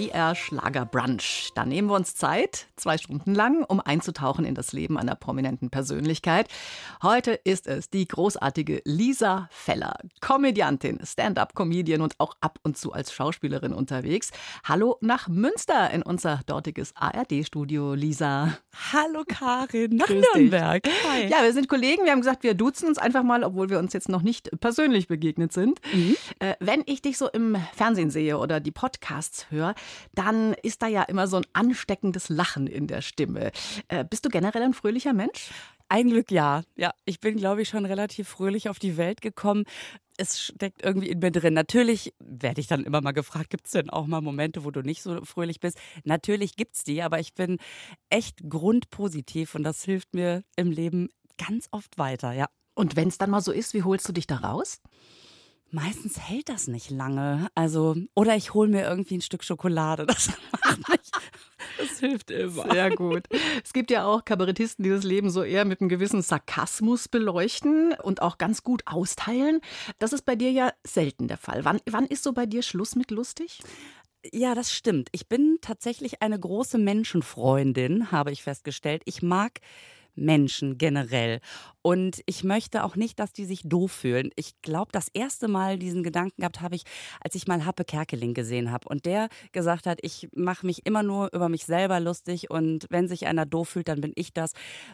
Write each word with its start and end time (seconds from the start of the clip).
BR 0.00 0.34
Schlager 0.34 0.86
Brunch. 0.86 1.50
Da 1.54 1.66
nehmen 1.66 1.90
wir 1.90 1.94
uns 1.94 2.14
Zeit, 2.14 2.68
zwei 2.76 2.96
Stunden 2.96 3.34
lang, 3.34 3.64
um 3.64 3.80
einzutauchen 3.80 4.46
in 4.46 4.54
das 4.54 4.72
Leben 4.72 4.96
einer 4.96 5.14
prominenten 5.14 5.68
Persönlichkeit. 5.68 6.48
Heute 7.02 7.32
ist 7.32 7.66
es 7.66 7.90
die 7.90 8.08
großartige 8.08 8.80
Lisa 8.86 9.50
Feller, 9.50 9.98
Komödiantin, 10.22 11.00
Stand-up-Comedian 11.04 12.00
und 12.00 12.14
auch 12.18 12.34
ab 12.40 12.58
und 12.62 12.78
zu 12.78 12.94
als 12.94 13.12
Schauspielerin 13.12 13.74
unterwegs. 13.74 14.30
Hallo 14.64 14.96
nach 15.02 15.28
Münster 15.28 15.90
in 15.90 16.00
unser 16.00 16.40
dortiges 16.46 16.96
ARD-Studio, 16.96 17.92
Lisa. 17.92 18.56
Hallo 18.94 19.24
Karin, 19.28 19.96
nach 19.96 20.06
Grüß. 20.06 20.24
Nürnberg. 20.34 20.82
Hi. 21.10 21.26
Ja, 21.26 21.42
wir 21.42 21.52
sind 21.52 21.68
Kollegen. 21.68 22.04
Wir 22.04 22.12
haben 22.12 22.20
gesagt, 22.20 22.42
wir 22.42 22.54
duzen 22.54 22.88
uns 22.88 22.96
einfach 22.96 23.22
mal, 23.22 23.44
obwohl 23.44 23.68
wir 23.68 23.78
uns 23.78 23.92
jetzt 23.92 24.08
noch 24.08 24.22
nicht 24.22 24.50
persönlich 24.60 25.08
begegnet 25.08 25.52
sind. 25.52 25.78
Äh, 26.38 26.54
wenn 26.58 26.84
ich 26.86 27.02
dich 27.02 27.18
so 27.18 27.28
im 27.28 27.58
Fernsehen 27.74 28.08
sehe 28.08 28.38
oder 28.38 28.60
die 28.60 28.70
Podcasts 28.70 29.50
höre, 29.50 29.74
dann 30.14 30.54
ist 30.62 30.82
da 30.82 30.86
ja 30.86 31.02
immer 31.02 31.26
so 31.26 31.36
ein 31.36 31.46
ansteckendes 31.52 32.28
Lachen 32.28 32.66
in 32.66 32.86
der 32.86 33.02
Stimme. 33.02 33.52
Äh, 33.88 34.04
bist 34.04 34.24
du 34.24 34.28
generell 34.28 34.62
ein 34.62 34.74
fröhlicher 34.74 35.12
Mensch? 35.12 35.50
Ein 35.88 36.08
Glück 36.10 36.30
ja. 36.30 36.62
Ja, 36.76 36.92
ich 37.04 37.18
bin, 37.18 37.36
glaube 37.36 37.62
ich, 37.62 37.68
schon 37.68 37.84
relativ 37.84 38.28
fröhlich 38.28 38.68
auf 38.68 38.78
die 38.78 38.96
Welt 38.96 39.20
gekommen. 39.20 39.64
Es 40.16 40.40
steckt 40.40 40.82
irgendwie 40.82 41.08
in 41.08 41.18
mir 41.18 41.32
drin. 41.32 41.54
Natürlich 41.54 42.14
werde 42.20 42.60
ich 42.60 42.68
dann 42.68 42.84
immer 42.84 43.00
mal 43.00 43.10
gefragt, 43.10 43.50
gibt 43.50 43.66
es 43.66 43.72
denn 43.72 43.90
auch 43.90 44.06
mal 44.06 44.20
Momente, 44.20 44.64
wo 44.64 44.70
du 44.70 44.82
nicht 44.82 45.02
so 45.02 45.24
fröhlich 45.24 45.58
bist? 45.58 45.78
Natürlich 46.04 46.54
gibt's 46.54 46.84
die, 46.84 47.02
aber 47.02 47.18
ich 47.18 47.34
bin 47.34 47.58
echt 48.08 48.48
grundpositiv 48.48 49.54
und 49.56 49.64
das 49.64 49.82
hilft 49.82 50.14
mir 50.14 50.44
im 50.54 50.70
Leben 50.70 51.08
ganz 51.38 51.68
oft 51.72 51.98
weiter, 51.98 52.32
ja. 52.32 52.46
Und 52.74 52.96
wenn 52.96 53.08
es 53.08 53.18
dann 53.18 53.30
mal 53.30 53.40
so 53.40 53.50
ist, 53.50 53.74
wie 53.74 53.82
holst 53.82 54.08
du 54.08 54.12
dich 54.12 54.26
da 54.26 54.36
raus? 54.36 54.80
Meistens 55.72 56.18
hält 56.18 56.48
das 56.48 56.66
nicht 56.66 56.90
lange. 56.90 57.48
Also, 57.54 57.96
oder 58.14 58.34
ich 58.34 58.54
hole 58.54 58.68
mir 58.68 58.82
irgendwie 58.82 59.18
ein 59.18 59.22
Stück 59.22 59.44
Schokolade. 59.44 60.06
Das 60.20 60.30
macht 60.52 60.88
mich. 60.88 61.10
Das 61.78 62.00
hilft 62.00 62.30
immer. 62.30 62.70
Sehr 62.70 62.90
gut. 62.90 63.26
Es 63.64 63.72
gibt 63.72 63.90
ja 63.90 64.04
auch 64.04 64.24
Kabarettisten, 64.24 64.82
die 64.82 64.90
das 64.90 65.04
Leben 65.04 65.30
so 65.30 65.42
eher 65.42 65.64
mit 65.64 65.80
einem 65.80 65.88
gewissen 65.88 66.22
Sarkasmus 66.22 67.08
beleuchten 67.08 67.92
und 68.02 68.22
auch 68.22 68.38
ganz 68.38 68.62
gut 68.62 68.82
austeilen. 68.86 69.60
Das 69.98 70.12
ist 70.12 70.22
bei 70.22 70.36
dir 70.36 70.50
ja 70.50 70.72
selten 70.84 71.28
der 71.28 71.36
Fall. 71.36 71.64
Wann, 71.64 71.80
wann 71.86 72.06
ist 72.06 72.24
so 72.24 72.32
bei 72.32 72.46
dir 72.46 72.62
Schluss 72.62 72.96
mit 72.96 73.10
lustig? 73.10 73.60
Ja, 74.32 74.54
das 74.54 74.72
stimmt. 74.72 75.08
Ich 75.12 75.28
bin 75.28 75.58
tatsächlich 75.60 76.20
eine 76.22 76.38
große 76.38 76.78
Menschenfreundin, 76.78 78.12
habe 78.12 78.32
ich 78.32 78.42
festgestellt. 78.42 79.02
Ich 79.06 79.22
mag 79.22 79.60
Menschen 80.14 80.78
generell. 80.78 81.40
Und 81.82 82.20
ich 82.26 82.44
möchte 82.44 82.84
auch 82.84 82.96
nicht, 82.96 83.18
dass 83.18 83.32
die 83.32 83.44
sich 83.44 83.62
doof 83.64 83.92
fühlen. 83.92 84.30
Ich 84.36 84.60
glaube, 84.62 84.92
das 84.92 85.08
erste 85.08 85.48
Mal 85.48 85.78
diesen 85.78 86.02
Gedanken 86.02 86.42
gehabt 86.42 86.60
habe 86.60 86.74
ich, 86.74 86.84
als 87.20 87.34
ich 87.34 87.46
mal 87.46 87.64
Happe 87.64 87.84
Kerkeling 87.84 88.34
gesehen 88.34 88.70
habe. 88.70 88.88
Und 88.88 89.06
der 89.06 89.28
gesagt 89.52 89.86
hat, 89.86 89.98
ich 90.02 90.28
mache 90.34 90.66
mich 90.66 90.86
immer 90.86 91.02
nur 91.02 91.32
über 91.32 91.48
mich 91.48 91.64
selber 91.64 92.00
lustig 92.00 92.50
und 92.50 92.86
wenn 92.90 93.08
sich 93.08 93.26
einer 93.26 93.46
doof 93.46 93.70
fühlt, 93.70 93.88
dann 93.88 94.00
bin 94.00 94.12
ich 94.14 94.32
das. 94.32 94.52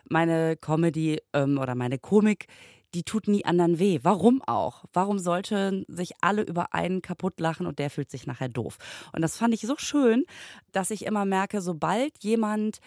Meine 0.09 0.57
Comedy 0.57 1.21
ähm, 1.33 1.59
oder 1.59 1.75
meine 1.75 1.99
Komik, 1.99 2.47
die 2.95 3.03
tut 3.03 3.29
nie 3.29 3.45
anderen 3.45 3.79
weh. 3.79 4.01
Warum 4.03 4.43
auch? 4.47 4.85
Warum 4.93 5.19
sollten 5.19 5.85
sich 5.89 6.13
alle 6.21 6.43
über 6.43 6.73
einen 6.73 7.03
kaputt 7.03 7.41
lachen 7.41 7.67
und 7.67 7.79
der 7.79 7.91
fühlt 7.91 8.11
sich 8.11 8.27
nachher 8.27 8.49
doof? 8.49 8.79
Und 9.13 9.23
das 9.23 9.37
fand 9.37 9.55
ich 9.55 9.63
so 9.63 9.75
schön, 9.77 10.25
dass 10.73 10.91
ich 10.91 11.05
immer 11.05 11.25
merke, 11.25 11.61
sobald 11.61 12.23
jemand 12.23 12.79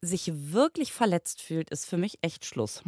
sich 0.00 0.30
wirklich 0.34 0.92
verletzt 0.92 1.42
fühlt, 1.42 1.70
ist 1.70 1.86
für 1.86 1.96
mich 1.96 2.18
echt 2.22 2.44
Schluss. 2.44 2.82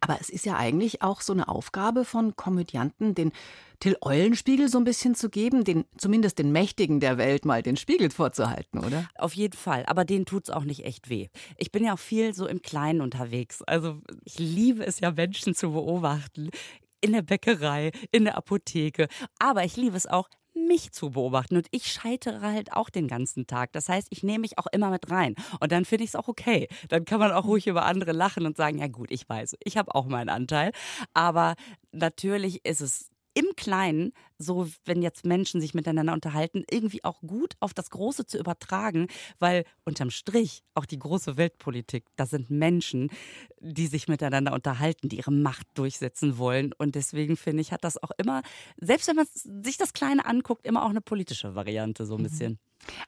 Aber 0.00 0.18
es 0.20 0.30
ist 0.30 0.46
ja 0.46 0.56
eigentlich 0.56 1.02
auch 1.02 1.20
so 1.20 1.32
eine 1.32 1.48
Aufgabe 1.48 2.04
von 2.04 2.34
Komödianten, 2.36 3.14
den 3.14 3.32
Till 3.78 3.96
Eulenspiegel 4.02 4.68
so 4.68 4.78
ein 4.78 4.84
bisschen 4.84 5.14
zu 5.14 5.30
geben, 5.30 5.64
den, 5.64 5.84
zumindest 5.96 6.38
den 6.38 6.52
Mächtigen 6.52 7.00
der 7.00 7.16
Welt 7.18 7.44
mal 7.44 7.62
den 7.62 7.76
Spiegel 7.76 8.10
vorzuhalten, 8.10 8.78
oder? 8.78 9.08
Auf 9.16 9.34
jeden 9.34 9.56
Fall, 9.56 9.84
aber 9.86 10.04
denen 10.04 10.26
tut's 10.26 10.50
auch 10.50 10.64
nicht 10.64 10.84
echt 10.84 11.08
weh. 11.08 11.28
Ich 11.56 11.72
bin 11.72 11.84
ja 11.84 11.94
auch 11.94 11.98
viel 11.98 12.34
so 12.34 12.46
im 12.46 12.60
Kleinen 12.60 13.00
unterwegs. 13.00 13.62
Also 13.62 14.00
ich 14.24 14.38
liebe 14.38 14.84
es 14.84 15.00
ja, 15.00 15.12
Menschen 15.12 15.54
zu 15.54 15.72
beobachten. 15.72 16.50
In 17.02 17.12
der 17.12 17.22
Bäckerei, 17.22 17.92
in 18.12 18.24
der 18.24 18.36
Apotheke. 18.36 19.08
Aber 19.38 19.64
ich 19.64 19.76
liebe 19.76 19.96
es 19.96 20.06
auch, 20.06 20.28
mich 20.70 20.92
zu 20.92 21.10
beobachten. 21.10 21.56
Und 21.56 21.66
ich 21.72 21.86
scheitere 21.86 22.40
halt 22.42 22.72
auch 22.72 22.90
den 22.90 23.08
ganzen 23.08 23.48
Tag. 23.48 23.72
Das 23.72 23.88
heißt, 23.88 24.06
ich 24.10 24.22
nehme 24.22 24.40
mich 24.40 24.56
auch 24.56 24.68
immer 24.70 24.90
mit 24.90 25.10
rein. 25.10 25.34
Und 25.58 25.72
dann 25.72 25.84
finde 25.84 26.04
ich 26.04 26.10
es 26.10 26.16
auch 26.16 26.28
okay. 26.28 26.68
Dann 26.88 27.04
kann 27.04 27.18
man 27.18 27.32
auch 27.32 27.44
ruhig 27.44 27.66
über 27.66 27.84
andere 27.84 28.12
lachen 28.12 28.46
und 28.46 28.56
sagen, 28.56 28.78
ja 28.78 28.86
gut, 28.86 29.10
ich 29.10 29.28
weiß, 29.28 29.56
ich 29.64 29.76
habe 29.76 29.92
auch 29.94 30.06
meinen 30.06 30.28
Anteil. 30.28 30.70
Aber 31.12 31.54
natürlich 31.90 32.64
ist 32.64 32.80
es 32.80 33.09
im 33.34 33.46
Kleinen, 33.56 34.12
so 34.38 34.68
wenn 34.84 35.02
jetzt 35.02 35.24
Menschen 35.24 35.60
sich 35.60 35.74
miteinander 35.74 36.12
unterhalten, 36.12 36.64
irgendwie 36.70 37.04
auch 37.04 37.20
gut 37.20 37.54
auf 37.60 37.74
das 37.74 37.90
Große 37.90 38.26
zu 38.26 38.38
übertragen, 38.38 39.08
weil 39.38 39.64
unterm 39.84 40.10
Strich 40.10 40.62
auch 40.74 40.86
die 40.86 40.98
große 40.98 41.36
Weltpolitik, 41.36 42.04
das 42.16 42.30
sind 42.30 42.50
Menschen, 42.50 43.10
die 43.60 43.86
sich 43.86 44.08
miteinander 44.08 44.52
unterhalten, 44.52 45.08
die 45.08 45.18
ihre 45.18 45.32
Macht 45.32 45.66
durchsetzen 45.74 46.38
wollen. 46.38 46.72
Und 46.72 46.94
deswegen 46.94 47.36
finde 47.36 47.60
ich, 47.62 47.72
hat 47.72 47.84
das 47.84 48.02
auch 48.02 48.10
immer, 48.18 48.42
selbst 48.78 49.08
wenn 49.08 49.16
man 49.16 49.26
sich 49.32 49.76
das 49.76 49.92
Kleine 49.92 50.24
anguckt, 50.24 50.66
immer 50.66 50.84
auch 50.84 50.90
eine 50.90 51.00
politische 51.00 51.54
Variante, 51.54 52.06
so 52.06 52.16
ein 52.16 52.22
bisschen. 52.22 52.58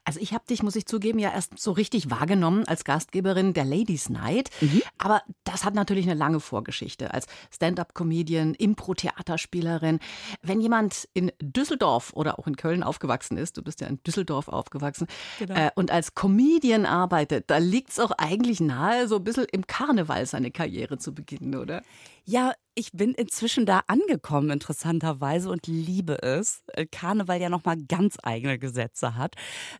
Also 0.05 0.19
ich 0.19 0.33
habe 0.33 0.43
dich, 0.49 0.63
muss 0.63 0.75
ich 0.75 0.85
zugeben, 0.85 1.19
ja 1.19 1.31
erst 1.31 1.57
so 1.59 1.71
richtig 1.71 2.09
wahrgenommen 2.09 2.65
als 2.67 2.83
Gastgeberin 2.83 3.53
der 3.53 3.65
Ladies 3.65 4.09
Night. 4.09 4.49
Aber 4.97 5.21
das 5.43 5.65
hat 5.65 5.73
natürlich 5.75 6.05
eine 6.05 6.17
lange 6.17 6.39
Vorgeschichte 6.39 7.13
als 7.13 7.27
Stand-up-Comedian, 7.51 8.53
Impro-Theaterspielerin. 8.55 9.99
Wenn 10.41 10.61
jemand 10.61 11.07
in 11.13 11.31
Düsseldorf 11.41 12.13
oder 12.13 12.39
auch 12.39 12.47
in 12.47 12.55
Köln 12.55 12.83
aufgewachsen 12.83 13.37
ist, 13.37 13.57
du 13.57 13.61
bist 13.63 13.81
ja 13.81 13.87
in 13.87 14.01
Düsseldorf 14.03 14.47
aufgewachsen, 14.47 15.07
Genau. 15.39 15.55
äh, 15.55 15.71
und 15.75 15.91
als 15.91 16.15
Comedian 16.15 16.85
arbeitet, 16.85 17.49
da 17.49 17.57
liegt 17.57 17.89
es 17.91 17.99
auch 17.99 18.11
eigentlich 18.11 18.59
nahe, 18.59 19.07
so 19.07 19.17
ein 19.17 19.23
bisschen 19.23 19.45
im 19.51 19.67
Karneval 19.67 20.25
seine 20.25 20.51
Karriere 20.51 20.97
zu 20.97 21.13
beginnen, 21.13 21.55
oder? 21.55 21.83
Ja, 22.25 22.53
ich 22.75 22.91
bin 22.91 23.13
inzwischen 23.13 23.65
da 23.65 23.81
angekommen, 23.87 24.49
interessanterweise, 24.49 25.49
und 25.49 25.67
liebe 25.67 26.21
es. 26.23 26.63
Äh, 26.67 26.87
Karneval 26.87 27.39
ja 27.39 27.49
nochmal 27.49 27.77
ganz 27.77 28.17
eigene 28.23 28.57
Gesetze 28.57 29.15
hat. 29.15 29.35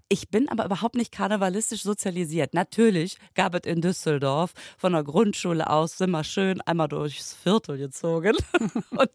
Ich 0.09 0.29
bin 0.29 0.47
aber 0.49 0.65
überhaupt 0.65 0.95
nicht 0.95 1.11
karnevalistisch 1.11 1.83
sozialisiert. 1.83 2.53
Natürlich 2.53 3.17
gab 3.33 3.55
es 3.55 3.61
in 3.65 3.81
Düsseldorf 3.81 4.53
von 4.77 4.93
der 4.93 5.03
Grundschule 5.03 5.69
aus 5.69 5.97
sind 5.97 6.11
wir 6.11 6.23
schön 6.23 6.61
einmal 6.61 6.87
durchs 6.87 7.33
Viertel 7.33 7.77
gezogen 7.77 8.35
und, 8.91 9.11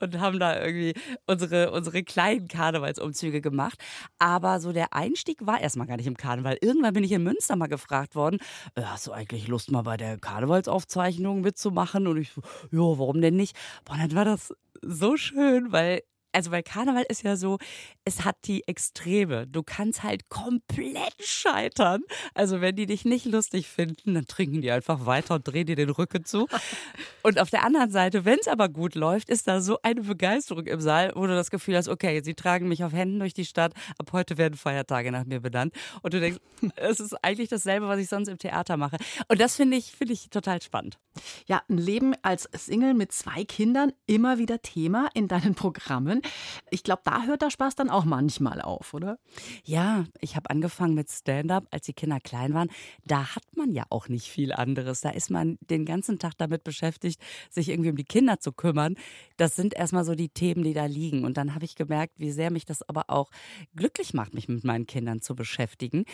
und 0.00 0.20
haben 0.20 0.38
da 0.38 0.58
irgendwie 0.64 0.94
unsere, 1.26 1.70
unsere 1.72 2.02
kleinen 2.04 2.48
Karnevalsumzüge 2.48 3.40
gemacht. 3.42 3.78
Aber 4.18 4.60
so 4.60 4.72
der 4.72 4.94
Einstieg 4.94 5.44
war 5.46 5.60
erstmal 5.60 5.86
gar 5.86 5.98
nicht 5.98 6.06
im 6.06 6.16
Karneval. 6.16 6.56
Irgendwann 6.60 6.94
bin 6.94 7.04
ich 7.04 7.12
in 7.12 7.22
Münster 7.22 7.56
mal 7.56 7.66
gefragt 7.66 8.14
worden, 8.14 8.38
hast 8.74 9.06
du 9.06 9.12
eigentlich 9.12 9.48
Lust 9.48 9.70
mal 9.70 9.82
bei 9.82 9.98
der 9.98 10.18
Karnevalsaufzeichnung 10.18 11.42
mitzumachen? 11.42 12.06
Und 12.06 12.16
ich 12.16 12.32
so, 12.32 12.40
ja, 12.70 12.98
warum 12.98 13.17
denn 13.22 13.36
nicht? 13.36 13.56
Boah, 13.84 13.96
dann 13.96 14.14
war 14.14 14.24
das 14.24 14.54
so 14.82 15.16
schön, 15.16 15.72
weil 15.72 16.02
also 16.38 16.52
weil 16.52 16.62
Karneval 16.62 17.04
ist 17.08 17.24
ja 17.24 17.34
so, 17.34 17.58
es 18.04 18.24
hat 18.24 18.36
die 18.44 18.62
Extreme. 18.68 19.48
Du 19.48 19.64
kannst 19.64 20.04
halt 20.04 20.28
komplett 20.28 21.16
scheitern. 21.18 22.02
Also 22.32 22.60
wenn 22.60 22.76
die 22.76 22.86
dich 22.86 23.04
nicht 23.04 23.26
lustig 23.26 23.66
finden, 23.66 24.14
dann 24.14 24.28
trinken 24.28 24.62
die 24.62 24.70
einfach 24.70 25.04
weiter 25.04 25.34
und 25.34 25.48
drehen 25.48 25.66
dir 25.66 25.74
den 25.74 25.90
Rücken 25.90 26.24
zu. 26.24 26.46
Und 27.22 27.40
auf 27.40 27.50
der 27.50 27.64
anderen 27.64 27.90
Seite, 27.90 28.24
wenn 28.24 28.38
es 28.38 28.48
aber 28.48 28.68
gut 28.68 28.94
läuft, 28.94 29.28
ist 29.28 29.48
da 29.48 29.60
so 29.60 29.78
eine 29.82 30.02
Begeisterung 30.02 30.64
im 30.66 30.80
Saal, 30.80 31.12
wo 31.14 31.26
du 31.26 31.34
das 31.34 31.50
Gefühl 31.50 31.76
hast, 31.76 31.88
okay, 31.88 32.22
sie 32.22 32.34
tragen 32.34 32.68
mich 32.68 32.84
auf 32.84 32.92
Händen 32.92 33.18
durch 33.18 33.34
die 33.34 33.44
Stadt, 33.44 33.74
ab 33.98 34.12
heute 34.12 34.38
werden 34.38 34.54
Feiertage 34.54 35.10
nach 35.10 35.24
mir 35.24 35.40
benannt. 35.40 35.74
Und 36.02 36.14
du 36.14 36.20
denkst, 36.20 36.38
es 36.76 37.00
ist 37.00 37.14
eigentlich 37.22 37.48
dasselbe, 37.48 37.88
was 37.88 37.98
ich 37.98 38.08
sonst 38.08 38.28
im 38.28 38.38
Theater 38.38 38.76
mache. 38.76 38.96
Und 39.26 39.40
das 39.40 39.56
finde 39.56 39.76
ich, 39.76 39.90
finde 39.92 40.14
ich 40.14 40.30
total 40.30 40.62
spannend. 40.62 40.98
Ja, 41.46 41.62
ein 41.68 41.78
Leben 41.78 42.14
als 42.22 42.48
Single 42.54 42.94
mit 42.94 43.12
zwei 43.12 43.44
Kindern 43.44 43.92
immer 44.06 44.38
wieder 44.38 44.62
Thema 44.62 45.08
in 45.14 45.28
deinen 45.28 45.54
Programmen. 45.54 46.22
Ich 46.70 46.82
glaube, 46.82 47.02
da 47.04 47.22
hört 47.24 47.42
der 47.42 47.50
Spaß 47.50 47.74
dann 47.74 47.90
auch 47.90 48.04
manchmal 48.04 48.60
auf, 48.60 48.94
oder? 48.94 49.18
Ja, 49.64 50.04
ich 50.20 50.36
habe 50.36 50.50
angefangen 50.50 50.94
mit 50.94 51.10
Stand-up, 51.10 51.66
als 51.70 51.86
die 51.86 51.92
Kinder 51.92 52.20
klein 52.20 52.54
waren. 52.54 52.70
Da 53.04 53.34
hat 53.34 53.44
man 53.56 53.72
ja 53.72 53.84
auch 53.90 54.08
nicht 54.08 54.28
viel 54.28 54.52
anderes. 54.52 55.00
Da 55.00 55.10
ist 55.10 55.30
man 55.30 55.58
den 55.60 55.84
ganzen 55.84 56.18
Tag 56.18 56.32
damit 56.38 56.64
beschäftigt, 56.64 57.20
sich 57.50 57.68
irgendwie 57.68 57.90
um 57.90 57.96
die 57.96 58.04
Kinder 58.04 58.40
zu 58.40 58.52
kümmern. 58.52 58.96
Das 59.36 59.56
sind 59.56 59.74
erstmal 59.74 60.04
so 60.04 60.14
die 60.14 60.28
Themen, 60.28 60.62
die 60.62 60.74
da 60.74 60.86
liegen. 60.86 61.24
Und 61.24 61.36
dann 61.36 61.54
habe 61.54 61.64
ich 61.64 61.74
gemerkt, 61.74 62.14
wie 62.18 62.30
sehr 62.30 62.50
mich 62.50 62.64
das 62.64 62.88
aber 62.88 63.04
auch 63.08 63.30
glücklich 63.74 64.14
macht, 64.14 64.34
mich 64.34 64.48
mit 64.48 64.64
meinen 64.64 64.86
Kindern 64.86 65.20
zu 65.20 65.34
beschäftigen. 65.34 66.04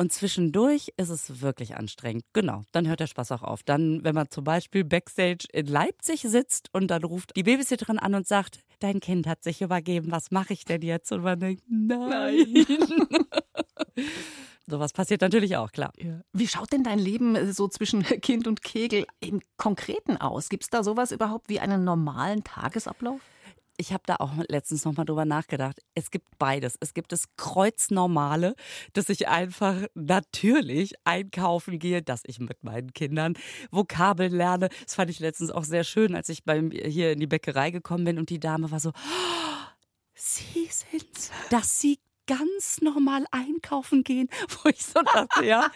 Und 0.00 0.12
zwischendurch 0.12 0.92
ist 0.96 1.08
es 1.08 1.40
wirklich 1.40 1.76
anstrengend. 1.76 2.24
Genau, 2.32 2.62
dann 2.70 2.86
hört 2.86 3.00
der 3.00 3.08
Spaß 3.08 3.32
auch 3.32 3.42
auf. 3.42 3.64
Dann, 3.64 4.04
wenn 4.04 4.14
man 4.14 4.30
zum 4.30 4.44
Beispiel 4.44 4.84
backstage 4.84 5.48
in 5.52 5.66
Leipzig 5.66 6.22
sitzt 6.22 6.68
und 6.72 6.86
dann 6.88 7.02
ruft 7.02 7.34
die 7.34 7.42
Babysitterin 7.42 7.98
an 7.98 8.14
und 8.14 8.28
sagt, 8.28 8.60
dein 8.78 9.00
Kind 9.00 9.26
hat 9.26 9.42
sich 9.42 9.62
übergeben, 9.62 10.10
was 10.10 10.30
mache 10.30 10.52
ich 10.52 10.64
denn 10.64 10.82
jetzt? 10.82 11.12
Und 11.12 11.22
man 11.22 11.38
denkt, 11.38 11.62
nein. 11.68 12.66
sowas 14.66 14.92
passiert 14.92 15.20
natürlich 15.20 15.56
auch, 15.56 15.72
klar. 15.72 15.92
Ja. 15.96 16.20
Wie 16.32 16.46
schaut 16.46 16.72
denn 16.72 16.84
dein 16.84 16.98
Leben 16.98 17.34
äh, 17.36 17.52
so 17.52 17.68
zwischen 17.68 18.02
Kind 18.20 18.46
und 18.46 18.62
Kegel 18.62 19.06
im 19.20 19.40
Konkreten 19.56 20.16
aus? 20.16 20.48
Gibt 20.48 20.64
es 20.64 20.70
da 20.70 20.82
sowas 20.82 21.12
überhaupt 21.12 21.48
wie 21.48 21.60
einen 21.60 21.84
normalen 21.84 22.44
Tagesablauf? 22.44 23.20
Ich 23.78 23.92
habe 23.92 24.02
da 24.04 24.16
auch 24.16 24.32
letztens 24.48 24.84
nochmal 24.84 25.06
drüber 25.06 25.24
nachgedacht. 25.24 25.80
Es 25.94 26.10
gibt 26.10 26.38
beides. 26.38 26.76
Es 26.80 26.92
gibt 26.92 27.12
das 27.12 27.24
Kreuznormale, 27.36 28.54
dass 28.92 29.08
ich 29.08 29.28
einfach 29.28 29.76
natürlich 29.94 30.94
einkaufen 31.04 31.78
gehe, 31.78 32.02
dass 32.02 32.22
ich 32.26 32.40
mit 32.40 32.62
meinen 32.62 32.92
Kindern 32.92 33.34
Vokabeln 33.70 34.32
lerne. 34.32 34.68
Das 34.84 34.96
fand 34.96 35.10
ich 35.10 35.20
letztens 35.20 35.50
auch 35.50 35.64
sehr 35.64 35.84
schön, 35.84 36.14
als 36.14 36.28
ich 36.28 36.44
beim, 36.44 36.70
hier 36.70 37.12
in 37.12 37.20
die 37.20 37.26
Bäckerei 37.26 37.70
gekommen 37.70 38.04
bin 38.04 38.18
und 38.18 38.28
die 38.30 38.40
Dame 38.40 38.70
war 38.70 38.80
so, 38.80 38.90
oh, 38.90 38.92
Sie 40.14 40.68
sind's, 40.68 41.30
dass 41.48 41.78
Sie 41.78 42.00
ganz 42.28 42.80
normal 42.82 43.24
einkaufen 43.32 44.04
gehen, 44.04 44.28
wo 44.62 44.68
ich 44.68 44.84
so 44.84 45.00
dachte, 45.02 45.44
ja, 45.44 45.70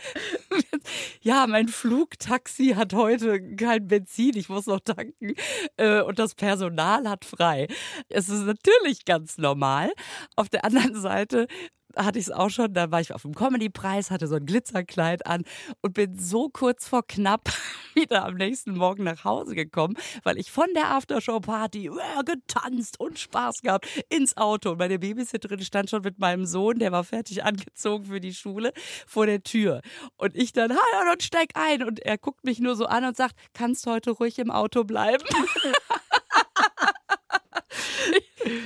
ja, 1.20 1.46
mein 1.48 1.66
Flugtaxi 1.66 2.74
hat 2.76 2.94
heute 2.94 3.56
kein 3.56 3.88
Benzin, 3.88 4.36
ich 4.36 4.48
muss 4.48 4.66
noch 4.66 4.80
tanken 4.80 5.34
äh, 5.76 6.02
und 6.02 6.20
das 6.20 6.36
Personal 6.36 7.08
hat 7.08 7.24
frei. 7.24 7.66
Es 8.08 8.28
ist 8.28 8.42
natürlich 8.44 9.04
ganz 9.04 9.38
normal. 9.38 9.92
Auf 10.36 10.48
der 10.48 10.64
anderen 10.64 10.94
Seite 11.00 11.48
hatte 11.96 12.18
ich 12.18 12.26
es 12.26 12.30
auch 12.30 12.50
schon, 12.50 12.74
da 12.74 12.90
war 12.90 13.00
ich 13.00 13.12
auf 13.12 13.22
dem 13.22 13.34
Comedy-Preis, 13.34 14.10
hatte 14.10 14.26
so 14.26 14.36
ein 14.36 14.46
Glitzerkleid 14.46 15.26
an 15.26 15.44
und 15.80 15.94
bin 15.94 16.18
so 16.18 16.48
kurz 16.48 16.88
vor 16.88 17.06
knapp 17.06 17.50
wieder 17.94 18.24
am 18.24 18.34
nächsten 18.34 18.74
Morgen 18.74 19.04
nach 19.04 19.24
Hause 19.24 19.54
gekommen, 19.54 19.96
weil 20.22 20.38
ich 20.38 20.50
von 20.50 20.66
der 20.74 20.90
Aftershow-Party 20.92 21.86
äh, 21.86 22.24
getanzt 22.24 22.98
und 23.00 23.18
Spaß 23.18 23.62
gehabt 23.62 23.86
ins 24.08 24.36
Auto. 24.36 24.72
Und 24.72 24.78
meine 24.78 24.98
Babysitterin 24.98 25.60
stand 25.60 25.90
schon 25.90 26.02
mit 26.02 26.18
meinem 26.18 26.46
Sohn, 26.46 26.78
der 26.78 26.92
war 26.92 27.04
fertig 27.04 27.44
angezogen 27.44 28.04
für 28.04 28.20
die 28.20 28.34
Schule, 28.34 28.72
vor 29.06 29.26
der 29.26 29.42
Tür. 29.42 29.82
Und 30.16 30.36
ich 30.36 30.52
dann, 30.52 30.70
hallo, 30.70 31.12
und 31.12 31.22
steig 31.22 31.50
ein. 31.54 31.82
Und 31.82 32.00
er 32.00 32.18
guckt 32.18 32.44
mich 32.44 32.60
nur 32.60 32.76
so 32.76 32.86
an 32.86 33.04
und 33.04 33.16
sagt, 33.16 33.36
kannst 33.52 33.86
heute 33.86 34.12
ruhig 34.12 34.38
im 34.38 34.50
Auto 34.50 34.84
bleiben. 34.84 35.24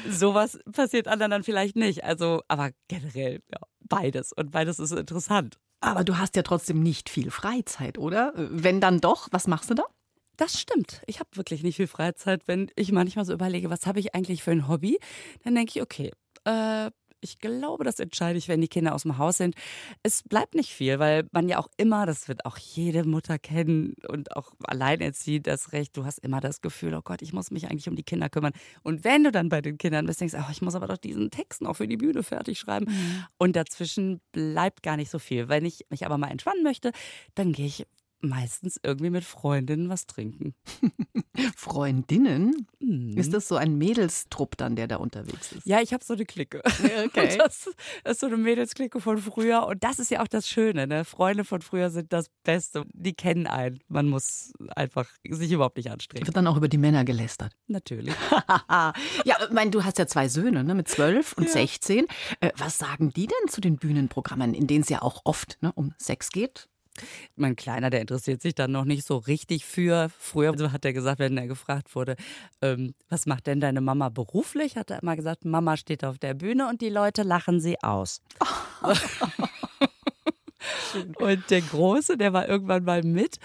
Sowas 0.08 0.58
passiert 0.72 1.08
anderen 1.08 1.30
dann 1.30 1.42
vielleicht 1.42 1.76
nicht. 1.76 2.04
Also, 2.04 2.42
aber 2.48 2.70
generell, 2.88 3.40
ja, 3.50 3.58
beides. 3.80 4.32
Und 4.32 4.50
beides 4.50 4.78
ist 4.78 4.92
interessant. 4.92 5.58
Aber 5.80 6.04
du 6.04 6.18
hast 6.18 6.36
ja 6.36 6.42
trotzdem 6.42 6.82
nicht 6.82 7.08
viel 7.10 7.30
Freizeit, 7.30 7.98
oder? 7.98 8.32
Wenn 8.34 8.80
dann 8.80 9.00
doch, 9.00 9.28
was 9.30 9.46
machst 9.46 9.70
du 9.70 9.74
da? 9.74 9.84
Das 10.36 10.60
stimmt. 10.60 11.02
Ich 11.06 11.20
habe 11.20 11.30
wirklich 11.34 11.62
nicht 11.62 11.76
viel 11.76 11.86
Freizeit. 11.86 12.46
Wenn 12.46 12.70
ich 12.76 12.92
manchmal 12.92 13.24
so 13.24 13.32
überlege, 13.32 13.70
was 13.70 13.86
habe 13.86 14.00
ich 14.00 14.14
eigentlich 14.14 14.42
für 14.42 14.50
ein 14.50 14.68
Hobby, 14.68 14.98
dann 15.44 15.54
denke 15.54 15.72
ich, 15.76 15.82
okay, 15.82 16.12
äh, 16.44 16.90
ich 17.26 17.40
glaube, 17.40 17.82
das 17.82 17.98
entscheide 17.98 18.38
ich, 18.38 18.46
wenn 18.46 18.60
die 18.60 18.68
Kinder 18.68 18.94
aus 18.94 19.02
dem 19.02 19.18
Haus 19.18 19.36
sind. 19.36 19.56
Es 20.04 20.22
bleibt 20.22 20.54
nicht 20.54 20.70
viel, 20.70 21.00
weil 21.00 21.28
man 21.32 21.48
ja 21.48 21.58
auch 21.58 21.68
immer, 21.76 22.06
das 22.06 22.28
wird 22.28 22.46
auch 22.46 22.56
jede 22.56 23.02
Mutter 23.04 23.38
kennen 23.38 23.94
und 24.08 24.36
auch 24.36 24.52
alleinerziehend 24.62 25.48
das 25.48 25.72
Recht, 25.72 25.96
du 25.96 26.04
hast 26.04 26.18
immer 26.18 26.40
das 26.40 26.60
Gefühl, 26.60 26.94
oh 26.94 27.02
Gott, 27.02 27.22
ich 27.22 27.32
muss 27.32 27.50
mich 27.50 27.68
eigentlich 27.68 27.88
um 27.88 27.96
die 27.96 28.04
Kinder 28.04 28.28
kümmern. 28.28 28.52
Und 28.84 29.02
wenn 29.02 29.24
du 29.24 29.32
dann 29.32 29.48
bei 29.48 29.60
den 29.60 29.76
Kindern 29.76 30.06
bist, 30.06 30.20
denkst 30.20 30.34
du, 30.34 30.38
oh, 30.38 30.50
ich 30.52 30.62
muss 30.62 30.76
aber 30.76 30.86
doch 30.86 30.98
diesen 30.98 31.30
Text 31.30 31.62
noch 31.62 31.76
für 31.76 31.88
die 31.88 31.96
Bühne 31.96 32.22
fertig 32.22 32.58
schreiben. 32.58 32.86
Mhm. 32.88 33.24
Und 33.38 33.56
dazwischen 33.56 34.20
bleibt 34.30 34.84
gar 34.84 34.96
nicht 34.96 35.10
so 35.10 35.18
viel. 35.18 35.48
Wenn 35.48 35.64
ich 35.64 35.84
mich 35.90 36.06
aber 36.06 36.18
mal 36.18 36.30
entspannen 36.30 36.62
möchte, 36.62 36.92
dann 37.34 37.52
gehe 37.52 37.66
ich 37.66 37.86
meistens 38.20 38.80
irgendwie 38.82 39.10
mit 39.10 39.24
Freundinnen 39.24 39.88
was 39.88 40.06
trinken. 40.06 40.54
Freundinnen? 41.56 42.66
Mhm. 42.80 43.16
Ist 43.16 43.32
das 43.32 43.48
so 43.48 43.56
ein 43.56 43.76
Mädelstrupp 43.76 44.56
dann, 44.56 44.76
der 44.76 44.88
da 44.88 44.96
unterwegs 44.96 45.52
ist? 45.52 45.66
Ja, 45.66 45.80
ich 45.80 45.92
habe 45.92 46.04
so 46.04 46.14
eine 46.14 46.24
Clique. 46.24 46.62
Okay. 47.06 47.38
Das, 47.46 47.68
ist 48.04 48.20
so 48.20 48.26
eine 48.26 48.36
Mädelsklicke 48.36 49.00
von 49.00 49.18
früher. 49.18 49.66
Und 49.66 49.84
das 49.84 49.98
ist 49.98 50.10
ja 50.10 50.22
auch 50.22 50.28
das 50.28 50.48
Schöne. 50.48 50.86
Ne? 50.86 51.04
Freunde 51.04 51.44
von 51.44 51.60
früher 51.60 51.90
sind 51.90 52.12
das 52.12 52.30
Beste. 52.44 52.84
Die 52.92 53.14
kennen 53.14 53.46
einen. 53.46 53.80
Man 53.88 54.08
muss 54.08 54.52
einfach 54.74 55.08
sich 55.28 55.52
überhaupt 55.52 55.76
nicht 55.76 55.90
anstrengen. 55.90 56.26
Wird 56.26 56.36
dann 56.36 56.46
auch 56.46 56.56
über 56.56 56.68
die 56.68 56.78
Männer 56.78 57.04
gelästert? 57.04 57.52
Natürlich. 57.66 58.14
ja, 58.70 58.92
ich 59.24 59.50
meine, 59.52 59.70
du 59.70 59.84
hast 59.84 59.98
ja 59.98 60.06
zwei 60.06 60.28
Söhne, 60.28 60.64
ne? 60.64 60.74
mit 60.74 60.88
zwölf 60.88 61.34
und 61.34 61.48
sechzehn. 61.48 62.06
Ja. 62.42 62.48
Äh, 62.48 62.52
was 62.56 62.78
sagen 62.78 63.10
die 63.10 63.26
denn 63.26 63.48
zu 63.48 63.60
den 63.60 63.76
Bühnenprogrammen, 63.76 64.54
in 64.54 64.66
denen 64.66 64.82
es 64.82 64.88
ja 64.88 65.02
auch 65.02 65.20
oft 65.24 65.58
ne, 65.60 65.72
um 65.74 65.94
Sex 65.98 66.30
geht? 66.30 66.68
Mein 67.36 67.56
Kleiner, 67.56 67.90
der 67.90 68.00
interessiert 68.00 68.42
sich 68.42 68.54
dann 68.54 68.72
noch 68.72 68.84
nicht 68.84 69.06
so 69.06 69.16
richtig 69.16 69.64
für. 69.64 70.10
Früher 70.18 70.54
hat 70.72 70.84
er 70.84 70.92
gesagt, 70.92 71.18
wenn 71.18 71.36
er 71.36 71.46
gefragt 71.46 71.94
wurde, 71.94 72.16
ähm, 72.62 72.94
was 73.08 73.26
macht 73.26 73.46
denn 73.46 73.60
deine 73.60 73.80
Mama 73.80 74.08
beruflich, 74.08 74.76
hat 74.76 74.90
er 74.90 75.02
immer 75.02 75.16
gesagt, 75.16 75.44
Mama 75.44 75.76
steht 75.76 76.04
auf 76.04 76.18
der 76.18 76.34
Bühne 76.34 76.68
und 76.68 76.80
die 76.80 76.88
Leute 76.88 77.22
lachen 77.22 77.60
sie 77.60 77.82
aus. 77.82 78.20
und 81.18 81.50
der 81.50 81.60
Große, 81.60 82.16
der 82.16 82.32
war 82.32 82.48
irgendwann 82.48 82.84
mal 82.84 83.02
mit. 83.02 83.38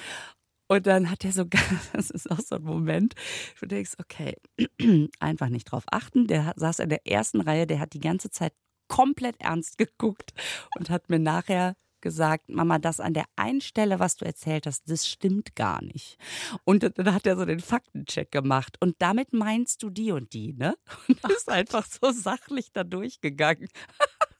Und 0.71 0.87
dann 0.87 1.11
hat 1.11 1.25
er 1.25 1.33
so, 1.33 1.43
das 1.93 2.09
ist 2.11 2.31
auch 2.31 2.39
so 2.39 2.55
ein 2.55 2.63
Moment, 2.63 3.13
du 3.59 3.65
denkst, 3.65 3.95
okay, 3.99 4.37
einfach 5.19 5.49
nicht 5.49 5.65
drauf 5.65 5.83
achten. 5.91 6.27
Der 6.27 6.53
saß 6.55 6.79
in 6.79 6.87
der 6.87 7.05
ersten 7.05 7.41
Reihe, 7.41 7.67
der 7.67 7.79
hat 7.81 7.93
die 7.93 7.99
ganze 7.99 8.29
Zeit 8.29 8.53
komplett 8.87 9.35
ernst 9.39 9.77
geguckt 9.77 10.31
und 10.77 10.89
hat 10.89 11.09
mir 11.09 11.19
nachher 11.19 11.75
gesagt, 12.01 12.49
Mama, 12.49 12.79
das 12.79 12.99
an 12.99 13.13
der 13.13 13.25
einen 13.35 13.61
Stelle, 13.61 13.99
was 13.99 14.15
du 14.15 14.25
erzählt 14.25 14.65
hast, 14.65 14.89
das 14.89 15.07
stimmt 15.07 15.55
gar 15.55 15.83
nicht. 15.83 16.17
Und 16.63 16.83
dann 16.97 17.13
hat 17.13 17.25
er 17.25 17.37
so 17.37 17.45
den 17.45 17.59
Faktencheck 17.59 18.31
gemacht. 18.31 18.77
Und 18.79 18.95
damit 18.99 19.33
meinst 19.33 19.83
du 19.83 19.89
die 19.89 20.11
und 20.11 20.33
die, 20.33 20.53
ne? 20.53 20.75
Und 21.07 21.31
ist 21.31 21.49
einfach 21.49 21.85
so 21.85 22.11
sachlich 22.11 22.71
da 22.71 22.83
durchgegangen. 22.83 23.67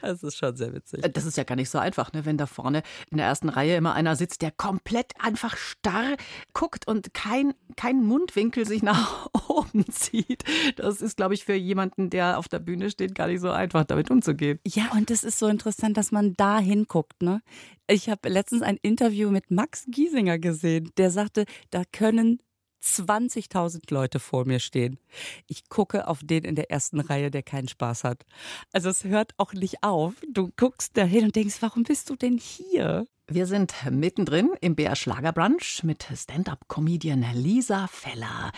Das 0.00 0.22
ist 0.22 0.36
schon 0.36 0.56
sehr 0.56 0.74
witzig. 0.74 1.02
Das 1.12 1.24
ist 1.24 1.36
ja 1.36 1.44
gar 1.44 1.56
nicht 1.56 1.70
so 1.70 1.78
einfach, 1.78 2.12
ne? 2.12 2.24
wenn 2.24 2.38
da 2.38 2.46
vorne 2.46 2.82
in 3.10 3.18
der 3.18 3.26
ersten 3.26 3.48
Reihe 3.48 3.76
immer 3.76 3.94
einer 3.94 4.16
sitzt, 4.16 4.42
der 4.42 4.50
komplett 4.50 5.12
einfach 5.18 5.56
starr 5.56 6.16
guckt 6.52 6.86
und 6.86 7.14
kein, 7.14 7.54
kein 7.76 8.02
Mundwinkel 8.02 8.66
sich 8.66 8.82
nach 8.82 9.28
oben 9.48 9.84
zieht. 9.90 10.44
Das 10.76 11.00
ist, 11.00 11.16
glaube 11.16 11.34
ich, 11.34 11.44
für 11.44 11.54
jemanden, 11.54 12.10
der 12.10 12.38
auf 12.38 12.48
der 12.48 12.58
Bühne 12.58 12.90
steht, 12.90 13.14
gar 13.14 13.28
nicht 13.28 13.40
so 13.40 13.50
einfach, 13.50 13.84
damit 13.84 14.10
umzugehen. 14.10 14.58
Ja, 14.66 14.90
und 14.92 15.10
es 15.10 15.24
ist 15.24 15.38
so 15.38 15.46
interessant, 15.46 15.96
dass 15.96 16.12
man 16.12 16.34
da 16.34 16.58
hinguckt. 16.58 17.22
Ne? 17.22 17.42
Ich 17.86 18.08
habe 18.08 18.28
letztens 18.28 18.62
ein 18.62 18.78
Interview 18.82 19.30
mit 19.30 19.50
Max 19.50 19.86
Giesinger 19.88 20.38
gesehen, 20.38 20.90
der 20.96 21.10
sagte, 21.10 21.44
da 21.70 21.82
können 21.90 22.40
20.000 22.82 23.92
Leute 23.92 24.18
vor 24.18 24.44
mir 24.44 24.58
stehen. 24.58 24.98
Ich 25.46 25.68
gucke 25.68 26.08
auf 26.08 26.20
den 26.22 26.44
in 26.44 26.54
der 26.54 26.70
ersten 26.70 27.00
Reihe, 27.00 27.30
der 27.30 27.42
keinen 27.42 27.68
Spaß 27.68 28.04
hat. 28.04 28.24
Also 28.72 28.90
es 28.90 29.04
hört 29.04 29.32
auch 29.38 29.52
nicht 29.52 29.82
auf. 29.82 30.14
Du 30.30 30.50
guckst 30.56 30.96
da 30.96 31.04
hin 31.04 31.24
und 31.26 31.36
denkst, 31.36 31.56
warum 31.60 31.84
bist 31.84 32.10
du 32.10 32.16
denn 32.16 32.38
hier? 32.38 33.06
Wir 33.28 33.46
sind 33.46 33.72
mittendrin 33.88 34.50
im 34.60 34.74
BR 34.74 34.96
Schlagerbrunch 34.96 35.84
mit 35.84 36.06
Stand-up-Comedian 36.12 37.24
Lisa 37.34 37.86
Feller. 37.86 38.50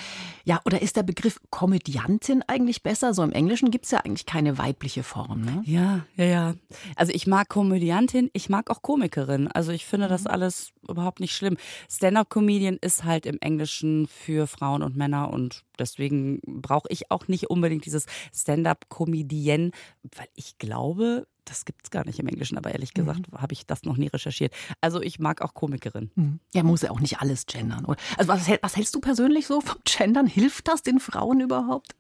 Ja, 0.45 0.61
oder 0.65 0.81
ist 0.81 0.97
der 0.97 1.03
Begriff 1.03 1.39
Komödiantin 1.51 2.43
eigentlich 2.47 2.83
besser? 2.83 3.13
So 3.13 3.23
im 3.23 3.33
Englischen 3.33 3.71
gibt 3.71 3.85
es 3.85 3.91
ja 3.91 4.01
eigentlich 4.01 4.25
keine 4.25 4.57
weibliche 4.57 5.03
Form, 5.03 5.43
ne? 5.43 5.63
Ja, 5.67 6.07
ja, 6.17 6.25
ja. 6.25 6.55
Also 6.97 7.13
ich 7.13 7.27
mag 7.27 7.51
Komödiantin, 7.51 8.31
ich 8.33 8.49
mag 8.49 8.71
auch 8.71 8.81
Komikerin. 8.81 9.49
Also 9.49 9.71
ich 9.71 9.85
finde 9.85 10.09
das 10.09 10.23
mhm. 10.23 10.31
alles 10.31 10.73
überhaupt 10.89 11.21
nicht 11.21 11.37
schlimm. 11.37 11.59
Stand-up-Comedian 11.91 12.79
ist 12.81 13.05
halt 13.05 13.27
im 13.27 13.39
Englischen 13.41 14.07
für 14.07 14.47
Frauen 14.47 14.83
und 14.83 14.97
Männer 14.97 15.31
und 15.31 15.63
deswegen 15.79 16.41
brauche 16.43 16.89
ich 16.89 17.11
auch 17.11 17.29
nicht 17.29 17.51
unbedingt 17.51 17.85
dieses 17.85 18.07
Stand-up-Comedian, 18.33 19.73
weil 20.17 20.29
ich 20.35 20.57
glaube, 20.57 21.27
das 21.45 21.65
gibt 21.65 21.83
es 21.85 21.91
gar 21.91 22.05
nicht 22.05 22.19
im 22.19 22.27
Englischen, 22.27 22.59
aber 22.59 22.73
ehrlich 22.73 22.95
gesagt 22.95 23.33
mhm. 23.33 23.41
habe 23.41 23.53
ich 23.53 23.67
das 23.67 23.83
noch 23.85 23.97
nie 23.97 24.09
recherchiert. 24.09 24.55
Also 24.81 25.01
ich 25.01 25.19
mag 25.19 25.43
auch 25.43 25.55
Komikerin. 25.55 26.11
Mhm. 26.15 26.41
Ja, 26.53 26.63
muss 26.63 26.83
ja 26.83 26.91
auch 26.91 27.01
nicht 27.01 27.21
alles 27.21 27.47
gendern. 27.47 27.87
Also 28.17 28.29
was, 28.29 28.49
was 28.63 28.77
hältst 28.77 28.95
du 28.95 29.01
persönlich 29.01 29.47
so 29.47 29.61
vom 29.61 29.79
Gendern? 29.85 30.27
Hilft 30.27 30.69
das 30.69 30.83
den 30.83 31.01
Frauen 31.01 31.41
überhaupt? 31.41 31.95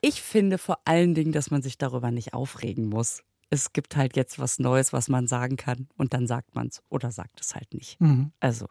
Ich 0.00 0.22
finde 0.22 0.58
vor 0.58 0.78
allen 0.84 1.14
Dingen, 1.14 1.32
dass 1.32 1.50
man 1.50 1.62
sich 1.62 1.78
darüber 1.78 2.10
nicht 2.10 2.32
aufregen 2.32 2.88
muss. 2.88 3.22
Es 3.50 3.72
gibt 3.72 3.96
halt 3.96 4.16
jetzt 4.16 4.38
was 4.38 4.58
Neues, 4.58 4.92
was 4.92 5.08
man 5.08 5.26
sagen 5.26 5.56
kann 5.56 5.88
und 5.96 6.14
dann 6.14 6.26
sagt 6.26 6.54
man 6.54 6.68
es 6.68 6.82
oder 6.88 7.10
sagt 7.10 7.40
es 7.40 7.54
halt 7.54 7.74
nicht. 7.74 8.00
Mhm. 8.00 8.32
Also. 8.40 8.66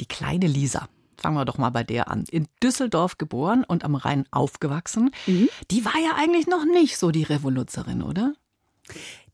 Die 0.00 0.06
kleine 0.06 0.46
Lisa, 0.46 0.88
fangen 1.18 1.36
wir 1.36 1.44
doch 1.44 1.58
mal 1.58 1.70
bei 1.70 1.84
der 1.84 2.08
an. 2.08 2.24
In 2.30 2.46
Düsseldorf 2.62 3.18
geboren 3.18 3.64
und 3.64 3.84
am 3.84 3.94
Rhein 3.94 4.24
aufgewachsen. 4.30 5.10
Mhm. 5.26 5.48
Die 5.70 5.84
war 5.84 5.98
ja 6.02 6.14
eigentlich 6.16 6.46
noch 6.46 6.64
nicht 6.64 6.96
so 6.96 7.10
die 7.10 7.24
Revoluzerin, 7.24 8.02
oder? 8.02 8.34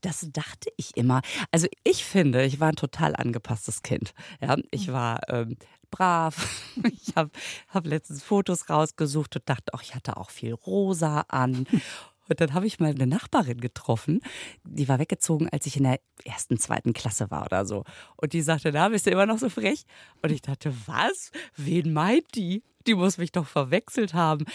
Das 0.01 0.27
dachte 0.31 0.69
ich 0.77 0.95
immer. 0.97 1.21
Also 1.51 1.67
ich 1.83 2.05
finde, 2.05 2.43
ich 2.45 2.59
war 2.59 2.69
ein 2.69 2.75
total 2.75 3.15
angepasstes 3.15 3.81
Kind. 3.81 4.13
Ja, 4.41 4.57
ich 4.71 4.91
war 4.91 5.21
ähm, 5.29 5.57
brav. 5.91 6.35
Ich 6.83 7.15
habe 7.15 7.31
hab 7.69 7.87
letztens 7.87 8.21
Fotos 8.21 8.69
rausgesucht 8.69 9.37
und 9.37 9.47
dachte, 9.47 9.73
auch 9.73 9.81
ich 9.81 9.95
hatte 9.95 10.17
auch 10.17 10.29
viel 10.29 10.53
rosa 10.53 11.21
an. 11.29 11.65
Und 12.27 12.41
dann 12.41 12.53
habe 12.53 12.67
ich 12.67 12.79
mal 12.79 12.89
eine 12.89 13.07
Nachbarin 13.07 13.61
getroffen, 13.61 14.19
die 14.63 14.87
war 14.87 14.99
weggezogen, 14.99 15.47
als 15.49 15.65
ich 15.67 15.77
in 15.77 15.83
der 15.83 15.99
ersten, 16.23 16.57
zweiten 16.57 16.93
Klasse 16.93 17.29
war 17.31 17.45
oder 17.45 17.65
so. 17.65 17.83
Und 18.17 18.33
die 18.33 18.41
sagte, 18.41 18.71
da 18.71 18.89
bist 18.89 19.05
du 19.05 19.11
immer 19.11 19.25
noch 19.25 19.37
so 19.37 19.49
frech. 19.49 19.85
Und 20.21 20.31
ich 20.31 20.41
dachte, 20.41 20.73
was? 20.87 21.31
Wen 21.55 21.93
meint 21.93 22.35
die? 22.35 22.63
Die 22.87 22.95
muss 22.95 23.17
mich 23.17 23.31
doch 23.31 23.47
verwechselt 23.47 24.13
haben 24.13 24.45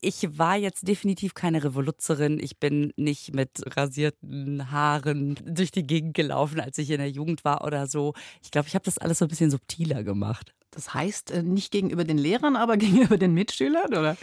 ich 0.00 0.38
war 0.38 0.56
jetzt 0.56 0.86
definitiv 0.86 1.34
keine 1.34 1.64
Revoluzerin. 1.64 2.38
Ich 2.38 2.58
bin 2.58 2.92
nicht 2.96 3.34
mit 3.34 3.76
rasierten 3.76 4.70
Haaren 4.70 5.36
durch 5.44 5.70
die 5.70 5.86
Gegend 5.86 6.14
gelaufen, 6.14 6.60
als 6.60 6.78
ich 6.78 6.90
in 6.90 6.98
der 6.98 7.10
Jugend 7.10 7.44
war 7.44 7.64
oder 7.64 7.86
so. 7.86 8.14
Ich 8.42 8.50
glaube, 8.50 8.68
ich 8.68 8.74
habe 8.74 8.84
das 8.84 8.98
alles 8.98 9.18
so 9.18 9.24
ein 9.24 9.28
bisschen 9.28 9.50
subtiler 9.50 10.04
gemacht. 10.04 10.54
Das 10.70 10.94
heißt, 10.94 11.30
äh, 11.30 11.42
nicht 11.42 11.72
gegenüber 11.72 12.04
den 12.04 12.18
Lehrern, 12.18 12.56
aber 12.56 12.76
gegenüber 12.78 13.18
den 13.18 13.34
Mitschülern, 13.34 13.94
oder? 13.94 14.16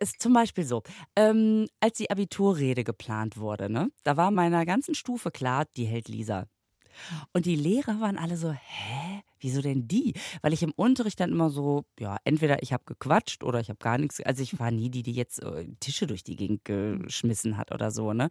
ist 0.00 0.20
zum 0.20 0.32
Beispiel 0.32 0.64
so, 0.64 0.82
ähm, 1.16 1.66
als 1.80 1.98
die 1.98 2.10
Abiturrede 2.10 2.84
geplant 2.84 3.36
wurde, 3.36 3.70
ne, 3.70 3.90
da 4.02 4.16
war 4.16 4.30
meiner 4.32 4.66
ganzen 4.66 4.94
Stufe 4.94 5.30
klar, 5.30 5.66
die 5.76 5.84
hält 5.84 6.08
Lisa. 6.08 6.46
Und 7.32 7.46
die 7.46 7.56
Lehrer 7.56 8.00
waren 8.00 8.18
alle 8.18 8.36
so, 8.36 8.52
hä? 8.52 9.22
Wieso 9.40 9.60
denn 9.60 9.86
die? 9.86 10.14
Weil 10.40 10.54
ich 10.54 10.62
im 10.62 10.72
Unterricht 10.72 11.20
dann 11.20 11.30
immer 11.30 11.50
so, 11.50 11.84
ja, 12.00 12.16
entweder 12.24 12.62
ich 12.62 12.72
habe 12.72 12.84
gequatscht 12.86 13.44
oder 13.44 13.60
ich 13.60 13.68
habe 13.68 13.78
gar 13.78 13.98
nichts. 13.98 14.20
Also 14.22 14.42
ich 14.42 14.58
war 14.58 14.70
nie 14.70 14.88
die, 14.88 15.02
die 15.02 15.12
jetzt 15.12 15.42
äh, 15.42 15.66
Tische 15.80 16.06
durch 16.06 16.24
die 16.24 16.36
Gegend 16.36 16.64
geschmissen 16.64 17.58
hat 17.58 17.70
oder 17.70 17.90
so. 17.90 18.14
Ne? 18.14 18.30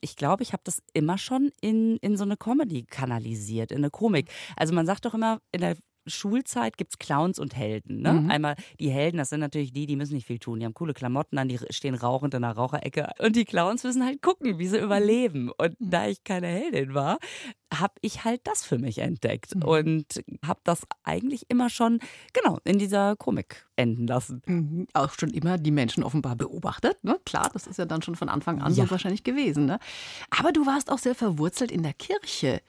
Ich 0.00 0.16
glaube, 0.16 0.42
ich 0.42 0.52
habe 0.52 0.62
das 0.64 0.82
immer 0.94 1.16
schon 1.16 1.52
in, 1.60 1.98
in 1.98 2.16
so 2.16 2.24
eine 2.24 2.36
Comedy 2.36 2.84
kanalisiert, 2.84 3.70
in 3.70 3.78
eine 3.78 3.90
Komik. 3.90 4.30
Also 4.56 4.74
man 4.74 4.84
sagt 4.86 5.04
doch 5.04 5.14
immer, 5.14 5.40
in 5.52 5.60
der 5.60 5.76
Schulzeit 6.08 6.76
gibt 6.76 6.92
es 6.92 6.98
Clowns 6.98 7.38
und 7.38 7.56
Helden. 7.56 8.02
Ne? 8.02 8.14
Mhm. 8.14 8.30
Einmal 8.30 8.56
die 8.80 8.90
Helden, 8.90 9.18
das 9.18 9.30
sind 9.30 9.40
natürlich 9.40 9.72
die, 9.72 9.86
die 9.86 9.96
müssen 9.96 10.14
nicht 10.14 10.26
viel 10.26 10.38
tun. 10.38 10.60
Die 10.60 10.66
haben 10.66 10.74
coole 10.74 10.94
Klamotten 10.94 11.38
an, 11.38 11.48
die 11.48 11.58
stehen 11.70 11.94
rauchend 11.94 12.34
in 12.34 12.42
der 12.42 12.52
Raucherecke. 12.52 13.10
Und 13.18 13.36
die 13.36 13.44
Clowns 13.44 13.84
müssen 13.84 14.04
halt 14.04 14.22
gucken, 14.22 14.58
wie 14.58 14.66
sie 14.66 14.78
überleben. 14.78 15.50
Und 15.56 15.80
mhm. 15.80 15.90
da 15.90 16.06
ich 16.08 16.24
keine 16.24 16.48
Heldin 16.48 16.94
war, 16.94 17.18
habe 17.72 17.94
ich 18.00 18.24
halt 18.24 18.40
das 18.44 18.64
für 18.64 18.78
mich 18.78 18.98
entdeckt. 18.98 19.54
Mhm. 19.54 19.62
Und 19.62 20.24
habe 20.46 20.60
das 20.64 20.80
eigentlich 21.04 21.50
immer 21.50 21.70
schon, 21.70 22.00
genau, 22.32 22.58
in 22.64 22.78
dieser 22.78 23.16
Komik 23.16 23.66
enden 23.76 24.06
lassen. 24.06 24.42
Mhm. 24.46 24.86
Auch 24.94 25.12
schon 25.18 25.30
immer 25.30 25.58
die 25.58 25.70
Menschen 25.70 26.02
offenbar 26.02 26.36
beobachtet. 26.36 27.02
Ne? 27.04 27.18
Klar, 27.24 27.50
das 27.52 27.66
ist 27.66 27.78
ja 27.78 27.84
dann 27.84 28.02
schon 28.02 28.16
von 28.16 28.28
Anfang 28.28 28.60
an 28.60 28.74
ja. 28.74 28.84
so 28.84 28.90
wahrscheinlich 28.90 29.24
gewesen. 29.24 29.66
Ne? 29.66 29.78
Aber 30.30 30.52
du 30.52 30.66
warst 30.66 30.90
auch 30.90 30.98
sehr 30.98 31.14
verwurzelt 31.14 31.70
in 31.70 31.82
der 31.82 31.94
Kirche. 31.94 32.60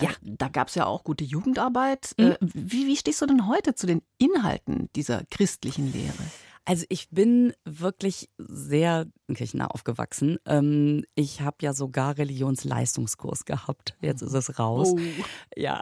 Ja, 0.00 0.10
äh, 0.10 0.14
da 0.22 0.48
gab 0.48 0.68
es 0.68 0.74
ja 0.74 0.86
auch 0.86 1.04
gute 1.04 1.24
Jugendarbeit. 1.24 2.12
Mhm. 2.18 2.24
Äh, 2.24 2.36
wie, 2.40 2.86
wie 2.86 2.96
stehst 2.96 3.22
du 3.22 3.26
denn 3.26 3.46
heute 3.46 3.74
zu 3.74 3.86
den 3.86 4.02
Inhalten 4.18 4.88
dieser 4.94 5.24
christlichen 5.30 5.92
Lehre? 5.92 6.14
Also 6.68 6.84
ich 6.90 7.08
bin 7.08 7.54
wirklich 7.64 8.28
sehr 8.36 9.06
kirchennah 9.32 9.68
aufgewachsen. 9.68 10.36
Ähm, 10.44 11.02
ich 11.14 11.40
habe 11.40 11.56
ja 11.62 11.72
sogar 11.72 12.18
Religionsleistungskurs 12.18 13.46
gehabt. 13.46 13.96
Jetzt 14.02 14.20
ist 14.20 14.34
es 14.34 14.58
raus. 14.58 14.92
Oh. 14.92 14.98
Ja. 15.56 15.80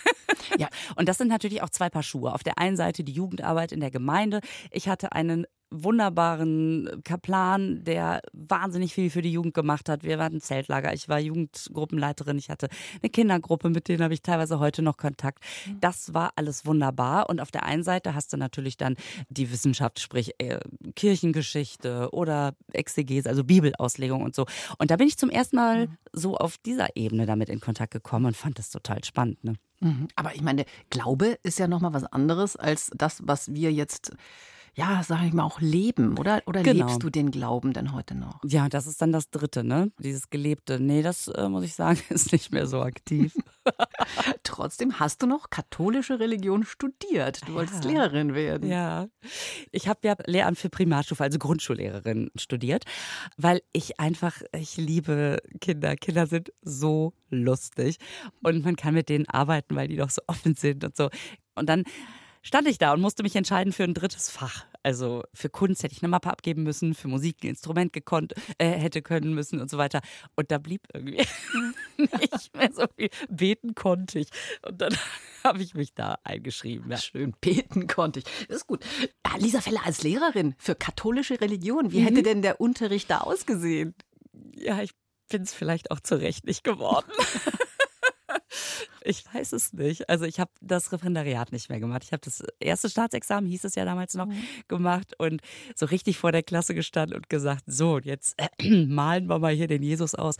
ja, 0.58 0.68
und 0.96 1.06
das 1.10 1.18
sind 1.18 1.28
natürlich 1.28 1.62
auch 1.62 1.68
zwei 1.68 1.90
Paar 1.90 2.02
Schuhe. 2.02 2.32
Auf 2.32 2.44
der 2.44 2.56
einen 2.56 2.78
Seite 2.78 3.04
die 3.04 3.12
Jugendarbeit 3.12 3.72
in 3.72 3.80
der 3.80 3.90
Gemeinde. 3.90 4.40
Ich 4.70 4.88
hatte 4.88 5.12
einen 5.12 5.44
wunderbaren 5.72 7.02
Kaplan, 7.02 7.82
der 7.84 8.20
wahnsinnig 8.32 8.94
viel 8.94 9.10
für 9.10 9.22
die 9.22 9.32
Jugend 9.32 9.54
gemacht 9.54 9.88
hat. 9.88 10.04
Wir 10.04 10.18
waren 10.18 10.40
Zeltlager, 10.40 10.92
ich 10.92 11.08
war 11.08 11.18
Jugendgruppenleiterin, 11.18 12.38
ich 12.38 12.50
hatte 12.50 12.68
eine 13.02 13.10
Kindergruppe, 13.10 13.70
mit 13.70 13.88
denen 13.88 14.02
habe 14.02 14.14
ich 14.14 14.22
teilweise 14.22 14.58
heute 14.58 14.82
noch 14.82 14.96
Kontakt. 14.96 15.42
Mhm. 15.66 15.80
Das 15.80 16.14
war 16.14 16.32
alles 16.36 16.66
wunderbar. 16.66 17.28
Und 17.28 17.40
auf 17.40 17.50
der 17.50 17.64
einen 17.64 17.82
Seite 17.82 18.14
hast 18.14 18.32
du 18.32 18.36
natürlich 18.36 18.76
dann 18.76 18.96
die 19.28 19.50
Wissenschaft, 19.50 20.00
sprich 20.00 20.21
äh, 20.38 20.60
Kirchengeschichte 20.94 22.10
oder 22.12 22.54
Exegese, 22.72 23.28
also 23.28 23.44
Bibelauslegung 23.44 24.22
und 24.22 24.34
so. 24.34 24.46
Und 24.78 24.90
da 24.90 24.96
bin 24.96 25.06
ich 25.06 25.18
zum 25.18 25.30
ersten 25.30 25.56
Mal 25.56 25.86
mhm. 25.86 25.98
so 26.12 26.36
auf 26.36 26.58
dieser 26.58 26.96
Ebene 26.96 27.26
damit 27.26 27.48
in 27.48 27.60
Kontakt 27.60 27.92
gekommen 27.92 28.26
und 28.26 28.36
fand 28.36 28.58
das 28.58 28.70
total 28.70 29.04
spannend. 29.04 29.42
Ne? 29.44 29.54
Mhm. 29.80 30.08
Aber 30.14 30.34
ich 30.34 30.42
meine, 30.42 30.64
Glaube 30.90 31.38
ist 31.42 31.58
ja 31.58 31.68
nochmal 31.68 31.92
was 31.92 32.04
anderes 32.04 32.56
als 32.56 32.90
das, 32.94 33.20
was 33.24 33.52
wir 33.52 33.72
jetzt 33.72 34.12
ja, 34.74 35.02
sage 35.02 35.26
ich 35.26 35.32
mal, 35.34 35.44
auch 35.44 35.60
leben, 35.60 36.18
oder? 36.18 36.42
Oder 36.46 36.62
genau. 36.62 36.86
lebst 36.86 37.02
du 37.02 37.10
den 37.10 37.30
Glauben 37.30 37.74
denn 37.74 37.92
heute 37.92 38.14
noch? 38.14 38.40
Ja, 38.42 38.70
das 38.70 38.86
ist 38.86 39.02
dann 39.02 39.12
das 39.12 39.30
Dritte, 39.30 39.64
ne? 39.64 39.92
Dieses 39.98 40.30
Gelebte. 40.30 40.80
Nee, 40.80 41.02
das 41.02 41.28
äh, 41.28 41.48
muss 41.48 41.64
ich 41.64 41.74
sagen, 41.74 42.00
ist 42.08 42.32
nicht 42.32 42.52
mehr 42.52 42.66
so 42.66 42.80
aktiv. 42.80 43.36
Trotzdem 44.44 44.98
hast 44.98 45.22
du 45.22 45.26
noch 45.26 45.50
katholische 45.50 46.20
Religion 46.20 46.64
studiert. 46.64 47.46
Du 47.46 47.54
wolltest 47.54 47.84
ja. 47.84 47.90
Lehrerin 47.90 48.34
werden. 48.34 48.70
Ja. 48.70 49.08
Ich 49.72 49.88
habe 49.88 50.00
ja 50.04 50.16
Lehramt 50.26 50.58
für 50.58 50.70
Primarstufe, 50.70 51.22
also 51.22 51.38
Grundschullehrerin 51.38 52.30
studiert, 52.36 52.84
weil 53.36 53.60
ich 53.72 54.00
einfach, 54.00 54.40
ich 54.56 54.78
liebe 54.78 55.38
Kinder. 55.60 55.96
Kinder 55.96 56.26
sind 56.26 56.50
so 56.62 57.12
lustig 57.28 57.98
und 58.42 58.64
man 58.64 58.76
kann 58.76 58.94
mit 58.94 59.10
denen 59.10 59.28
arbeiten, 59.28 59.76
weil 59.76 59.88
die 59.88 59.96
doch 59.96 60.10
so 60.10 60.22
offen 60.26 60.54
sind 60.54 60.82
und 60.82 60.96
so. 60.96 61.10
Und 61.54 61.68
dann 61.68 61.84
stand 62.42 62.68
ich 62.68 62.78
da 62.78 62.92
und 62.92 63.00
musste 63.00 63.22
mich 63.22 63.36
entscheiden 63.36 63.72
für 63.72 63.84
ein 63.84 63.94
drittes 63.94 64.30
Fach. 64.30 64.66
Also 64.82 65.22
für 65.32 65.48
Kunst 65.48 65.82
hätte 65.82 65.94
ich 65.94 66.02
eine 66.02 66.08
Mappe 66.08 66.30
abgeben 66.30 66.64
müssen, 66.64 66.94
für 66.94 67.08
Musik 67.08 67.38
ein 67.42 67.48
Instrument 67.48 67.92
gekonnt, 67.92 68.34
äh, 68.58 68.70
hätte 68.70 69.00
können 69.00 69.32
müssen 69.32 69.60
und 69.60 69.70
so 69.70 69.78
weiter. 69.78 70.00
Und 70.34 70.50
da 70.50 70.58
blieb 70.58 70.88
irgendwie 70.92 71.18
nicht 71.96 72.54
mehr 72.54 72.72
so 72.72 72.86
viel. 72.96 73.10
Beten 73.28 73.74
konnte 73.74 74.18
ich. 74.18 74.28
Und 74.66 74.80
dann 74.80 74.96
habe 75.44 75.62
ich 75.62 75.74
mich 75.74 75.94
da 75.94 76.18
eingeschrieben. 76.24 76.90
Ja. 76.90 76.96
Schön, 76.98 77.34
beten 77.40 77.86
konnte 77.86 78.20
ich. 78.20 78.24
Das 78.48 78.58
ist 78.58 78.66
gut. 78.66 78.84
Ah, 79.22 79.36
Lisa 79.38 79.60
Feller 79.60 79.86
als 79.86 80.02
Lehrerin 80.02 80.54
für 80.58 80.74
katholische 80.74 81.40
Religion, 81.40 81.92
wie 81.92 82.00
mhm. 82.00 82.06
hätte 82.06 82.22
denn 82.22 82.42
der 82.42 82.60
Unterricht 82.60 83.10
da 83.10 83.18
ausgesehen? 83.18 83.94
Ja, 84.56 84.82
ich 84.82 84.92
bin 85.28 85.42
es 85.42 85.54
vielleicht 85.54 85.90
auch 85.90 86.00
zu 86.00 86.16
Recht 86.16 86.44
nicht 86.44 86.64
geworden. 86.64 87.10
Ich 89.04 89.24
weiß 89.32 89.52
es 89.52 89.72
nicht. 89.72 90.08
Also 90.08 90.24
ich 90.24 90.40
habe 90.40 90.50
das 90.60 90.92
Referendariat 90.92 91.52
nicht 91.52 91.68
mehr 91.68 91.80
gemacht. 91.80 92.02
Ich 92.04 92.12
habe 92.12 92.20
das 92.24 92.42
erste 92.60 92.88
Staatsexamen, 92.88 93.48
hieß 93.48 93.64
es 93.64 93.74
ja 93.74 93.84
damals 93.84 94.14
noch, 94.14 94.26
mhm. 94.26 94.42
gemacht 94.68 95.14
und 95.18 95.40
so 95.74 95.86
richtig 95.86 96.18
vor 96.18 96.32
der 96.32 96.42
Klasse 96.42 96.74
gestanden 96.74 97.16
und 97.16 97.28
gesagt, 97.28 97.64
so, 97.66 97.98
jetzt 97.98 98.34
äh, 98.38 98.86
malen 98.86 99.26
wir 99.28 99.38
mal 99.38 99.54
hier 99.54 99.68
den 99.68 99.82
Jesus 99.82 100.14
aus. 100.14 100.36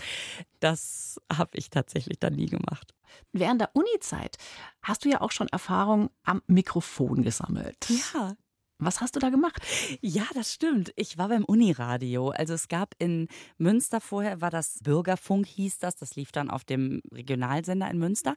Das 0.61 1.21
habe 1.33 1.57
ich 1.57 1.71
tatsächlich 1.71 2.19
dann 2.19 2.35
nie 2.35 2.47
gemacht. 2.47 2.95
Während 3.33 3.61
der 3.61 3.71
Uni-Zeit 3.75 4.37
hast 4.83 5.04
du 5.04 5.11
ja 5.11 5.21
auch 5.21 5.33
schon 5.33 5.49
Erfahrung 5.49 6.11
am 6.23 6.42
Mikrofon 6.47 7.23
gesammelt. 7.23 7.76
Ja, 7.88 8.37
was 8.84 9.00
hast 9.00 9.16
du 9.16 9.20
da 9.20 9.30
gemacht? 9.30 9.60
Ja, 10.00 10.24
das 10.34 10.52
stimmt. 10.52 10.92
Ich 10.96 11.18
war 11.18 11.28
beim 11.28 11.44
Uniradio. 11.44 12.30
Also 12.30 12.54
es 12.54 12.68
gab 12.68 12.94
in 12.98 13.28
Münster 13.58 14.00
vorher 14.00 14.40
war 14.40 14.50
das 14.50 14.78
Bürgerfunk 14.82 15.46
hieß 15.46 15.78
das. 15.78 15.96
Das 15.96 16.16
lief 16.16 16.32
dann 16.32 16.50
auf 16.50 16.64
dem 16.64 17.02
Regionalsender 17.12 17.90
in 17.90 17.98
Münster. 17.98 18.34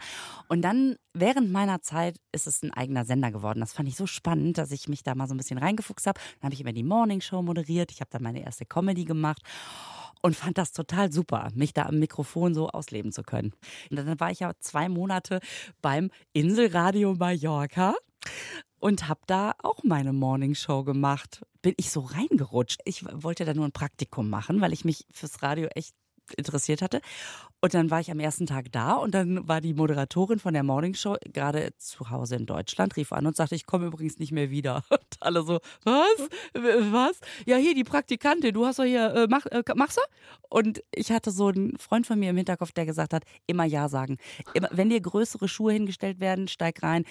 Und 0.47 0.61
dann 0.61 0.95
während 1.13 1.51
meiner 1.51 1.81
Zeit 1.81 2.17
ist 2.31 2.47
es 2.47 2.63
ein 2.63 2.73
eigener 2.73 3.05
Sender 3.05 3.31
geworden. 3.31 3.59
Das 3.59 3.73
fand 3.73 3.89
ich 3.89 3.95
so 3.95 4.07
spannend, 4.07 4.57
dass 4.57 4.71
ich 4.71 4.87
mich 4.87 5.03
da 5.03 5.15
mal 5.15 5.27
so 5.27 5.33
ein 5.33 5.37
bisschen 5.37 5.57
reingefuchst 5.57 6.07
habe. 6.07 6.19
Dann 6.39 6.47
habe 6.47 6.53
ich 6.53 6.61
immer 6.61 6.73
die 6.73 6.83
Morning 6.83 7.21
Show 7.21 7.41
moderiert. 7.41 7.91
Ich 7.91 8.01
habe 8.01 8.09
dann 8.11 8.23
meine 8.23 8.43
erste 8.43 8.65
Comedy 8.65 9.05
gemacht 9.05 9.41
und 10.21 10.35
fand 10.35 10.57
das 10.57 10.71
total 10.71 11.11
super, 11.11 11.49
mich 11.53 11.73
da 11.73 11.83
am 11.83 11.99
Mikrofon 11.99 12.55
so 12.55 12.69
ausleben 12.69 13.11
zu 13.11 13.21
können. 13.21 13.53
Und 13.91 13.97
dann 13.97 14.19
war 14.19 14.31
ich 14.31 14.39
ja 14.39 14.53
zwei 14.59 14.89
Monate 14.89 15.39
beim 15.81 16.09
Inselradio 16.33 17.13
Mallorca 17.13 17.93
und 18.85 19.07
habe 19.07 19.21
da 19.25 19.55
auch 19.63 19.83
meine 19.83 20.13
Morningshow 20.13 20.83
gemacht. 20.83 21.43
Bin 21.63 21.73
ich 21.77 21.89
so 21.89 22.01
reingerutscht. 22.01 22.81
Ich 22.85 23.03
wollte 23.23 23.43
da 23.43 23.55
nur 23.55 23.65
ein 23.65 23.71
Praktikum 23.71 24.29
machen, 24.29 24.61
weil 24.61 24.73
ich 24.73 24.85
mich 24.85 25.07
fürs 25.09 25.41
Radio 25.41 25.69
echt 25.69 25.95
interessiert 26.37 26.81
hatte. 26.81 27.01
Und 27.61 27.73
dann 27.73 27.89
war 27.89 27.99
ich 27.99 28.11
am 28.11 28.19
ersten 28.19 28.45
Tag 28.45 28.71
da 28.71 28.93
und 28.93 29.15
dann 29.15 29.47
war 29.47 29.59
die 29.59 29.73
Moderatorin 29.73 30.37
von 30.37 30.53
der 30.53 30.61
Morning 30.61 30.93
Show 30.93 31.15
gerade 31.33 31.71
zu 31.77 32.11
Hause 32.11 32.35
in 32.35 32.45
Deutschland, 32.45 32.95
rief 32.95 33.11
an 33.11 33.25
und 33.25 33.35
sagte, 33.35 33.55
ich 33.55 33.65
komme 33.65 33.87
übrigens 33.87 34.19
nicht 34.19 34.31
mehr 34.31 34.51
wieder. 34.51 34.83
Und 34.95 35.01
alle 35.19 35.43
so, 35.43 35.59
was? 35.83 36.29
Was? 36.53 37.19
Ja, 37.45 37.57
hier 37.57 37.73
die 37.73 37.83
Praktikantin, 37.83 38.53
du 38.53 38.65
hast 38.65 38.79
doch 38.79 38.83
hier, 38.83 39.13
äh, 39.15 39.27
mach, 39.29 39.45
äh, 39.47 39.63
machst 39.75 39.97
du? 39.97 40.01
Und 40.49 40.83
ich 40.93 41.11
hatte 41.11 41.31
so 41.31 41.47
einen 41.47 41.77
Freund 41.77 42.05
von 42.05 42.19
mir 42.19 42.29
im 42.29 42.37
Hinterkopf, 42.37 42.71
der 42.71 42.85
gesagt 42.85 43.13
hat, 43.13 43.23
immer 43.47 43.65
Ja 43.65 43.89
sagen. 43.89 44.17
Immer, 44.53 44.69
wenn 44.71 44.89
dir 44.89 45.01
größere 45.01 45.47
Schuhe 45.47 45.73
hingestellt 45.73 46.19
werden, 46.19 46.47
steig 46.47 46.83
rein, 46.83 47.03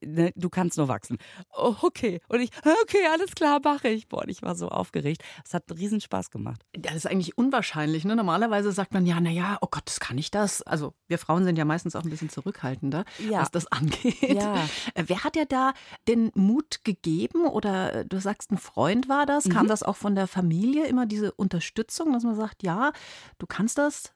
ne, 0.00 0.32
du 0.36 0.50
kannst 0.50 0.76
nur 0.76 0.88
wachsen. 0.88 1.18
Oh, 1.56 1.74
okay. 1.82 2.20
Und 2.28 2.40
ich, 2.40 2.50
okay, 2.82 3.06
alles 3.12 3.34
klar, 3.34 3.60
mache 3.64 3.88
ich. 3.88 4.08
Boah, 4.08 4.26
ich 4.28 4.42
war 4.42 4.54
so 4.54 4.68
aufgeregt. 4.68 5.22
Es 5.44 5.54
hat 5.54 5.64
riesen 5.72 6.00
Spaß 6.00 6.30
gemacht. 6.30 6.62
Das 6.72 6.94
ist 6.94 7.06
eigentlich 7.06 7.38
unwahrscheinlich. 7.38 8.04
Ne? 8.04 8.14
Normalerweise 8.14 8.61
sagt 8.70 8.94
man 8.94 9.06
ja, 9.06 9.20
naja, 9.20 9.58
oh 9.60 9.68
Gott, 9.70 9.82
das 9.86 10.00
kann 10.00 10.18
ich 10.18 10.30
das? 10.30 10.62
Also 10.62 10.94
wir 11.08 11.18
Frauen 11.18 11.44
sind 11.44 11.56
ja 11.56 11.64
meistens 11.64 11.96
auch 11.96 12.04
ein 12.04 12.10
bisschen 12.10 12.28
zurückhaltender, 12.30 13.04
ja. 13.18 13.40
was 13.40 13.50
das 13.50 13.66
angeht. 13.66 14.20
Ja. 14.22 14.56
Äh, 14.94 15.04
wer 15.06 15.24
hat 15.24 15.34
dir 15.34 15.46
da 15.46 15.72
den 16.08 16.30
Mut 16.34 16.84
gegeben? 16.84 17.46
Oder 17.46 17.92
äh, 17.92 18.06
du 18.06 18.20
sagst, 18.20 18.50
ein 18.50 18.58
Freund 18.58 19.08
war 19.08 19.26
das? 19.26 19.48
Kam 19.48 19.64
mhm. 19.64 19.68
das 19.68 19.82
auch 19.82 19.96
von 19.96 20.14
der 20.14 20.26
Familie, 20.26 20.86
immer 20.86 21.06
diese 21.06 21.32
Unterstützung, 21.32 22.12
dass 22.12 22.24
man 22.24 22.36
sagt, 22.36 22.62
ja, 22.62 22.92
du 23.38 23.46
kannst 23.46 23.78
das? 23.78 24.12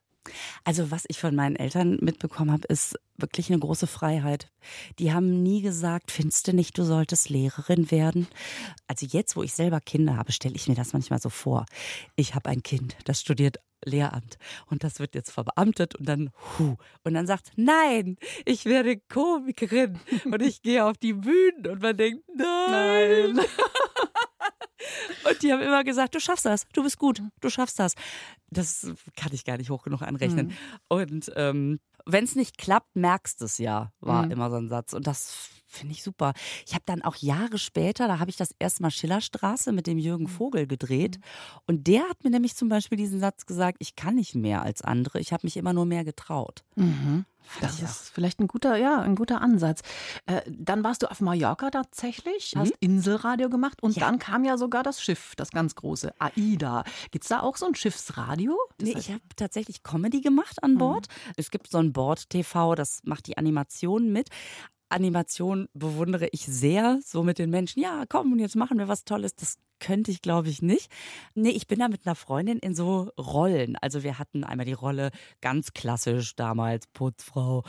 Also 0.65 0.91
was 0.91 1.05
ich 1.09 1.19
von 1.19 1.35
meinen 1.35 1.57
Eltern 1.57 1.99
mitbekommen 2.01 2.53
habe, 2.53 2.67
ist 2.69 2.99
wirklich 3.17 3.51
eine 3.51 3.59
große 3.59 3.87
Freiheit. 3.87 4.51
Die 4.99 5.13
haben 5.13 5.43
nie 5.43 5.63
gesagt, 5.63 6.11
findest 6.11 6.49
du 6.49 6.53
nicht, 6.53 6.77
du 6.77 6.85
solltest 6.85 7.29
Lehrerin 7.29 7.91
werden? 7.91 8.27
Also 8.87 9.07
jetzt, 9.07 9.37
wo 9.37 9.43
ich 9.43 9.55
selber 9.55 9.81
Kinder 9.81 10.17
habe, 10.17 10.33
stelle 10.33 10.55
ich 10.55 10.69
mir 10.69 10.75
das 10.75 10.93
manchmal 10.93 11.21
so 11.21 11.31
vor. 11.31 11.67
Ich 12.15 12.35
habe 12.35 12.51
ein 12.51 12.63
Kind, 12.63 12.97
das 13.05 13.21
studiert 13.21 13.59
Lehramt. 13.85 14.39
Und 14.67 14.85
das 14.85 14.99
wird 14.99 15.15
jetzt 15.15 15.31
verbeamtet 15.31 15.95
und 15.95 16.09
dann, 16.09 16.31
hu. 16.59 16.77
Und 17.05 17.15
dann 17.15 17.27
sagt, 17.27 17.53
nein, 17.57 18.17
ich 18.45 18.65
werde 18.65 18.99
Komikerin 19.09 20.01
und 20.25 20.43
ich 20.43 20.63
gehe 20.63 20.85
auf 20.85 20.97
die 20.99 21.13
Bühnen 21.13 21.67
und 21.67 21.83
man 21.83 21.97
denkt, 21.97 22.25
nein. 22.35 23.35
nein. 23.35 23.47
Und 25.29 25.43
die 25.43 25.53
haben 25.53 25.63
immer 25.63 25.85
gesagt, 25.85 26.15
du 26.15 26.21
schaffst 26.21 26.45
das, 26.45 26.67
du 26.73 26.83
bist 26.83 26.99
gut, 26.99 27.23
du 27.41 27.51
schaffst 27.51 27.79
das. 27.79 27.95
Das 28.51 28.93
kann 29.17 29.33
ich 29.33 29.45
gar 29.45 29.57
nicht 29.57 29.71
hoch 29.71 29.83
genug 29.83 30.03
anrechnen. 30.03 30.49
Mhm. 30.49 30.53
Und 30.89 31.33
ähm, 31.37 31.81
wenn 32.05 32.25
es 32.25 32.37
nicht 32.37 32.59
klappt, 32.59 32.95
merkst 32.95 33.41
du 33.41 33.47
es 33.47 33.59
ja, 33.59 33.93
war 34.01 34.27
mhm. 34.27 34.31
immer 34.31 34.51
so 34.51 34.57
ein 34.57 34.69
Satz. 34.69 34.93
Und 34.93 35.07
das 35.07 35.51
finde 35.67 35.93
ich 35.93 36.03
super. 36.03 36.33
Ich 36.67 36.75
habe 36.75 36.85
dann 36.87 37.03
auch 37.03 37.17
Jahre 37.17 37.59
später, 37.59 38.07
da 38.07 38.19
habe 38.19 38.31
ich 38.31 38.37
das 38.37 38.55
erste 38.59 38.83
Mal 38.83 38.91
Schillerstraße 38.91 39.73
mit 39.73 39.87
dem 39.87 39.99
Jürgen 39.99 40.25
mhm. 40.25 40.29
Vogel 40.29 40.67
gedreht. 40.67 41.19
Mhm. 41.19 41.23
Und 41.67 41.87
der 41.87 42.09
hat 42.09 42.25
mir 42.25 42.31
nämlich 42.31 42.55
zum 42.55 42.69
Beispiel 42.69 42.97
diesen 42.97 43.21
Satz 43.21 43.47
gesagt, 43.47 43.79
ich 43.81 43.97
kann 43.97 44.15
nicht 44.15 44.35
mehr 44.35 44.63
als 44.63 44.83
andere, 44.83 45.21
ich 45.21 45.33
habe 45.33 45.47
mich 45.47 45.57
immer 45.57 45.73
nur 45.73 45.87
mehr 45.87 46.05
getraut. 46.05 46.65
Mhm. 46.77 47.25
Das 47.61 47.81
ist 47.81 48.11
vielleicht 48.11 48.41
ein 48.41 48.49
guter, 48.49 48.77
ja, 48.77 49.01
ein 49.01 49.15
guter 49.15 49.41
Ansatz. 49.41 49.83
Äh, 50.27 50.43
dann 50.49 50.85
warst 50.85 51.03
du 51.03 51.11
auf 51.11 51.21
Mallorca 51.21 51.71
tatsächlich, 51.71 52.55
hast 52.57 52.71
mhm. 52.71 52.77
Inselradio 52.81 53.49
gemacht 53.49 53.83
und 53.83 53.97
ja. 53.97 54.07
dann 54.07 54.19
kam 54.19 54.45
ja 54.45 54.59
sogar 54.59 54.83
das 54.83 55.03
Schiff, 55.03 55.35
das 55.37 55.51
ganz 55.51 55.75
große, 55.75 56.13
AIDA. 56.19 56.85
Gibt 57.11 57.25
es 57.25 57.29
da 57.29 57.41
auch 57.41 57.57
so 57.57 57.67
ein 57.67 57.75
Schiffsradio? 57.75 58.57
Das 58.79 58.89
nee, 58.89 58.99
ich 58.99 59.11
habe 59.11 59.21
tatsächlich 59.37 59.83
Comedy 59.83 60.21
gemacht 60.21 60.63
an 60.63 60.75
mhm. 60.75 60.79
Bord. 60.79 61.09
Mhm. 61.09 61.33
Es 61.37 61.51
gibt 61.51 61.71
so 61.71 61.79
ein 61.79 61.93
Bord-TV, 61.93 62.75
das 62.75 63.01
macht 63.05 63.27
die 63.27 63.39
Animation 63.39 64.13
mit. 64.13 64.29
Animation 64.89 65.69
bewundere 65.75 66.29
ich 66.33 66.47
sehr, 66.47 67.01
so 67.05 67.23
mit 67.23 67.39
den 67.39 67.51
Menschen, 67.51 67.81
ja, 67.83 68.05
komm, 68.09 68.39
jetzt 68.39 68.57
machen 68.57 68.79
wir 68.79 68.89
was 68.89 69.05
Tolles. 69.05 69.35
Das 69.35 69.59
könnte 69.79 70.11
ich, 70.11 70.23
glaube 70.23 70.49
ich, 70.49 70.63
nicht. 70.63 70.91
Nee, 71.35 71.51
ich 71.51 71.67
bin 71.67 71.79
da 71.79 71.89
mit 71.89 72.07
einer 72.07 72.15
Freundin 72.15 72.59
in 72.59 72.75
so 72.75 73.11
Rollen. 73.19 73.77
Also 73.77 74.03
wir 74.03 74.19
hatten 74.19 74.45
einmal 74.45 74.67
die 74.67 74.73
Rolle 74.73 75.11
ganz 75.41 75.73
klassisch 75.73 76.35
damals, 76.35 76.87
Putzfrau. 76.89 77.63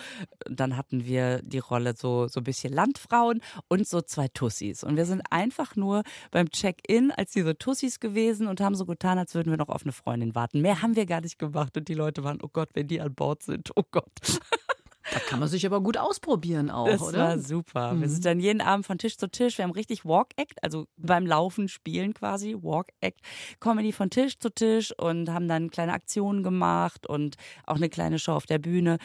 Dann 0.45 0.77
hatten 0.77 1.05
wir 1.05 1.41
die 1.41 1.59
Rolle 1.59 1.95
so, 1.95 2.27
so 2.27 2.39
ein 2.39 2.43
bisschen 2.43 2.74
Landfrauen 2.74 3.41
und 3.67 3.88
so 3.88 4.01
zwei 4.01 4.27
Tussis. 4.29 4.83
Und 4.83 4.95
wir 4.95 5.05
sind 5.05 5.21
einfach 5.29 5.75
nur 5.75 6.03
beim 6.31 6.50
Check-in 6.50 7.12
als 7.12 7.31
diese 7.31 7.57
Tussis 7.57 8.00
gewesen 8.00 8.47
und 8.47 8.62
haben 8.62 8.75
so 8.75 8.86
getan, 8.86 9.17
als 9.17 9.36
würden 9.36 9.50
wir 9.50 9.57
noch 9.57 9.69
auf 9.69 9.83
eine 9.83 9.91
Freundin 9.91 10.36
warten. 10.36 10.62
Mehr 10.62 10.81
haben 10.81 10.95
wir 10.95 11.05
gar 11.05 11.21
nicht 11.21 11.39
gemacht. 11.39 11.75
Und 11.77 11.88
die 11.88 11.93
Leute 11.93 12.24
waren, 12.24 12.39
oh 12.41 12.50
Gott, 12.51 12.69
wenn 12.74 12.88
die 12.88 13.01
an 13.01 13.13
Bord 13.13 13.43
sind, 13.43 13.71
oh 13.75 13.83
Gott. 13.91 14.12
Da 15.11 15.19
kann 15.19 15.39
man 15.39 15.47
sich 15.47 15.65
aber 15.65 15.81
gut 15.81 15.97
ausprobieren 15.97 16.69
auch, 16.69 16.87
das 16.87 17.01
oder? 17.01 17.17
Das 17.17 17.37
war 17.37 17.39
super. 17.39 17.93
Mhm. 17.93 18.01
Wir 18.01 18.09
sind 18.09 18.25
dann 18.25 18.39
jeden 18.39 18.61
Abend 18.61 18.85
von 18.85 18.97
Tisch 18.97 19.17
zu 19.17 19.29
Tisch. 19.29 19.57
Wir 19.57 19.63
haben 19.63 19.71
richtig 19.71 20.05
Walk-Act, 20.05 20.63
also 20.63 20.87
beim 20.97 21.25
Laufen 21.25 21.67
spielen 21.67 22.13
quasi, 22.13 22.55
Walk-Act, 22.59 23.19
Comedy 23.59 23.91
von 23.91 24.09
Tisch 24.09 24.39
zu 24.39 24.49
Tisch 24.49 24.93
und 24.97 25.29
haben 25.29 25.47
dann 25.47 25.69
kleine 25.69 25.93
Aktionen 25.93 26.43
gemacht 26.43 27.07
und 27.07 27.35
auch 27.65 27.75
eine 27.75 27.89
kleine 27.89 28.19
Show 28.19 28.33
auf 28.33 28.45
der 28.45 28.59
Bühne. 28.59 28.97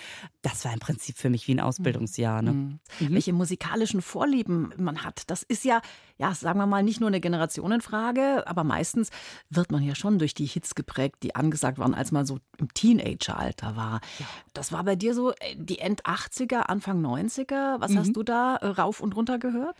Das 0.42 0.64
war 0.64 0.72
im 0.72 0.80
Prinzip 0.80 1.16
für 1.16 1.30
mich 1.30 1.46
wie 1.46 1.54
ein 1.54 1.60
Ausbildungsjahr. 1.60 2.42
Ne? 2.42 2.52
Mhm. 2.52 2.80
Mhm. 3.00 3.14
Welche 3.14 3.32
musikalischen 3.32 4.02
Vorlieben 4.02 4.72
man 4.76 5.04
hat, 5.04 5.22
das 5.28 5.42
ist 5.42 5.64
ja, 5.64 5.80
ja, 6.18 6.34
sagen 6.34 6.58
wir 6.58 6.66
mal, 6.66 6.82
nicht 6.82 7.00
nur 7.00 7.08
eine 7.08 7.20
Generationenfrage, 7.20 8.46
aber 8.46 8.64
meistens 8.64 9.10
wird 9.50 9.70
man 9.70 9.82
ja 9.82 9.94
schon 9.94 10.18
durch 10.18 10.34
die 10.34 10.46
Hits 10.46 10.74
geprägt, 10.74 11.16
die 11.22 11.34
angesagt 11.34 11.78
waren, 11.78 11.94
als 11.94 12.12
man 12.12 12.26
so 12.26 12.38
im 12.58 12.72
Teenageralter 12.74 13.76
war. 13.76 14.00
Ja. 14.18 14.26
Das 14.52 14.72
war 14.72 14.84
bei 14.84 14.96
dir 14.96 15.14
so 15.14 15.30
äh, 15.32 15.56
die 15.56 15.80
End 15.92 16.06
80er, 16.06 16.60
Anfang 16.60 17.04
90er. 17.04 17.78
Was 17.80 17.92
mhm. 17.92 17.98
hast 17.98 18.16
du 18.16 18.22
da 18.22 18.56
äh, 18.56 18.66
rauf 18.66 19.00
und 19.00 19.14
runter 19.14 19.38
gehört? 19.38 19.76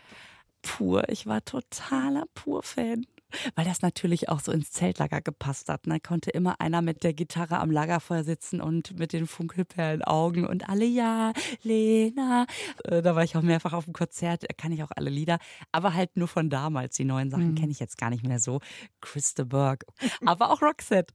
Pur, 0.61 1.09
ich 1.09 1.27
war 1.27 1.43
totaler 1.43 2.25
Pur-Fan 2.35 3.07
weil 3.55 3.65
das 3.65 3.81
natürlich 3.83 4.29
auch 4.29 4.41
so 4.41 4.53
ins 4.53 4.71
Zeltlager 4.73 5.21
gepasst 5.21 5.69
hat. 5.69 5.87
Da 5.87 5.93
ne? 5.95 6.01
konnte 6.01 6.31
immer 6.31 6.61
einer 6.61 6.83
mit 6.83 7.03
der 7.03 7.13
Gitarre 7.13 7.61
am 7.61 7.71
Lagerfeuer 7.71 8.25
sitzen 8.25 8.61
und 8.61 8.99
mit 8.99 9.15
den 9.15 9.27
Funkelperlen 9.27 10.03
Augen 10.03 10.47
und 10.47 10.69
alle 10.69 10.85
ja, 10.85 11.33
Lena. 11.63 12.47
Äh, 12.85 13.03
da 13.03 13.15
war 13.15 13.25
ich 13.25 13.37
auch 13.37 13.43
mehrfach 13.43 13.73
auf 13.73 13.85
dem 13.85 13.95
Konzert, 13.95 14.45
kann 14.59 14.73
ich 14.73 14.83
auch 14.83 14.91
alle 14.95 15.09
Lieder, 15.09 15.39
aber 15.73 15.95
halt 15.95 16.17
nur 16.17 16.29
von 16.29 16.51
damals. 16.51 16.97
Die 16.97 17.05
neuen 17.05 17.31
Sachen 17.31 17.53
mhm. 17.53 17.55
kenne 17.55 17.73
ich 17.73 17.81
jetzt 17.81 17.99
gar 17.99 18.11
nicht 18.11 18.27
mehr 18.27 18.39
so. 18.39 18.61
Christa 19.01 19.45
Burke, 19.45 19.87
aber 20.27 20.51
auch 20.51 20.63
Roxette. 20.63 21.15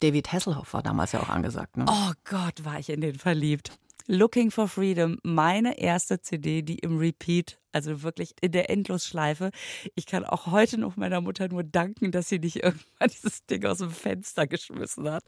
David 0.00 0.32
Hasselhoff 0.32 0.74
war 0.74 0.82
damals 0.82 1.12
ja 1.12 1.20
auch 1.20 1.30
angesagt. 1.30 1.76
Ne? 1.76 1.86
Oh 1.88 2.12
Gott, 2.24 2.64
war 2.64 2.78
ich 2.78 2.90
in 2.90 3.00
den 3.00 3.18
verliebt. 3.18 3.78
Looking 4.08 4.52
for 4.52 4.68
Freedom, 4.68 5.18
meine 5.24 5.80
erste 5.80 6.20
CD, 6.20 6.62
die 6.62 6.78
im 6.78 6.96
Repeat 6.96 7.58
also 7.76 8.02
wirklich 8.02 8.34
in 8.40 8.52
der 8.52 8.70
Endlosschleife. 8.70 9.50
Ich 9.94 10.06
kann 10.06 10.24
auch 10.24 10.46
heute 10.46 10.78
noch 10.78 10.96
meiner 10.96 11.20
Mutter 11.20 11.46
nur 11.48 11.62
danken, 11.62 12.10
dass 12.10 12.30
sie 12.30 12.38
nicht 12.38 12.56
irgendwann 12.62 13.10
dieses 13.10 13.44
Ding 13.44 13.66
aus 13.66 13.78
dem 13.78 13.90
Fenster 13.90 14.46
geschmissen 14.46 15.10
hat. 15.10 15.24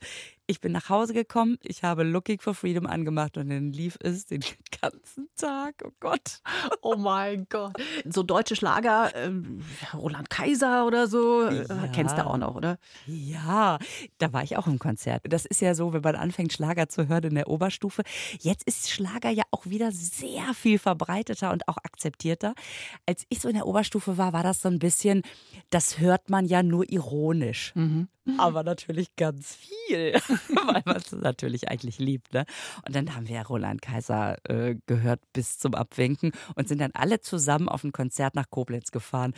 Ich 0.46 0.62
bin 0.62 0.73
nach 0.73 0.88
Hause 0.88 1.12
gekommen, 1.12 1.59
ich 1.62 1.83
habe 1.83 2.05
Looking 2.05 2.40
for 2.40 2.55
Freedom 2.55 2.87
angemacht 2.87 3.37
und 3.37 3.51
dann 3.51 3.70
lief 3.70 3.99
es 4.01 4.25
den 4.25 4.40
ganzen 4.81 5.29
Tag. 5.37 5.75
Oh 5.85 5.90
Gott. 6.01 6.40
Oh 6.81 6.96
mein 6.96 7.46
Gott. 7.51 7.77
So 8.07 8.23
deutsche 8.23 8.57
Schlager, 8.57 9.14
äh, 9.14 9.31
Roland 9.92 10.31
Kaiser 10.31 10.87
oder 10.87 11.07
so, 11.07 11.42
äh, 11.42 11.66
ja. 11.68 11.88
kennst 11.88 12.16
du 12.16 12.25
auch 12.25 12.38
noch, 12.38 12.55
oder? 12.55 12.79
Ja, 13.05 13.79
da 14.16 14.33
war 14.33 14.42
ich 14.42 14.57
auch 14.57 14.66
im 14.66 14.79
Konzert. 14.79 15.20
Das 15.29 15.44
ist 15.44 15.61
ja 15.61 15.75
so, 15.75 15.92
wenn 15.92 16.01
man 16.01 16.16
anfängt, 16.16 16.55
Schlager 16.55 16.88
zu 16.88 17.09
hören 17.09 17.25
in 17.25 17.35
der 17.35 17.49
Oberstufe. 17.49 18.03
Jetzt 18.40 18.66
ist 18.66 18.88
Schlager 18.88 19.29
ja 19.29 19.44
auch 19.51 19.66
wieder 19.66 19.92
sehr 19.92 20.55
viel 20.55 20.79
verbreiteter 20.79 21.53
und 21.53 21.68
auch 21.68 21.77
akzeptiert 21.77 22.38
später. 22.38 22.55
Als 23.07 23.24
ich 23.29 23.40
so 23.40 23.48
in 23.48 23.55
der 23.55 23.66
Oberstufe 23.66 24.16
war, 24.16 24.33
war 24.33 24.42
das 24.42 24.61
so 24.61 24.68
ein 24.68 24.79
bisschen, 24.79 25.22
das 25.70 25.98
hört 25.98 26.31
man 26.31 26.46
ja 26.46 26.62
nur 26.62 26.90
ironisch. 26.90 27.72
Mhm. 27.74 28.09
Aber 28.37 28.62
natürlich 28.62 29.16
ganz 29.16 29.57
viel, 29.57 30.12
weil 30.66 30.83
man 30.85 30.96
es 30.96 31.12
natürlich 31.12 31.68
eigentlich 31.68 31.98
liebt. 31.98 32.33
Ne? 32.33 32.44
Und 32.87 32.94
dann 32.94 33.14
haben 33.14 33.29
wir 33.29 33.40
Roland 33.42 33.83
Kaiser 33.83 34.37
äh, 34.48 34.77
gehört 34.87 35.20
bis 35.33 35.59
zum 35.59 35.74
Abwinken 35.74 36.33
und 36.55 36.68
sind 36.68 36.81
dann 36.81 36.92
alle 36.92 37.20
zusammen 37.20 37.68
auf 37.68 37.85
ein 37.85 37.92
Konzert 37.92 38.35
nach 38.35 38.51
Koblenz 38.51 38.90
gefahren. 38.90 39.35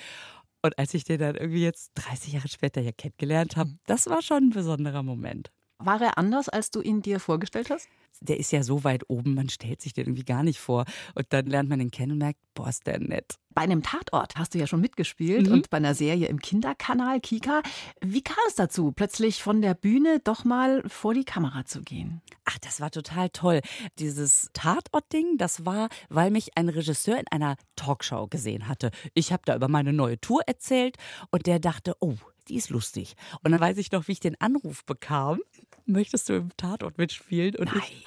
Und 0.62 0.78
als 0.78 0.92
ich 0.92 1.04
den 1.04 1.20
dann 1.20 1.36
irgendwie 1.36 1.62
jetzt 1.62 1.92
30 1.94 2.34
Jahre 2.34 2.48
später 2.48 2.80
hier 2.80 2.92
kennengelernt 2.92 3.56
habe, 3.56 3.70
das 3.86 4.08
war 4.08 4.20
schon 4.20 4.48
ein 4.48 4.50
besonderer 4.50 5.02
Moment. 5.02 5.50
War 5.82 6.00
er 6.02 6.18
anders, 6.18 6.48
als 6.48 6.70
du 6.70 6.82
ihn 6.82 7.00
dir 7.00 7.20
vorgestellt 7.20 7.70
hast? 7.70 7.88
Der 8.20 8.38
ist 8.38 8.52
ja 8.52 8.62
so 8.62 8.84
weit 8.84 9.08
oben, 9.08 9.34
man 9.34 9.48
stellt 9.48 9.80
sich 9.80 9.94
den 9.94 10.04
irgendwie 10.04 10.24
gar 10.24 10.42
nicht 10.42 10.60
vor. 10.60 10.84
Und 11.14 11.26
dann 11.30 11.46
lernt 11.46 11.70
man 11.70 11.80
ihn 11.80 11.90
kennen 11.90 12.12
und 12.12 12.18
merkt, 12.18 12.38
boah, 12.54 12.68
ist 12.68 12.86
der 12.86 12.98
nett. 13.00 13.36
Bei 13.54 13.62
einem 13.62 13.82
Tatort 13.82 14.36
hast 14.36 14.52
du 14.52 14.58
ja 14.58 14.66
schon 14.66 14.82
mitgespielt 14.82 15.46
mhm. 15.46 15.54
und 15.54 15.70
bei 15.70 15.78
einer 15.78 15.94
Serie 15.94 16.28
im 16.28 16.38
Kinderkanal 16.38 17.20
Kika. 17.20 17.62
Wie 18.02 18.22
kam 18.22 18.36
es 18.46 18.56
dazu, 18.56 18.92
plötzlich 18.92 19.42
von 19.42 19.62
der 19.62 19.74
Bühne 19.74 20.20
doch 20.22 20.44
mal 20.44 20.82
vor 20.86 21.14
die 21.14 21.24
Kamera 21.24 21.64
zu 21.64 21.80
gehen? 21.80 22.20
Ach, 22.44 22.58
das 22.58 22.80
war 22.80 22.90
total 22.90 23.30
toll. 23.30 23.62
Dieses 23.98 24.50
Tatort-Ding, 24.52 25.38
das 25.38 25.64
war, 25.64 25.88
weil 26.10 26.30
mich 26.30 26.58
ein 26.58 26.68
Regisseur 26.68 27.18
in 27.18 27.26
einer 27.30 27.56
Talkshow 27.76 28.26
gesehen 28.28 28.68
hatte. 28.68 28.90
Ich 29.14 29.32
habe 29.32 29.42
da 29.46 29.56
über 29.56 29.68
meine 29.68 29.94
neue 29.94 30.20
Tour 30.20 30.42
erzählt 30.46 30.96
und 31.30 31.46
der 31.46 31.58
dachte, 31.58 31.96
oh, 32.00 32.16
die 32.50 32.56
ist 32.56 32.70
lustig. 32.70 33.14
Und 33.42 33.52
dann 33.52 33.60
weiß 33.60 33.78
ich 33.78 33.92
noch, 33.92 34.08
wie 34.08 34.12
ich 34.12 34.20
den 34.20 34.40
Anruf 34.40 34.84
bekam. 34.84 35.40
Möchtest 35.86 36.28
du 36.28 36.34
im 36.34 36.56
Tatort 36.56 36.98
mitspielen? 36.98 37.56
Und 37.56 37.74
Nein. 37.74 37.82
ich. 37.88 38.06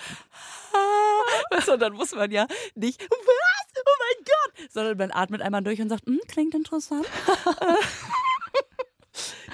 Ah, 0.74 1.78
dann 1.78 1.94
muss 1.94 2.14
man 2.14 2.32
ja 2.32 2.48
nicht, 2.76 3.02
was? 3.02 3.74
Oh 3.78 3.98
mein 4.00 4.26
Gott! 4.26 4.72
Sondern 4.72 4.98
man 4.98 5.12
atmet 5.12 5.42
einmal 5.42 5.64
durch 5.64 5.82
und 5.82 5.90
sagt, 5.90 6.06
hm, 6.06 6.20
klingt 6.28 6.54
interessant. 6.54 7.06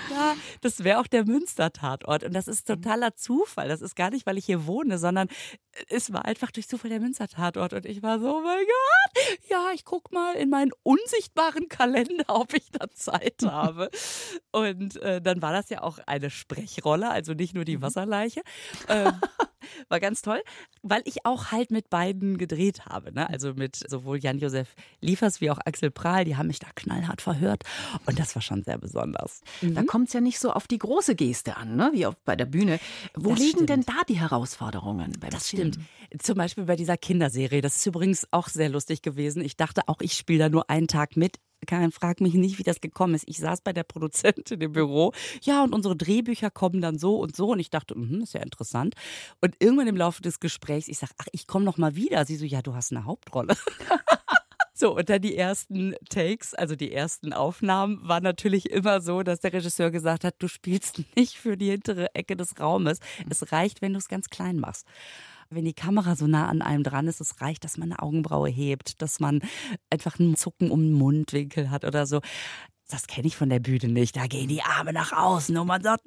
Ja, 0.10 0.36
das 0.62 0.84
wäre 0.84 1.00
auch 1.00 1.08
der 1.08 1.26
Münster-Tatort. 1.26 2.24
Und 2.24 2.34
das 2.34 2.48
ist 2.48 2.68
totaler 2.68 3.16
Zufall. 3.16 3.68
Das 3.68 3.82
ist 3.82 3.96
gar 3.96 4.10
nicht, 4.10 4.26
weil 4.26 4.38
ich 4.38 4.46
hier 4.46 4.66
wohne, 4.66 4.98
sondern 4.98 5.28
es 5.88 6.12
war 6.12 6.26
einfach 6.26 6.52
durch 6.52 6.68
Zufall 6.68 6.90
der 6.90 7.00
Münster-Tatort. 7.00 7.74
Und 7.74 7.86
ich 7.86 8.02
war 8.02 8.20
so, 8.20 8.38
oh 8.38 8.42
mein 8.42 8.66
Gott, 8.66 9.40
ja, 9.50 9.72
ich 9.74 9.86
guck 9.86 10.12
mal 10.12 10.36
in 10.36 10.50
meinen 10.50 10.72
unsichtbaren 10.84 11.68
Kalender, 11.70 12.26
ob 12.28 12.54
ich 12.54 12.72
da 12.72 12.90
Zeit 12.92 13.42
habe. 13.44 13.90
Und 14.52 14.98
äh, 14.98 15.22
dann 15.22 15.42
war 15.42 15.54
das 15.54 15.70
ja 15.70 15.82
auch 15.82 16.00
eine 16.06 16.30
Sprechrolle, 16.30 17.10
also 17.10 17.34
nicht 17.34 17.54
nur 17.54 17.66
die 17.66 17.78
mhm. 17.78 17.82
Wasserleiche. 17.84 18.42
Ähm, 18.88 19.14
war 19.90 20.00
ganz 20.00 20.22
toll, 20.22 20.42
weil 20.82 21.02
ich 21.06 21.26
auch 21.26 21.52
halt 21.52 21.72
mit 21.72 21.90
beiden 21.90 22.38
gedreht 22.38 22.86
habe. 22.86 23.14
Ne? 23.14 23.30
Also 23.30 23.54
mit 23.54 23.76
sowohl 23.76 24.20
Jan-Josef 24.20 24.76
Liefers 25.02 25.42
wie 25.42 25.52
auch 25.52 25.60
Axel 25.66 25.92
Prahl, 25.92 26.26
die 26.26 26.38
haben 26.38 26.48
mich 26.48 26.60
da 26.60 26.68
knallhart 26.76 27.22
verhört. 27.22 27.64
Und 28.06 28.20
das 28.20 28.36
war 28.36 28.42
schon 28.42 28.64
sehr 28.64 28.78
besonders. 28.78 29.42
Mhm. 29.62 29.76
Da 29.76 29.84
kommt 29.84 30.08
es 30.08 30.14
ja 30.14 30.22
nicht 30.22 30.40
so 30.40 30.52
auf 30.52 30.68
die 30.68 30.78
große 30.78 31.16
Geste 31.16 31.58
an, 31.58 31.76
ne? 31.76 31.92
wie 31.94 32.06
auf, 32.06 32.16
bei 32.26 32.36
der 32.36 32.46
Bühne. 32.46 32.80
Wo 33.16 33.32
das 33.32 33.40
liegen 33.40 33.52
stimmt. 33.52 33.70
denn 33.70 33.82
da 33.82 34.02
die 34.08 34.20
Herausforderungen 34.20 35.14
beim 35.20 35.30
Das 35.32 35.50
Film? 35.50 35.74
stimmt. 35.74 35.86
Zum 36.24 36.36
Beispiel 36.36 36.64
bei 36.66 36.76
dieser 36.76 36.98
Kinderserie. 36.98 37.62
Das 37.62 37.76
ist 37.78 37.86
übrigens 37.86 38.28
auch 38.32 38.48
sehr 38.48 38.70
lustig 38.70 39.02
gewesen. 39.02 39.44
Ich 39.44 39.58
dachte 39.58 39.84
auch, 39.88 40.02
ich 40.02 40.14
spiele 40.14 40.40
da 40.40 40.50
nur 40.50 40.70
einen 40.70 40.88
Tag 40.88 41.16
mit. 41.18 41.38
Karin, 41.68 41.92
frag 41.92 42.22
mich 42.22 42.34
nicht, 42.34 42.60
wie 42.60 42.64
das 42.64 42.82
gekommen 42.82 43.16
ist. 43.16 43.26
Ich 43.28 43.38
saß 43.38 43.62
bei 43.62 43.74
der 43.74 43.84
Produzentin 43.84 44.62
im 44.62 44.72
Büro. 44.72 45.14
Ja, 45.44 45.64
und 45.64 45.74
unsere 45.74 45.96
Drehbücher 45.96 46.50
kommen 46.52 46.82
dann 46.82 46.98
so 46.98 47.18
und 47.18 47.36
so. 47.36 47.52
Und 47.52 47.60
ich 47.60 47.70
dachte, 47.70 47.98
mh, 47.98 48.24
ist 48.24 48.34
ja 48.34 48.42
interessant. 48.42 48.96
Und 49.42 49.56
irgendwann 49.60 49.88
im 49.88 49.98
Laufe 49.98 50.22
des 50.22 50.40
Gesprächs, 50.40 50.88
ich 50.88 51.00
sag, 51.00 51.10
ach, 51.18 51.28
ich 51.32 51.48
komme 51.48 51.66
noch 51.66 51.78
mal 51.78 51.96
wieder. 51.96 52.26
Sie 52.26 52.36
so, 52.36 52.46
ja, 52.46 52.62
du 52.62 52.76
hast 52.76 52.92
eine 52.92 53.06
Hauptrolle. 53.06 53.56
So, 54.80 54.96
und 54.96 55.10
dann 55.10 55.22
die 55.22 55.36
ersten 55.36 55.94
Takes, 56.08 56.54
also 56.54 56.74
die 56.74 56.94
ersten 56.94 57.34
Aufnahmen, 57.34 58.00
war 58.02 58.22
natürlich 58.22 58.70
immer 58.70 59.02
so, 59.02 59.24
dass 59.24 59.42
der 59.42 59.52
Regisseur 59.52 59.92
gesagt 59.92 60.24
hat, 60.24 60.36
du 60.40 60.48
spielst 60.48 61.02
nicht 61.18 61.36
für 61.36 61.58
die 61.58 61.70
hintere 61.70 62.16
Ecke 62.16 62.38
des 62.38 62.58
Raumes. 62.62 63.00
Es 63.30 63.52
reicht, 63.52 63.82
wenn 63.82 63.92
du 63.92 64.00
es 64.00 64.08
ganz 64.08 64.30
klein 64.30 64.56
machst 64.56 64.88
wenn 65.50 65.66
die 65.66 65.74
Kamera 65.74 66.16
so 66.16 66.28
nah 66.28 66.48
an 66.48 66.62
einem 66.62 66.84
dran 66.84 67.08
ist, 67.08 67.22
es 67.22 67.42
reicht, 67.42 67.64
dass 67.64 67.78
man 67.78 67.92
eine 67.92 68.02
Augenbraue 68.02 68.50
hebt, 68.50 69.02
dass 69.02 69.20
man 69.20 69.42
einfach 69.90 70.20
einen 70.20 70.36
Zucken 70.36 70.72
um 70.72 70.82
den 70.82 70.94
Mundwinkel 70.94 71.72
hat 71.72 71.86
oder 71.86 72.06
so. 72.06 72.22
das 72.90 73.06
kenne 73.06 73.28
ich 73.28 73.38
von 73.38 73.50
der 73.50 73.60
Bühne 73.60 73.88
nicht. 73.88 74.16
Da 74.16 74.26
gehen 74.26 74.48
die 74.48 74.64
Arme 74.64 74.94
nach 74.94 75.14
außen 75.14 75.56
und 75.58 75.68
man 75.68 75.84
sagt, 75.84 76.04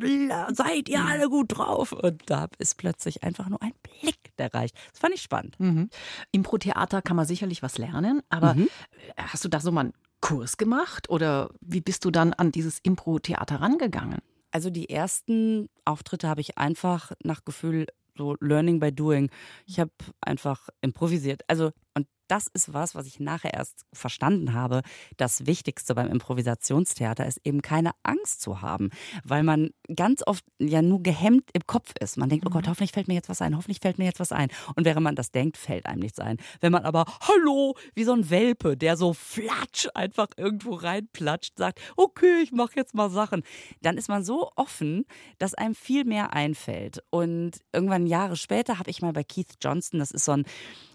seid 0.53 0.89
ihr 0.89 1.05
alle 1.05 1.29
gut 1.29 1.57
drauf. 1.57 1.93
Und 1.93 2.23
da 2.27 2.49
ist 2.59 2.77
plötzlich 2.77 3.23
einfach 3.23 3.49
nur 3.49 3.63
ein 3.63 3.73
Blick, 3.83 4.37
der 4.37 4.53
reicht. 4.53 4.77
Das 4.91 4.99
fand 4.99 5.15
ich 5.15 5.23
spannend. 5.23 5.59
Mhm. 5.61 5.91
Impro-Theater 6.33 7.01
kann 7.01 7.17
man 7.17 7.27
sicherlich 7.27 7.63
was 7.63 7.79
lernen, 7.79 8.23
aber 8.29 8.55
mhm. 8.55 8.69
hast 9.17 9.45
du 9.45 9.49
da 9.49 9.61
so 9.61 9.71
mal 9.71 9.83
einen 9.83 9.93
Kurs 10.21 10.57
gemacht 10.57 11.09
oder 11.09 11.51
wie 11.61 11.81
bist 11.81 12.05
du 12.05 12.11
dann 12.11 12.33
an 12.33 12.53
dieses 12.53 12.79
Impro-Theater 12.81 13.61
rangegangen? 13.61 14.19
Also 14.51 14.69
die 14.69 14.91
ersten 14.91 15.69
Auftritte 15.85 16.29
habe 16.29 16.41
ich 16.41 16.59
einfach 16.59 17.13
nach 17.23 17.45
Gefühl 17.45 17.87
so 18.17 18.37
Learning 18.41 18.81
by 18.81 18.93
Doing. 18.93 19.31
Ich 19.67 19.81
habe 19.81 19.91
einfach 20.21 20.69
improvisiert. 20.81 21.43
Also 21.49 21.73
und 21.95 22.07
das 22.29 22.47
ist 22.53 22.73
was, 22.73 22.95
was 22.95 23.07
ich 23.07 23.21
nachher 23.21 23.55
erst 23.55 23.85
verstanden 23.93 24.53
habe. 24.55 24.83
Das 25.17 25.47
Wichtigste 25.47 25.95
beim 25.95 26.09
Improvisationstheater 26.09 27.27
ist 27.27 27.41
eben 27.45 27.63
keine 27.63 27.93
Angst 28.03 28.41
zu 28.41 28.63
haben, 28.63 28.91
weil 29.25 29.43
man 29.43 29.71
ganz 29.95 30.23
oft 30.27 30.45
ja 30.59 30.83
nur 30.83 31.03
gehemmt 31.03 31.51
im 31.53 31.67
Kopf 31.67 31.93
ist. 32.01 32.17
Man 32.17 32.29
denkt, 32.29 32.47
oh 32.47 32.51
Gott, 32.51 32.65
mhm. 32.65 32.71
hoffentlich 32.71 32.93
fällt 32.93 33.09
mir 33.09 33.15
jetzt 33.15 33.29
was 33.29 33.43
ein, 33.43 33.57
hoffentlich 33.57 33.81
fällt 33.81 33.99
mir 33.99 34.05
jetzt 34.05 34.21
was 34.21 34.33
ein. 34.33 34.49
Und 34.77 34.85
während 34.85 35.03
man 35.03 35.17
das 35.17 35.31
denkt, 35.31 35.57
fällt 35.57 35.87
einem 35.87 36.01
nichts 36.01 36.19
ein. 36.19 36.39
Wenn 36.61 36.73
man 36.73 36.85
aber, 36.85 37.05
hallo, 37.21 37.75
wie 37.95 38.05
so 38.05 38.13
ein 38.13 38.31
Welpe, 38.31 38.77
der 38.77 38.97
so 38.97 39.13
flatsch 39.13 39.89
einfach 39.95 40.29
irgendwo 40.37 40.75
reinplatscht, 40.75 41.59
sagt, 41.59 41.81
okay, 41.97 42.43
ich 42.43 42.53
mache 42.53 42.77
jetzt 42.77 42.95
mal 42.95 43.11
Sachen, 43.11 43.43
dann 43.83 43.99
ist 43.99 44.09
man 44.09 44.25
so 44.25 44.51
offen, 44.57 45.05
dass 45.39 45.55
einem 45.55 45.75
viel 45.75 46.05
mehr 46.05 46.33
einfällt. 46.33 47.03
Und 47.11 47.53
irgendwann 47.73 48.07
Jahre 48.07 48.37
später 48.37 48.79
habe 48.79 48.91
ich 48.91 49.03
mal 49.03 49.13
bei 49.13 49.25
Keith 49.25 49.55
Johnston, 49.61 49.99
das 49.99 50.11
ist 50.11 50.25
so 50.25 50.33
ein 50.33 50.45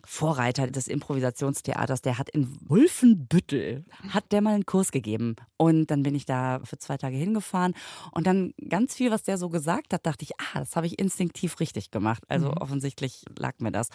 Vorreiter 0.10 0.67
des 0.67 0.88
Improvisationstheaters, 0.88 2.02
der 2.02 2.17
hat 2.17 2.30
in 2.30 2.58
Wulfenbüttel, 2.65 3.84
hat 4.08 4.32
der 4.32 4.39
mal 4.39 4.54
einen 4.54 4.65
Kurs 4.65 4.91
gegeben. 4.93 5.36
Und 5.58 5.91
dann 5.91 6.02
bin 6.02 6.15
ich 6.15 6.26
da 6.26 6.62
für 6.63 6.78
zwei 6.78 6.96
Tage 6.96 7.17
hingefahren 7.17 7.74
und 8.12 8.26
dann 8.26 8.54
ganz 8.70 8.96
viel, 8.96 9.12
was 9.12 9.24
der 9.24 9.38
so 9.38 9.50
gesagt 9.50 9.93
hat, 9.93 10.06
dachte 10.06 10.24
ich, 10.24 10.32
ah, 10.39 10.60
das 10.60 10.78
habe 10.78 10.88
ich 10.88 10.98
instinktiv 10.98 11.60
richtig 11.60 11.91
gemacht. 11.91 12.24
Also 12.30 12.48
mhm. 12.48 12.58
offensichtlich 12.58 13.26
lag 13.38 13.60
mir 13.60 13.74
das. 13.74 13.89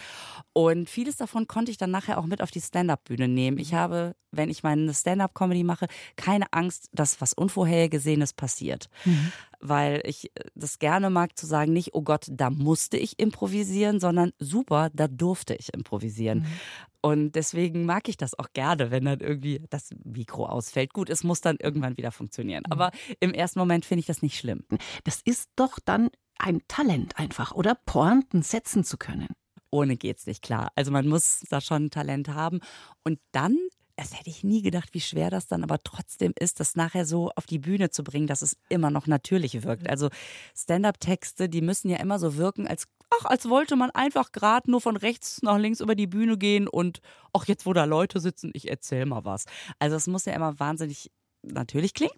Und 0.53 0.91
vieles 0.91 1.17
davon 1.17 1.47
konnte 1.47 1.71
ich 1.71 1.79
dann 1.79 1.91
nachher 1.91 2.19
auch 2.19 2.27
mit 2.27 2.43
auf 2.43 2.51
die 2.51 2.61
Stand-up-Bühne 2.61 3.27
nehmen. 3.27 3.57
Ich 3.57 3.73
habe, 3.73 4.15
wenn 4.33 4.51
ich 4.51 4.63
meine 4.63 4.93
Stand-up-Comedy 4.93 5.65
mache, 5.65 5.87
keine 6.17 6.53
Angst, 6.53 6.91
dass 6.93 7.23
was 7.23 7.33
Unvorhergesehenes 7.33 8.35
passiert. 8.35 8.91
Mhm 9.07 9.33
weil 9.63 10.03
ich 10.05 10.27
äh, 10.37 10.45
das 10.55 10.79
gerne 10.79 11.09
mag 11.09 11.39
zu 11.39 11.47
sagen, 11.47 11.73
nicht, 11.73 11.95
oh 11.95 12.03
Gott, 12.03 12.27
da 12.29 12.51
musste 12.51 12.97
ich 12.97 13.19
improvisieren, 13.19 14.01
sondern 14.01 14.33
super, 14.39 14.91
da 14.93 15.09
durfte 15.09 15.55
ich 15.55 15.73
improvisieren. 15.73 16.41
Mhm. 16.41 16.47
Und 17.01 17.33
deswegen 17.33 17.85
mag 17.85 18.09
ich 18.09 18.17
das 18.17 18.39
auch 18.39 18.53
gerne, 18.53 18.91
wenn 18.91 19.05
dann 19.05 19.21
irgendwie 19.21 19.65
das 19.71 19.91
Mikro 20.05 20.47
ausfällt. 20.47 20.93
Gut, 20.93 21.11
es 21.11 21.25
muss 21.25 21.41
dann 21.41 21.57
irgendwann 21.61 21.97
wieder 21.97 22.13
funktionieren. 22.13 22.63
Mhm. 22.67 22.73
Aber 22.73 22.91
im 23.21 23.33
ersten 23.33 23.59
Moment 23.59 23.85
finde 23.85 24.01
ich 24.01 24.07
das 24.07 24.23
nicht 24.23 24.39
schlimm. 24.39 24.65
Das 25.05 25.21
ist 25.25 25.51
doch 25.57 25.79
dann 25.85 26.11
ein 26.39 26.61
Talent 26.69 27.19
einfach, 27.19 27.53
oder? 27.53 27.77
Pointen 27.87 28.43
setzen 28.43 28.85
zu 28.85 28.99
können. 28.99 29.29
Ohne 29.71 29.97
geht's 29.97 30.27
nicht, 30.27 30.43
klar. 30.43 30.71
Also 30.77 30.91
man 30.93 31.09
muss 31.09 31.45
da 31.49 31.61
schon 31.61 31.87
ein 31.87 31.91
Talent 31.91 32.29
haben. 32.29 32.61
Und 33.05 33.19
dann 33.33 33.57
das 34.03 34.19
hätte 34.19 34.31
ich 34.31 34.43
nie 34.43 34.63
gedacht, 34.63 34.91
wie 34.93 35.01
schwer 35.01 35.31
das 35.31 35.47
dann 35.47 35.63
aber 35.63 35.79
trotzdem 35.79 36.33
ist, 36.39 36.61
das 36.61 36.75
nachher 36.75 37.07
so 37.07 37.31
auf 37.37 37.47
die 37.47 37.59
Bühne 37.59 37.91
zu 37.91 38.03
bringen, 38.03 38.27
dass 38.27 38.43
es 38.43 38.57
immer 38.69 38.91
noch 38.91 39.07
natürlich 39.07 39.63
wirkt. 39.63 39.89
Also 39.89 40.09
Stand-up-Texte, 40.57 41.49
die 41.49 41.61
müssen 41.61 41.89
ja 41.89 41.99
immer 41.99 42.19
so 42.19 42.37
wirken, 42.37 42.67
als 42.67 42.89
ach, 43.11 43.27
als 43.27 43.49
wollte 43.49 43.77
man 43.77 43.91
einfach 43.91 44.33
gerade 44.33 44.71
nur 44.71 44.81
von 44.81 44.97
rechts 44.97 45.43
nach 45.43 45.59
links 45.59 45.81
über 45.81 45.95
die 45.95 46.07
Bühne 46.07 46.37
gehen 46.37 46.67
und 46.67 47.01
ach, 47.33 47.47
jetzt 47.47 47.65
wo 47.65 47.73
da 47.73 47.85
Leute 47.85 48.21
sitzen, 48.21 48.51
ich 48.55 48.69
erzähl 48.69 49.07
mal 49.07 49.25
was. 49.25 49.45
Also 49.79 49.97
es 49.97 50.07
muss 50.07 50.25
ja 50.25 50.33
immer 50.33 50.59
wahnsinnig 50.59 51.11
natürlich 51.43 51.95
klingen. 51.95 52.15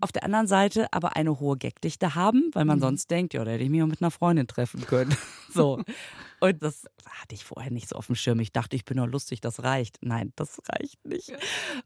Auf 0.00 0.12
der 0.12 0.24
anderen 0.24 0.46
Seite 0.46 0.92
aber 0.92 1.16
eine 1.16 1.40
hohe 1.40 1.56
Gagdichte 1.56 2.14
haben, 2.14 2.50
weil 2.52 2.64
man 2.64 2.78
mhm. 2.78 2.82
sonst 2.82 3.10
denkt, 3.10 3.34
ja, 3.34 3.44
da 3.44 3.50
hätte 3.50 3.64
ich 3.64 3.70
mich 3.70 3.82
auch 3.82 3.86
mit 3.86 4.00
einer 4.00 4.10
Freundin 4.10 4.46
treffen 4.46 4.84
können. 4.86 5.16
so. 5.52 5.82
Und 6.40 6.62
das 6.62 6.84
hatte 7.06 7.34
ich 7.34 7.44
vorher 7.44 7.70
nicht 7.70 7.88
so 7.88 7.96
auf 7.96 8.06
dem 8.06 8.14
Schirm. 8.14 8.40
Ich 8.40 8.52
dachte, 8.52 8.76
ich 8.76 8.84
bin 8.84 8.96
nur 8.96 9.08
lustig, 9.08 9.40
das 9.40 9.62
reicht. 9.62 9.98
Nein, 10.00 10.32
das 10.36 10.60
reicht 10.68 11.04
nicht. 11.04 11.32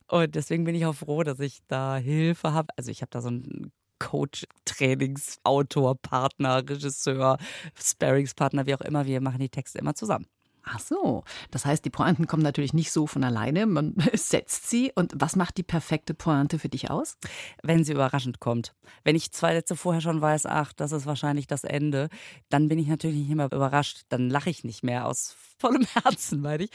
Und 0.09 0.35
deswegen 0.35 0.65
bin 0.65 0.75
ich 0.75 0.87
auch 0.87 0.95
froh, 0.95 1.23
dass 1.23 1.41
ich 1.41 1.61
da 1.69 1.97
Hilfe 1.97 2.53
habe. 2.53 2.69
Also 2.77 2.91
ich 2.91 3.03
habe 3.03 3.11
da 3.11 3.21
so 3.21 3.29
einen 3.29 3.73
Coach, 3.99 4.47
Trainingsautor, 4.65 5.95
Partner, 5.97 6.69
Regisseur, 6.69 7.39
Sparringspartner, 7.75 8.67
wie 8.67 8.75
auch 8.75 8.81
immer. 8.81 9.07
Wir 9.07 9.21
machen 9.21 9.41
die 9.41 9.49
Texte 9.49 9.79
immer 9.79 9.95
zusammen. 9.95 10.27
Ach 10.69 10.81
so, 10.81 11.23
das 11.53 11.65
heißt, 11.65 11.85
die 11.85 11.91
Pointen 11.91 12.27
kommen 12.27 12.43
natürlich 12.43 12.73
nicht 12.75 12.91
so 12.91 13.07
von 13.07 13.23
alleine, 13.23 13.67
man 13.67 13.95
setzt 14.15 14.69
sie. 14.69 14.91
Und 14.97 15.13
was 15.15 15.37
macht 15.37 15.59
die 15.59 15.63
perfekte 15.63 16.13
Pointe 16.13 16.59
für 16.59 16.69
dich 16.69 16.91
aus? 16.91 17.17
Wenn 17.63 17.85
sie 17.85 17.93
überraschend 17.93 18.41
kommt. 18.41 18.75
Wenn 19.05 19.15
ich 19.15 19.31
zwei 19.31 19.55
Sätze 19.55 19.77
vorher 19.77 20.01
schon 20.01 20.21
weiß, 20.21 20.45
ach, 20.47 20.73
das 20.73 20.91
ist 20.91 21.07
wahrscheinlich 21.07 21.47
das 21.47 21.63
Ende, 21.63 22.09
dann 22.49 22.67
bin 22.67 22.81
ich 22.81 22.89
natürlich 22.89 23.29
nicht 23.29 23.37
mehr 23.37 23.47
überrascht. 23.47 24.03
Dann 24.09 24.29
lache 24.29 24.51
ich 24.51 24.65
nicht 24.65 24.83
mehr 24.83 25.07
aus 25.07 25.37
vollem 25.59 25.87
Herzen, 26.03 26.41
meine 26.41 26.65
ich. 26.65 26.71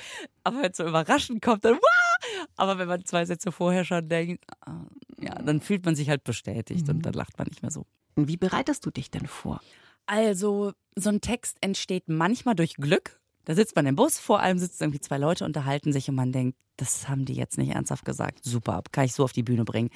Aber 0.46 0.62
wenn 0.62 0.72
es 0.72 0.78
so 0.78 0.88
überraschend 0.88 1.42
kommt, 1.42 1.66
dann 1.66 1.76
Wah! 1.76 2.48
Aber 2.56 2.78
wenn 2.78 2.88
man 2.88 3.04
zwei 3.04 3.26
Sätze 3.26 3.52
vorher 3.52 3.84
schon 3.84 4.08
denkt, 4.08 4.46
ah, 4.62 4.86
ja, 5.20 5.36
dann 5.36 5.60
fühlt 5.60 5.86
man 5.86 5.96
sich 5.96 6.08
halt 6.08 6.24
bestätigt 6.24 6.88
mhm. 6.88 6.96
und 6.96 7.06
dann 7.06 7.14
lacht 7.14 7.38
man 7.38 7.48
nicht 7.48 7.62
mehr 7.62 7.72
so. 7.72 7.86
Wie 8.16 8.38
bereitest 8.38 8.86
du 8.86 8.92
dich 8.92 9.12
denn 9.12 9.28
vor? 9.28 9.60
Also, 10.06 10.74
so 10.96 11.10
ein 11.10 11.22
Text 11.22 11.58
entsteht 11.62 12.08
manchmal 12.08 12.56
durch 12.56 12.76
Glück. 12.76 13.21
Da 13.46 13.56
sitzt 13.56 13.76
man 13.76 13.86
im 13.86 13.96
Bus, 13.96 14.20
vor 14.20 14.40
allem 14.40 14.60
sitzen 14.60 14.84
irgendwie 14.84 15.00
zwei 15.00 15.18
Leute, 15.18 15.46
unterhalten 15.46 15.94
sich 15.94 16.10
und 16.10 16.16
man 16.16 16.32
denkt, 16.32 16.58
das 16.78 17.08
haben 17.08 17.26
die 17.26 17.34
jetzt 17.34 17.58
nicht 17.58 17.70
ernsthaft 17.70 18.06
gesagt. 18.06 18.40
Super, 18.44 18.82
kann 18.92 19.06
ich 19.06 19.14
so 19.14 19.24
auf 19.24 19.34
die 19.34 19.44
Bühne 19.44 19.66
bringen. 19.66 19.90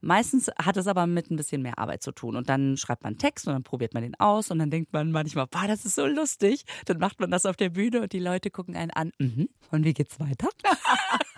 Meistens 0.00 0.50
hat 0.60 0.76
es 0.76 0.88
aber 0.88 1.06
mit 1.06 1.30
ein 1.30 1.36
bisschen 1.36 1.62
mehr 1.62 1.78
Arbeit 1.78 2.02
zu 2.02 2.10
tun. 2.10 2.36
Und 2.36 2.48
dann 2.48 2.76
schreibt 2.76 3.04
man 3.04 3.16
Text 3.16 3.46
und 3.46 3.52
dann 3.52 3.62
probiert 3.62 3.94
man 3.94 4.02
den 4.02 4.18
aus 4.18 4.50
und 4.50 4.58
dann 4.58 4.70
denkt 4.70 4.92
man 4.92 5.12
manchmal, 5.12 5.46
boah, 5.46 5.68
das 5.68 5.84
ist 5.84 5.94
so 5.94 6.06
lustig. 6.06 6.64
Dann 6.86 6.98
macht 6.98 7.20
man 7.20 7.30
das 7.30 7.46
auf 7.46 7.56
der 7.56 7.70
Bühne 7.70 8.02
und 8.02 8.12
die 8.12 8.18
Leute 8.18 8.50
gucken 8.50 8.74
einen 8.76 8.90
an. 8.90 9.12
Mhm. 9.18 9.48
Und 9.70 9.84
wie 9.84 9.94
geht's 9.94 10.18
weiter? 10.18 10.48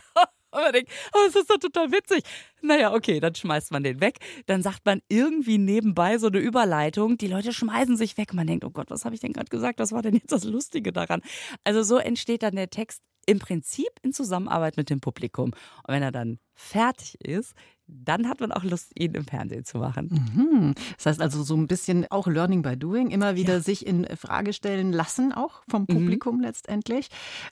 Und 0.54 0.62
man 0.62 0.72
denkt, 0.72 0.90
oh, 1.12 1.18
das 1.26 1.34
ist 1.34 1.50
doch 1.50 1.58
total 1.58 1.90
witzig. 1.90 2.22
Naja, 2.62 2.94
okay, 2.94 3.20
dann 3.20 3.34
schmeißt 3.34 3.72
man 3.72 3.82
den 3.82 4.00
weg. 4.00 4.18
Dann 4.46 4.62
sagt 4.62 4.86
man 4.86 5.02
irgendwie 5.08 5.58
nebenbei 5.58 6.18
so 6.18 6.28
eine 6.28 6.38
Überleitung. 6.38 7.18
Die 7.18 7.26
Leute 7.26 7.52
schmeißen 7.52 7.96
sich 7.96 8.16
weg. 8.16 8.32
Man 8.34 8.46
denkt, 8.46 8.64
oh 8.64 8.70
Gott, 8.70 8.90
was 8.90 9.04
habe 9.04 9.14
ich 9.14 9.20
denn 9.20 9.32
gerade 9.32 9.50
gesagt? 9.50 9.80
Was 9.80 9.92
war 9.92 10.02
denn 10.02 10.14
jetzt 10.14 10.32
das 10.32 10.44
Lustige 10.44 10.92
daran? 10.92 11.22
Also 11.64 11.82
so 11.82 11.98
entsteht 11.98 12.42
dann 12.42 12.56
der 12.56 12.70
Text 12.70 13.02
im 13.26 13.38
Prinzip 13.38 13.88
in 14.02 14.12
Zusammenarbeit 14.12 14.76
mit 14.76 14.90
dem 14.90 15.00
Publikum. 15.00 15.50
Und 15.50 15.88
wenn 15.88 16.02
er 16.02 16.12
dann 16.12 16.38
fertig 16.54 17.20
ist, 17.20 17.54
dann 17.86 18.28
hat 18.28 18.40
man 18.40 18.52
auch 18.52 18.64
Lust, 18.64 18.92
ihn 18.98 19.14
im 19.14 19.26
Fernsehen 19.26 19.64
zu 19.64 19.78
machen. 19.78 20.08
Mhm. 20.34 20.74
Das 20.96 21.06
heißt 21.06 21.20
also 21.20 21.42
so 21.42 21.54
ein 21.54 21.66
bisschen 21.66 22.06
auch 22.10 22.26
Learning 22.26 22.62
by 22.62 22.76
Doing, 22.76 23.10
immer 23.10 23.36
wieder 23.36 23.54
ja. 23.54 23.60
sich 23.60 23.86
in 23.86 24.06
Frage 24.16 24.52
stellen 24.52 24.92
lassen, 24.92 25.32
auch 25.32 25.62
vom 25.68 25.82
mhm. 25.82 25.86
Publikum 25.94 26.36
mhm. 26.36 26.42
letztendlich. 26.42 27.08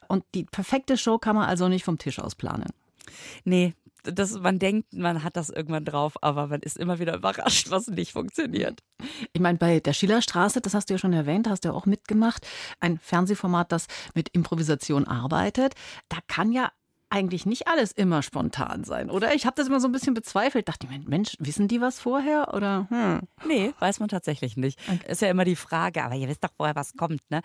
Und 0.07 0.23
die 0.33 0.45
perfekte 0.45 0.97
Show 0.97 1.17
kann 1.17 1.35
man 1.35 1.47
also 1.47 1.67
nicht 1.67 1.83
vom 1.83 1.97
Tisch 1.97 2.19
aus 2.19 2.35
planen. 2.35 2.69
Nee, 3.43 3.73
das, 4.03 4.33
man 4.37 4.59
denkt, 4.59 4.93
man 4.93 5.23
hat 5.23 5.37
das 5.37 5.49
irgendwann 5.49 5.85
drauf, 5.85 6.15
aber 6.21 6.47
man 6.47 6.61
ist 6.61 6.77
immer 6.77 6.99
wieder 6.99 7.15
überrascht, 7.15 7.71
was 7.71 7.87
nicht 7.87 8.11
funktioniert. 8.11 8.79
Ich 9.31 9.41
meine, 9.41 9.57
bei 9.57 9.79
der 9.79 9.93
Schillerstraße, 9.93 10.61
das 10.61 10.73
hast 10.73 10.89
du 10.89 10.95
ja 10.95 10.97
schon 10.97 11.13
erwähnt, 11.13 11.49
hast 11.49 11.63
du 11.63 11.69
ja 11.69 11.73
auch 11.73 11.85
mitgemacht, 11.85 12.45
ein 12.79 12.99
Fernsehformat, 12.99 13.71
das 13.71 13.87
mit 14.13 14.29
Improvisation 14.29 15.07
arbeitet. 15.07 15.73
Da 16.09 16.17
kann 16.27 16.51
ja 16.51 16.71
eigentlich 17.13 17.45
nicht 17.45 17.67
alles 17.67 17.91
immer 17.91 18.23
spontan 18.23 18.83
sein, 18.83 19.11
oder? 19.11 19.35
Ich 19.35 19.45
habe 19.45 19.55
das 19.55 19.67
immer 19.67 19.79
so 19.79 19.87
ein 19.87 19.91
bisschen 19.91 20.15
bezweifelt. 20.15 20.67
Dachte 20.67 20.87
ich, 20.89 21.07
Mensch, 21.07 21.35
wissen 21.37 21.67
die 21.67 21.79
was 21.79 21.99
vorher? 21.99 22.53
Oder? 22.55 22.87
Hm. 22.89 23.21
Nee, 23.47 23.71
weiß 23.79 23.99
man 23.99 24.09
tatsächlich 24.09 24.57
nicht. 24.57 24.79
Okay. 24.91 25.11
Ist 25.11 25.21
ja 25.21 25.29
immer 25.29 25.45
die 25.45 25.55
Frage, 25.55 26.03
aber 26.03 26.15
ihr 26.15 26.27
wisst 26.27 26.43
doch 26.43 26.49
vorher, 26.57 26.75
was 26.75 26.93
kommt, 26.93 27.21
ne? 27.29 27.41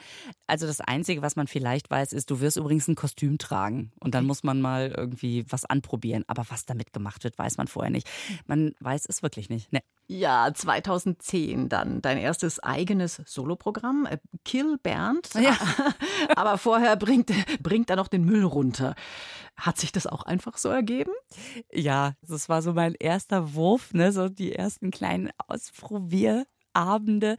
Also 0.47 0.67
das 0.67 0.81
Einzige, 0.81 1.21
was 1.21 1.37
man 1.37 1.49
vielleicht 1.49 1.91
weiß, 1.91 2.15
ist, 2.15 2.31
du 2.31 2.41
wirst 2.41 2.57
übrigens 2.57 2.89
ein 2.89 2.95
Kostüm 2.95 3.37
tragen. 3.37 3.93
Und 4.01 4.15
dann 4.15 4.25
muss 4.25 4.43
man 4.43 4.63
mal 4.63 4.91
irgendwie 4.97 5.45
was 5.51 5.67
anprobieren. 5.67 6.25
Aber 6.29 6.45
was 6.49 6.65
damit 6.65 6.95
gemacht 6.95 7.23
wird, 7.25 7.39
weiß 7.39 7.59
man 7.59 7.69
vorher 7.69 7.91
nicht. 7.91 8.09
Man 8.47 8.73
weiß 8.81 9.05
es 9.07 9.23
wirklich 9.23 9.51
nicht. 9.51 9.71
Nee. 9.71 9.83
Ja, 10.11 10.51
2010 10.55 11.69
dann 11.69 12.01
dein 12.01 12.17
erstes 12.17 12.61
eigenes 12.61 13.21
Soloprogramm, 13.27 14.07
äh, 14.07 14.17
Kill 14.43 14.79
Bernd. 14.83 15.29
Ja. 15.35 15.55
Aber 16.35 16.57
vorher 16.57 16.97
bringt, 16.97 17.31
bringt 17.63 17.91
er 17.91 17.97
noch 17.97 18.09
den 18.09 18.25
Müll 18.25 18.45
runter. 18.45 18.95
Hat 19.55 19.77
sich 19.77 19.93
das 19.93 20.07
auch 20.07 20.23
einfach 20.23 20.57
so 20.57 20.71
ergeben? 20.71 21.13
Ja, 21.71 22.15
das 22.27 22.49
war 22.49 22.63
so 22.63 22.73
mein 22.73 22.95
erster 22.99 23.53
Wurf, 23.53 23.93
ne? 23.93 24.11
so 24.11 24.31
die 24.31 24.55
ersten 24.55 24.91
kleinen 24.91 25.31
Ausprobier. 25.47 26.47
Abende. 26.75 27.37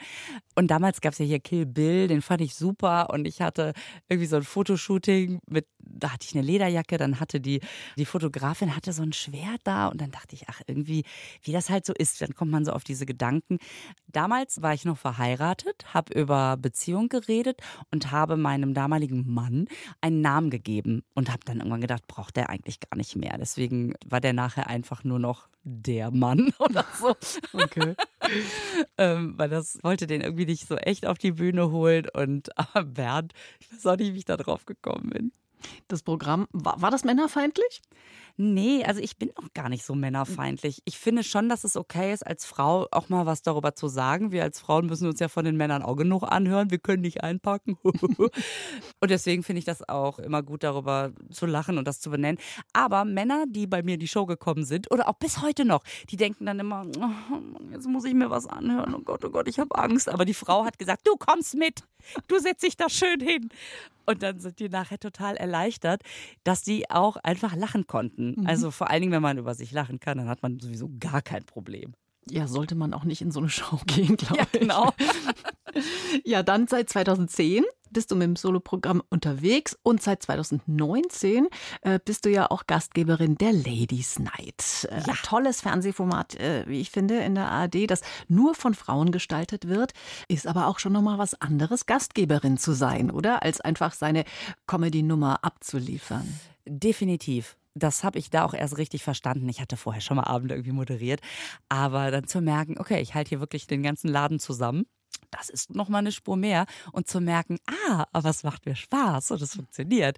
Und 0.55 0.69
damals 0.69 0.99
gab 0.99 1.13
es 1.13 1.19
ja 1.19 1.25
hier 1.25 1.39
Kill 1.39 1.65
Bill, 1.65 2.09
den 2.09 2.21
fand 2.21 2.41
ich 2.41 2.55
super. 2.55 3.09
Und 3.09 3.25
ich 3.25 3.41
hatte 3.41 3.73
irgendwie 4.09 4.27
so 4.27 4.35
ein 4.35 4.43
Fotoshooting 4.43 5.39
mit 5.47 5.65
da 5.91 6.13
hatte 6.13 6.25
ich 6.27 6.35
eine 6.35 6.45
Lederjacke, 6.45 6.97
dann 6.97 7.19
hatte 7.19 7.39
die, 7.39 7.61
die 7.97 8.05
Fotografin 8.05 8.75
hatte 8.75 8.93
so 8.93 9.03
ein 9.03 9.13
Schwert 9.13 9.61
da 9.63 9.87
und 9.87 10.01
dann 10.01 10.11
dachte 10.11 10.35
ich, 10.35 10.47
ach, 10.47 10.61
irgendwie, 10.67 11.03
wie 11.43 11.51
das 11.51 11.69
halt 11.69 11.85
so 11.85 11.93
ist, 11.93 12.21
dann 12.21 12.35
kommt 12.35 12.51
man 12.51 12.65
so 12.65 12.71
auf 12.71 12.83
diese 12.83 13.05
Gedanken. 13.05 13.59
Damals 14.07 14.61
war 14.61 14.73
ich 14.73 14.85
noch 14.85 14.97
verheiratet, 14.97 15.93
habe 15.93 16.13
über 16.13 16.57
Beziehung 16.57 17.09
geredet 17.09 17.61
und 17.91 18.11
habe 18.11 18.37
meinem 18.37 18.73
damaligen 18.73 19.31
Mann 19.31 19.67
einen 20.01 20.21
Namen 20.21 20.49
gegeben 20.49 21.03
und 21.13 21.29
habe 21.29 21.41
dann 21.45 21.57
irgendwann 21.57 21.81
gedacht, 21.81 22.07
braucht 22.07 22.35
der 22.35 22.49
eigentlich 22.49 22.79
gar 22.79 22.97
nicht 22.97 23.15
mehr. 23.15 23.37
Deswegen 23.37 23.93
war 24.05 24.21
der 24.21 24.33
nachher 24.33 24.67
einfach 24.67 25.03
nur 25.03 25.19
noch 25.19 25.49
der 25.63 26.11
Mann 26.11 26.53
oder 26.59 26.85
so. 26.99 27.15
Okay. 27.53 27.95
ähm, 28.97 29.33
weil 29.37 29.49
das 29.49 29.79
wollte 29.83 30.07
den 30.07 30.21
irgendwie 30.21 30.45
nicht 30.45 30.67
so 30.67 30.75
echt 30.75 31.05
auf 31.05 31.17
die 31.17 31.31
Bühne 31.31 31.71
holen. 31.71 32.07
Und 32.13 32.57
aber 32.57 32.83
Bernd, 32.83 33.33
ich 33.59 33.71
weiß 33.71 33.85
auch 33.87 33.97
nicht, 33.97 34.13
wie 34.13 34.19
ich 34.19 34.25
da 34.25 34.37
drauf 34.37 34.65
gekommen 34.65 35.09
bin. 35.09 35.31
Das 35.87 36.03
Programm, 36.03 36.47
war, 36.51 36.81
war 36.81 36.91
das 36.91 37.03
männerfeindlich? 37.03 37.81
Nee, 38.41 38.85
also 38.85 39.01
ich 39.01 39.17
bin 39.17 39.31
auch 39.35 39.53
gar 39.53 39.67
nicht 39.67 39.83
so 39.83 39.95
männerfeindlich. 39.95 40.81
Ich 40.85 40.97
finde 40.97 41.25
schon, 41.25 41.49
dass 41.49 41.65
es 41.65 41.75
okay 41.75 42.13
ist, 42.13 42.25
als 42.25 42.45
Frau 42.45 42.87
auch 42.89 43.09
mal 43.09 43.25
was 43.25 43.41
darüber 43.41 43.75
zu 43.75 43.89
sagen. 43.89 44.31
Wir 44.31 44.43
als 44.43 44.61
Frauen 44.61 44.85
müssen 44.85 45.09
uns 45.09 45.19
ja 45.19 45.27
von 45.27 45.43
den 45.43 45.57
Männern 45.57 45.83
auch 45.83 45.97
genug 45.97 46.23
anhören. 46.23 46.71
Wir 46.71 46.77
können 46.77 47.01
nicht 47.01 47.21
einpacken. 47.21 47.77
und 47.83 48.31
deswegen 49.11 49.43
finde 49.43 49.59
ich 49.59 49.65
das 49.65 49.89
auch 49.89 50.19
immer 50.19 50.41
gut, 50.41 50.63
darüber 50.63 51.11
zu 51.29 51.47
lachen 51.47 51.77
und 51.77 51.85
das 51.85 51.99
zu 51.99 52.11
benennen. 52.11 52.39
Aber 52.71 53.03
Männer, 53.03 53.43
die 53.45 53.67
bei 53.67 53.83
mir 53.83 53.95
in 53.95 53.99
die 53.99 54.07
Show 54.07 54.25
gekommen 54.25 54.63
sind 54.63 54.89
oder 54.89 55.09
auch 55.09 55.15
bis 55.15 55.41
heute 55.41 55.65
noch, 55.65 55.83
die 56.09 56.15
denken 56.15 56.45
dann 56.45 56.61
immer, 56.61 56.85
oh, 56.97 57.39
jetzt 57.73 57.87
muss 57.87 58.05
ich 58.05 58.13
mir 58.13 58.29
was 58.29 58.47
anhören. 58.47 58.95
Oh 58.95 59.01
Gott, 59.01 59.25
oh 59.25 59.31
Gott, 59.31 59.49
ich 59.49 59.59
habe 59.59 59.77
Angst. 59.77 60.07
Aber 60.07 60.23
die 60.23 60.33
Frau 60.33 60.63
hat 60.63 60.79
gesagt, 60.79 61.05
du 61.05 61.17
kommst 61.17 61.55
mit. 61.55 61.83
Du 62.29 62.39
setzt 62.39 62.63
dich 62.63 62.77
da 62.77 62.89
schön 62.89 63.19
hin. 63.19 63.49
Und 64.05 64.23
dann 64.23 64.39
sind 64.39 64.59
die 64.59 64.69
nachher 64.69 64.97
total 64.97 65.35
erleichtert, 65.35 65.48
dass 66.43 66.61
die 66.61 66.89
auch 66.89 67.17
einfach 67.17 67.55
lachen 67.55 67.87
konnten. 67.87 68.35
Mhm. 68.37 68.47
Also 68.47 68.71
vor 68.71 68.89
allen 68.89 69.01
Dingen, 69.01 69.13
wenn 69.13 69.21
man 69.21 69.37
über 69.37 69.55
sich 69.55 69.71
lachen 69.71 69.99
kann, 69.99 70.17
dann 70.17 70.29
hat 70.29 70.41
man 70.41 70.59
sowieso 70.59 70.89
gar 70.99 71.21
kein 71.21 71.43
Problem. 71.43 71.93
Ja, 72.29 72.47
sollte 72.47 72.75
man 72.75 72.93
auch 72.93 73.03
nicht 73.03 73.21
in 73.21 73.31
so 73.31 73.39
eine 73.39 73.49
Show 73.49 73.79
gehen, 73.87 74.15
glaube 74.17 74.47
ich. 74.51 74.53
Ja, 74.53 74.59
genau. 74.59 74.93
ja, 76.25 76.43
dann 76.43 76.67
seit 76.67 76.89
2010 76.89 77.65
bist 77.91 78.11
du 78.11 78.15
mit 78.15 78.25
dem 78.25 78.35
Soloprogramm 78.35 79.01
unterwegs 79.09 79.77
und 79.83 80.01
seit 80.01 80.23
2019 80.23 81.47
äh, 81.81 81.99
bist 82.03 82.25
du 82.25 82.29
ja 82.29 82.49
auch 82.49 82.67
Gastgeberin 82.67 83.37
der 83.37 83.53
Ladies 83.53 84.19
Night. 84.19 84.87
Äh, 84.89 85.01
ja. 85.07 85.13
Tolles 85.23 85.61
Fernsehformat, 85.61 86.35
äh, 86.35 86.63
wie 86.67 86.79
ich 86.79 86.91
finde, 86.91 87.19
in 87.19 87.35
der 87.35 87.49
ARD, 87.49 87.89
das 87.89 88.01
nur 88.27 88.55
von 88.55 88.73
Frauen 88.73 89.11
gestaltet 89.11 89.67
wird, 89.67 89.93
ist 90.27 90.47
aber 90.47 90.67
auch 90.67 90.79
schon 90.79 90.93
nochmal 90.93 91.17
was 91.17 91.39
anderes, 91.41 91.85
Gastgeberin 91.85 92.57
zu 92.57 92.73
sein, 92.73 93.11
oder? 93.11 93.43
Als 93.43 93.61
einfach 93.61 93.93
seine 93.93 94.23
Comedy-Nummer 94.67 95.43
abzuliefern. 95.43 96.39
Definitiv 96.65 97.55
das 97.75 98.03
habe 98.03 98.19
ich 98.19 98.29
da 98.29 98.43
auch 98.43 98.53
erst 98.53 98.77
richtig 98.77 99.03
verstanden. 99.03 99.47
Ich 99.47 99.61
hatte 99.61 99.77
vorher 99.77 100.01
schon 100.01 100.17
mal 100.17 100.23
Abende 100.23 100.55
irgendwie 100.55 100.73
moderiert, 100.73 101.21
aber 101.69 102.11
dann 102.11 102.27
zu 102.27 102.41
merken, 102.41 102.77
okay, 102.77 102.99
ich 102.99 103.13
halte 103.15 103.29
hier 103.29 103.39
wirklich 103.39 103.67
den 103.67 103.83
ganzen 103.83 104.09
Laden 104.09 104.39
zusammen 104.39 104.85
das 105.31 105.49
ist 105.49 105.75
noch 105.75 105.89
mal 105.89 105.99
eine 105.99 106.11
Spur 106.11 106.37
mehr 106.37 106.65
und 106.91 107.07
zu 107.07 107.21
merken, 107.21 107.57
ah, 107.87 108.05
aber 108.11 108.29
es 108.29 108.43
macht 108.43 108.65
mir 108.65 108.75
Spaß 108.75 109.31
und 109.31 109.41
es 109.41 109.55
funktioniert, 109.55 110.17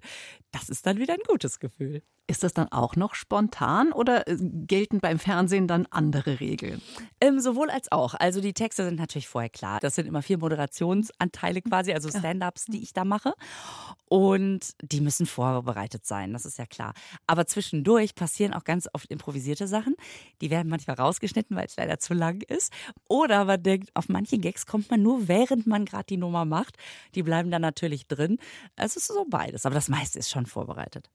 das 0.50 0.68
ist 0.68 0.86
dann 0.86 0.98
wieder 0.98 1.14
ein 1.14 1.20
gutes 1.26 1.58
Gefühl. 1.58 2.02
Ist 2.28 2.44
das 2.44 2.54
dann 2.54 2.70
auch 2.70 2.94
noch 2.94 3.14
spontan 3.14 3.92
oder 3.92 4.28
äh, 4.28 4.36
gelten 4.40 5.00
beim 5.00 5.18
Fernsehen 5.18 5.66
dann 5.66 5.86
andere 5.90 6.38
Regeln? 6.38 6.80
Ähm, 7.20 7.40
sowohl 7.40 7.68
als 7.68 7.90
auch. 7.90 8.14
Also 8.14 8.40
die 8.40 8.52
Texte 8.52 8.84
sind 8.84 8.98
natürlich 8.98 9.26
vorher 9.26 9.50
klar. 9.50 9.80
Das 9.80 9.96
sind 9.96 10.06
immer 10.06 10.22
vier 10.22 10.38
Moderationsanteile 10.38 11.62
quasi, 11.62 11.92
also 11.92 12.08
Stand-ups, 12.10 12.66
die 12.66 12.82
ich 12.82 12.92
da 12.92 13.04
mache. 13.04 13.34
Und 14.08 14.72
die 14.82 15.00
müssen 15.00 15.26
vorbereitet 15.26 16.06
sein, 16.06 16.32
das 16.32 16.46
ist 16.46 16.58
ja 16.58 16.66
klar. 16.66 16.94
Aber 17.26 17.46
zwischendurch 17.46 18.14
passieren 18.14 18.54
auch 18.54 18.64
ganz 18.64 18.88
oft 18.92 19.10
improvisierte 19.10 19.66
Sachen. 19.66 19.96
Die 20.40 20.50
werden 20.50 20.68
manchmal 20.68 20.96
rausgeschnitten, 20.96 21.56
weil 21.56 21.66
es 21.66 21.76
leider 21.76 21.98
zu 21.98 22.14
lang 22.14 22.42
ist. 22.42 22.72
Oder 23.08 23.46
man 23.46 23.62
denkt, 23.62 23.90
auf 23.94 24.08
manche 24.08 24.38
Gags 24.38 24.64
kommt 24.66 24.90
man 24.90 25.02
nur, 25.02 25.26
während 25.26 25.66
man 25.66 25.84
gerade 25.84 26.06
die 26.06 26.18
Nummer 26.18 26.44
macht. 26.44 26.76
Die 27.16 27.24
bleiben 27.24 27.50
dann 27.50 27.62
natürlich 27.62 28.06
drin. 28.06 28.38
Es 28.76 28.96
ist 28.96 29.08
so 29.08 29.26
beides, 29.28 29.66
aber 29.66 29.74
das 29.74 29.88
meiste 29.88 30.20
ist 30.20 30.30
schon 30.30 30.46
vorbereitet. 30.46 31.10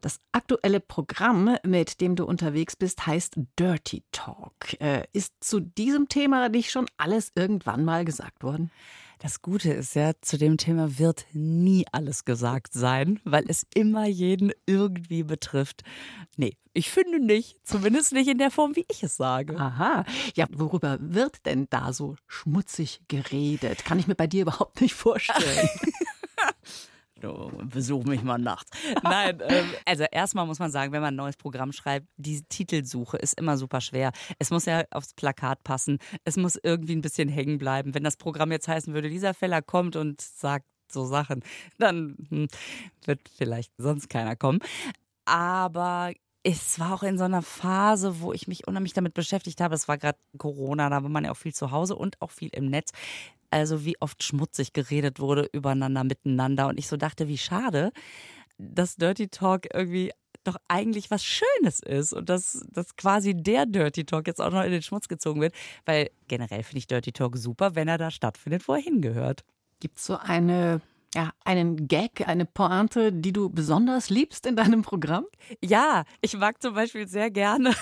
Das 0.00 0.20
aktuelle 0.32 0.80
Programm, 0.80 1.56
mit 1.64 2.00
dem 2.00 2.14
du 2.14 2.24
unterwegs 2.24 2.76
bist, 2.76 3.06
heißt 3.06 3.38
Dirty 3.58 4.04
Talk. 4.12 4.80
Äh, 4.80 5.04
ist 5.12 5.34
zu 5.40 5.60
diesem 5.60 6.08
Thema 6.08 6.48
nicht 6.48 6.70
schon 6.70 6.86
alles 6.96 7.32
irgendwann 7.34 7.84
mal 7.84 8.04
gesagt 8.04 8.42
worden? 8.42 8.70
Das 9.18 9.42
Gute 9.42 9.72
ist 9.72 9.94
ja, 9.94 10.12
zu 10.20 10.38
dem 10.38 10.58
Thema 10.58 10.98
wird 10.98 11.26
nie 11.32 11.84
alles 11.90 12.24
gesagt 12.24 12.72
sein, 12.72 13.18
weil 13.24 13.44
es 13.48 13.66
immer 13.74 14.06
jeden 14.06 14.52
irgendwie 14.66 15.24
betrifft. 15.24 15.82
Nee, 16.36 16.56
ich 16.72 16.90
finde 16.90 17.18
nicht. 17.18 17.56
Zumindest 17.64 18.12
nicht 18.12 18.28
in 18.28 18.38
der 18.38 18.52
Form, 18.52 18.76
wie 18.76 18.86
ich 18.88 19.02
es 19.02 19.16
sage. 19.16 19.58
Aha. 19.58 20.04
Ja, 20.36 20.46
worüber 20.52 20.98
wird 21.00 21.44
denn 21.46 21.66
da 21.70 21.92
so 21.92 22.14
schmutzig 22.28 23.00
geredet? 23.08 23.84
Kann 23.84 23.98
ich 23.98 24.06
mir 24.06 24.14
bei 24.14 24.28
dir 24.28 24.42
überhaupt 24.42 24.80
nicht 24.80 24.94
vorstellen. 24.94 25.68
besuch 27.64 28.04
mich 28.04 28.22
mal 28.22 28.38
nachts. 28.38 28.70
Nein, 29.02 29.40
ähm, 29.48 29.66
also 29.84 30.04
erstmal 30.10 30.46
muss 30.46 30.58
man 30.58 30.70
sagen, 30.70 30.92
wenn 30.92 31.02
man 31.02 31.14
ein 31.14 31.16
neues 31.16 31.36
Programm 31.36 31.72
schreibt, 31.72 32.06
die 32.16 32.42
Titelsuche 32.42 33.16
ist 33.16 33.38
immer 33.38 33.56
super 33.56 33.80
schwer. 33.80 34.12
Es 34.38 34.50
muss 34.50 34.66
ja 34.66 34.84
aufs 34.90 35.14
Plakat 35.14 35.62
passen. 35.64 35.98
Es 36.24 36.36
muss 36.36 36.58
irgendwie 36.62 36.96
ein 36.96 37.02
bisschen 37.02 37.28
hängen 37.28 37.58
bleiben. 37.58 37.94
Wenn 37.94 38.04
das 38.04 38.16
Programm 38.16 38.52
jetzt 38.52 38.68
heißen 38.68 38.94
würde, 38.94 39.08
dieser 39.08 39.34
Feller 39.34 39.62
kommt 39.62 39.96
und 39.96 40.20
sagt 40.20 40.66
so 40.90 41.04
Sachen, 41.04 41.42
dann 41.78 42.16
hm, 42.28 42.48
wird 43.04 43.20
vielleicht 43.28 43.72
sonst 43.78 44.08
keiner 44.08 44.36
kommen. 44.36 44.60
Aber 45.24 46.12
es 46.42 46.78
war 46.78 46.94
auch 46.94 47.02
in 47.02 47.18
so 47.18 47.24
einer 47.24 47.42
Phase, 47.42 48.20
wo 48.20 48.32
ich 48.32 48.48
mich 48.48 48.66
unheimlich 48.66 48.94
damit 48.94 49.12
beschäftigt 49.12 49.60
habe. 49.60 49.74
Es 49.74 49.88
war 49.88 49.98
gerade 49.98 50.18
Corona, 50.38 50.88
da 50.88 51.02
war 51.02 51.10
man 51.10 51.24
ja 51.24 51.32
auch 51.32 51.36
viel 51.36 51.52
zu 51.52 51.72
Hause 51.72 51.96
und 51.96 52.20
auch 52.22 52.30
viel 52.30 52.48
im 52.52 52.66
Netz. 52.70 52.92
Also 53.50 53.84
wie 53.84 54.00
oft 54.00 54.22
schmutzig 54.22 54.72
geredet 54.72 55.20
wurde 55.20 55.48
übereinander, 55.52 56.04
miteinander. 56.04 56.68
Und 56.68 56.78
ich 56.78 56.88
so 56.88 56.96
dachte, 56.96 57.28
wie 57.28 57.38
schade, 57.38 57.92
dass 58.58 58.96
Dirty 58.96 59.28
Talk 59.28 59.66
irgendwie 59.72 60.12
doch 60.44 60.56
eigentlich 60.68 61.10
was 61.10 61.24
Schönes 61.24 61.80
ist 61.80 62.12
und 62.12 62.28
dass, 62.28 62.64
dass 62.70 62.96
quasi 62.96 63.34
der 63.34 63.66
Dirty 63.66 64.04
Talk 64.04 64.26
jetzt 64.26 64.40
auch 64.40 64.50
noch 64.50 64.64
in 64.64 64.72
den 64.72 64.82
Schmutz 64.82 65.08
gezogen 65.08 65.40
wird. 65.40 65.54
Weil 65.84 66.10
generell 66.26 66.62
finde 66.62 66.78
ich 66.78 66.86
Dirty 66.86 67.12
Talk 67.12 67.36
super, 67.36 67.74
wenn 67.74 67.88
er 67.88 67.98
da 67.98 68.10
stattfindet, 68.10 68.66
wo 68.68 68.74
er 68.74 68.80
hingehört. 68.80 69.44
Gibt 69.80 69.98
es 69.98 70.06
so 70.06 70.16
eine 70.16 70.80
ja, 71.14 71.32
einen 71.44 71.88
Gag, 71.88 72.28
eine 72.28 72.44
Pointe, 72.44 73.12
die 73.12 73.32
du 73.32 73.48
besonders 73.48 74.10
liebst 74.10 74.44
in 74.44 74.56
deinem 74.56 74.82
Programm? 74.82 75.24
Ja, 75.62 76.04
ich 76.20 76.36
mag 76.36 76.60
zum 76.60 76.74
Beispiel 76.74 77.08
sehr 77.08 77.30
gerne 77.30 77.74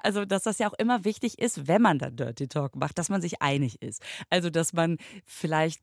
also, 0.00 0.24
dass 0.24 0.42
das 0.44 0.58
ja 0.58 0.68
auch 0.68 0.78
immer 0.78 1.04
wichtig 1.04 1.38
ist, 1.38 1.68
wenn 1.68 1.82
man 1.82 1.98
da 1.98 2.10
Dirty 2.10 2.48
Talk 2.48 2.76
macht, 2.76 2.98
dass 2.98 3.08
man 3.08 3.20
sich 3.20 3.42
einig 3.42 3.82
ist. 3.82 4.02
Also, 4.30 4.50
dass 4.50 4.72
man 4.72 4.98
vielleicht 5.24 5.80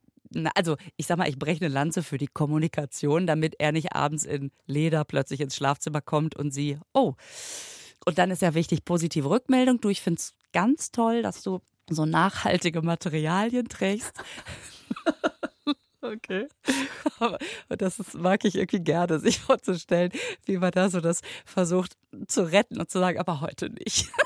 also 0.56 0.76
ich 0.98 1.08
sag 1.08 1.18
mal, 1.18 1.30
ich 1.30 1.40
breche 1.40 1.64
eine 1.64 1.74
Lanze 1.74 2.04
für 2.04 2.18
die 2.18 2.28
Kommunikation, 2.28 3.28
damit 3.28 3.56
er 3.60 3.72
nicht 3.72 3.94
abends 3.94 4.24
in 4.24 4.52
Leder 4.66 5.06
plötzlich 5.06 5.40
ins 5.40 5.56
Schlafzimmer 5.56 6.02
kommt 6.02 6.36
und 6.36 6.52
sie, 6.52 6.78
oh. 6.94 7.14
Und 8.06 8.18
dann 8.18 8.32
ist 8.32 8.42
ja 8.42 8.54
wichtig, 8.54 8.86
positive 8.86 9.30
Rückmeldung. 9.30 9.82
Du, 9.82 9.90
ich 9.90 10.02
finde 10.02 10.20
es 10.20 10.34
ganz 10.54 10.92
toll, 10.92 11.22
dass 11.22 11.42
du 11.42 11.62
so 11.90 12.06
nachhaltige 12.06 12.82
Materialien 12.82 13.68
trägst. 13.68 14.14
Okay. 16.14 16.48
Aber, 17.20 17.38
und 17.70 17.82
das 17.82 18.00
ist, 18.00 18.14
mag 18.16 18.46
ich 18.46 18.56
irgendwie 18.56 18.82
gerne, 18.82 19.20
sich 19.20 19.40
vorzustellen, 19.40 20.12
wie 20.46 20.58
man 20.58 20.72
da 20.72 20.90
so 20.90 21.02
das 21.02 21.22
versucht 21.46 21.98
zu 22.28 22.44
retten 22.44 22.80
und 22.80 22.90
zu 22.90 23.00
sagen, 23.00 23.20
aber 23.20 23.42
heute 23.42 23.70
nicht. 23.70 24.10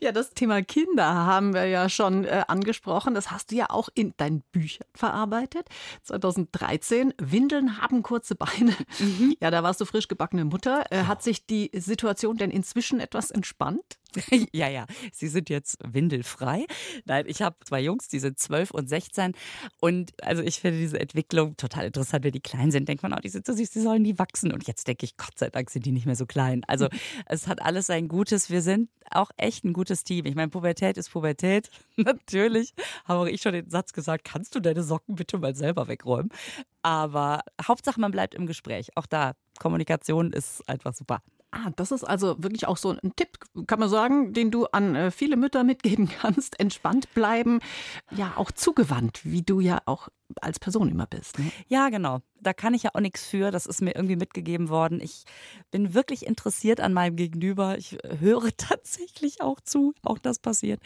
Ja, 0.00 0.12
das 0.12 0.30
Thema 0.30 0.62
Kinder 0.62 1.04
haben 1.04 1.52
wir 1.52 1.66
ja 1.66 1.88
schon 1.88 2.24
äh, 2.24 2.44
angesprochen. 2.48 3.14
Das 3.14 3.30
hast 3.30 3.50
du 3.50 3.56
ja 3.56 3.70
auch 3.70 3.88
in 3.94 4.14
deinen 4.16 4.42
Büchern 4.52 4.86
verarbeitet. 4.94 5.68
2013, 6.04 7.14
Windeln 7.18 7.80
haben 7.80 8.02
kurze 8.02 8.34
Beine. 8.34 8.74
Mhm. 8.98 9.34
Ja, 9.40 9.50
da 9.50 9.62
warst 9.62 9.80
du 9.80 9.84
frisch 9.84 10.08
gebackene 10.08 10.44
Mutter. 10.44 10.84
Äh, 10.90 11.04
hat 11.04 11.22
sich 11.22 11.46
die 11.46 11.70
Situation 11.74 12.36
denn 12.36 12.50
inzwischen 12.50 13.00
etwas 13.00 13.30
entspannt? 13.30 13.98
ja, 14.52 14.68
ja, 14.68 14.86
sie 15.12 15.28
sind 15.28 15.50
jetzt 15.50 15.78
windelfrei. 15.86 16.66
Nein, 17.04 17.24
ich 17.26 17.42
habe 17.42 17.56
zwei 17.64 17.80
Jungs, 17.80 18.08
die 18.08 18.18
sind 18.18 18.38
zwölf 18.38 18.70
und 18.70 18.88
16. 18.88 19.32
Und 19.80 20.12
also 20.22 20.42
ich 20.42 20.60
finde 20.60 20.78
diese 20.78 21.00
Entwicklung 21.00 21.56
total 21.56 21.86
interessant. 21.86 22.24
Wenn 22.24 22.32
die 22.32 22.40
klein 22.40 22.70
sind, 22.70 22.88
denkt 22.88 23.02
man, 23.02 23.12
oh, 23.12 23.20
die 23.22 23.28
sind 23.28 23.46
so 23.46 23.52
süß, 23.52 23.70
die 23.70 23.80
sollen 23.80 24.04
die 24.04 24.18
wachsen. 24.18 24.52
Und 24.52 24.66
jetzt 24.66 24.86
denke 24.88 25.04
ich, 25.04 25.16
Gott 25.16 25.38
sei 25.38 25.50
Dank 25.50 25.70
sind 25.70 25.86
die 25.86 25.92
nicht 25.92 26.06
mehr 26.06 26.16
so 26.16 26.26
klein. 26.26 26.62
Also 26.66 26.88
es 27.26 27.46
hat 27.46 27.62
alles 27.62 27.86
sein 27.86 28.08
Gutes. 28.08 28.50
Wir 28.50 28.62
sind 28.62 28.90
auch 29.10 29.30
echt 29.36 29.64
ein 29.64 29.72
gutes 29.72 30.04
Team. 30.04 30.26
Ich 30.26 30.34
meine, 30.34 30.48
Pubertät 30.48 30.96
ist 30.96 31.10
Pubertät. 31.10 31.70
Natürlich 31.96 32.74
habe 33.04 33.20
auch 33.20 33.26
ich 33.26 33.42
schon 33.42 33.52
den 33.52 33.70
Satz 33.70 33.92
gesagt, 33.92 34.24
kannst 34.24 34.54
du 34.54 34.60
deine 34.60 34.82
Socken 34.82 35.16
bitte 35.16 35.38
mal 35.38 35.54
selber 35.54 35.88
wegräumen? 35.88 36.30
Aber 36.82 37.40
Hauptsache, 37.62 38.00
man 38.00 38.10
bleibt 38.10 38.34
im 38.34 38.46
Gespräch. 38.46 38.88
Auch 38.96 39.06
da, 39.06 39.34
Kommunikation 39.58 40.32
ist 40.32 40.66
einfach 40.68 40.94
super. 40.94 41.22
Ah, 41.52 41.70
das 41.74 41.90
ist 41.90 42.04
also 42.04 42.36
wirklich 42.42 42.68
auch 42.68 42.76
so 42.76 42.90
ein 42.90 43.12
Tipp, 43.16 43.38
kann 43.66 43.80
man 43.80 43.88
sagen, 43.88 44.32
den 44.32 44.52
du 44.52 44.66
an 44.66 44.94
äh, 44.94 45.10
viele 45.10 45.36
Mütter 45.36 45.64
mitgeben 45.64 46.08
kannst. 46.20 46.60
Entspannt 46.60 47.12
bleiben, 47.14 47.60
ja 48.10 48.32
auch 48.36 48.52
zugewandt, 48.52 49.20
wie 49.24 49.42
du 49.42 49.60
ja 49.60 49.82
auch 49.86 50.08
als 50.40 50.58
Person 50.58 50.88
immer 50.90 51.06
bist. 51.06 51.38
Ne? 51.38 51.50
Ja, 51.68 51.88
genau. 51.88 52.20
Da 52.42 52.52
kann 52.52 52.72
ich 52.72 52.84
ja 52.84 52.90
auch 52.94 53.00
nichts 53.00 53.26
für. 53.26 53.50
Das 53.50 53.66
ist 53.66 53.82
mir 53.82 53.94
irgendwie 53.94 54.16
mitgegeben 54.16 54.68
worden. 54.68 55.00
Ich 55.00 55.24
bin 55.70 55.94
wirklich 55.94 56.26
interessiert 56.26 56.80
an 56.80 56.92
meinem 56.92 57.16
Gegenüber. 57.16 57.76
Ich 57.76 57.98
höre 58.18 58.50
tatsächlich 58.56 59.40
auch 59.40 59.60
zu. 59.60 59.94
Auch 60.02 60.18
das 60.18 60.38
passiert. 60.38 60.80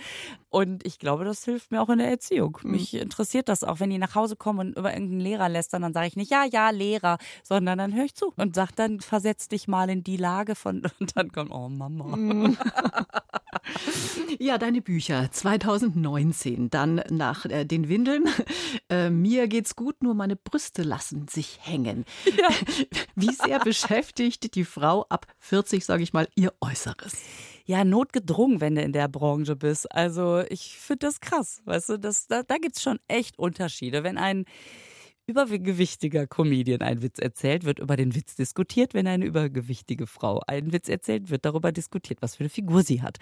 Und 0.50 0.86
ich 0.86 0.98
glaube, 0.98 1.24
das 1.24 1.44
hilft 1.44 1.70
mir 1.70 1.82
auch 1.82 1.88
in 1.88 1.98
der 1.98 2.08
Erziehung. 2.08 2.58
Mhm. 2.62 2.70
Mich 2.72 2.94
interessiert 2.94 3.48
das 3.48 3.64
auch, 3.64 3.80
wenn 3.80 3.90
die 3.90 3.98
nach 3.98 4.14
Hause 4.14 4.36
kommen 4.36 4.60
und 4.60 4.76
über 4.76 4.92
irgendeinen 4.92 5.20
Lehrer 5.20 5.48
lästern, 5.48 5.82
dann 5.82 5.92
sage 5.92 6.06
ich 6.06 6.16
nicht, 6.16 6.30
ja, 6.30 6.44
ja, 6.44 6.70
Lehrer, 6.70 7.18
sondern 7.42 7.78
dann 7.78 7.94
höre 7.94 8.04
ich 8.04 8.14
zu 8.14 8.32
und 8.36 8.54
sage 8.54 8.72
dann, 8.76 9.00
versetz 9.00 9.48
dich 9.48 9.68
mal 9.68 9.90
in 9.90 10.04
die 10.04 10.16
Lage 10.16 10.54
von, 10.54 10.82
und 11.00 11.16
dann 11.16 11.32
kommt, 11.32 11.50
oh 11.50 11.68
Mama. 11.68 12.16
Mhm. 12.16 12.56
ja, 14.38 14.58
deine 14.58 14.80
Bücher 14.80 15.30
2019, 15.30 16.70
dann 16.70 17.02
nach 17.10 17.46
äh, 17.46 17.64
den 17.64 17.88
Windeln. 17.88 18.28
Äh, 18.88 19.10
mir 19.10 19.33
geht's 19.46 19.76
gut, 19.76 20.02
nur 20.02 20.14
meine 20.14 20.36
Brüste 20.36 20.82
lassen 20.82 21.28
sich 21.28 21.58
hängen. 21.62 22.04
Ja. 22.24 22.48
Wie 23.14 23.32
sehr 23.32 23.58
beschäftigt 23.58 24.54
die 24.54 24.64
Frau 24.64 25.04
ab 25.08 25.26
40, 25.38 25.84
sage 25.84 26.02
ich 26.02 26.12
mal, 26.12 26.28
ihr 26.34 26.52
Äußeres? 26.60 27.14
ja, 27.66 27.84
notgedrungen, 27.84 28.60
wenn 28.60 28.74
du 28.74 28.82
in 28.82 28.92
der 28.92 29.08
Branche 29.08 29.56
bist. 29.56 29.90
Also 29.90 30.42
ich 30.48 30.76
finde 30.78 31.06
das 31.06 31.20
krass, 31.20 31.62
weißt 31.64 31.90
du, 31.90 31.98
das, 31.98 32.26
da, 32.26 32.42
da 32.42 32.58
gibt 32.58 32.76
es 32.76 32.82
schon 32.82 32.98
echt 33.08 33.38
Unterschiede. 33.38 34.04
Wenn 34.04 34.18
ein 34.18 34.44
übergewichtiger 35.26 36.26
Comedian 36.26 36.82
einen 36.82 37.02
Witz 37.02 37.18
erzählt, 37.18 37.64
wird 37.64 37.78
über 37.78 37.96
den 37.96 38.14
Witz 38.14 38.36
diskutiert. 38.36 38.94
Wenn 38.94 39.06
eine 39.06 39.24
übergewichtige 39.24 40.06
Frau 40.06 40.40
einen 40.46 40.72
Witz 40.72 40.88
erzählt, 40.88 41.30
wird 41.30 41.44
darüber 41.44 41.72
diskutiert, 41.72 42.20
was 42.20 42.36
für 42.36 42.40
eine 42.40 42.50
Figur 42.50 42.82
sie 42.82 43.02
hat. 43.02 43.18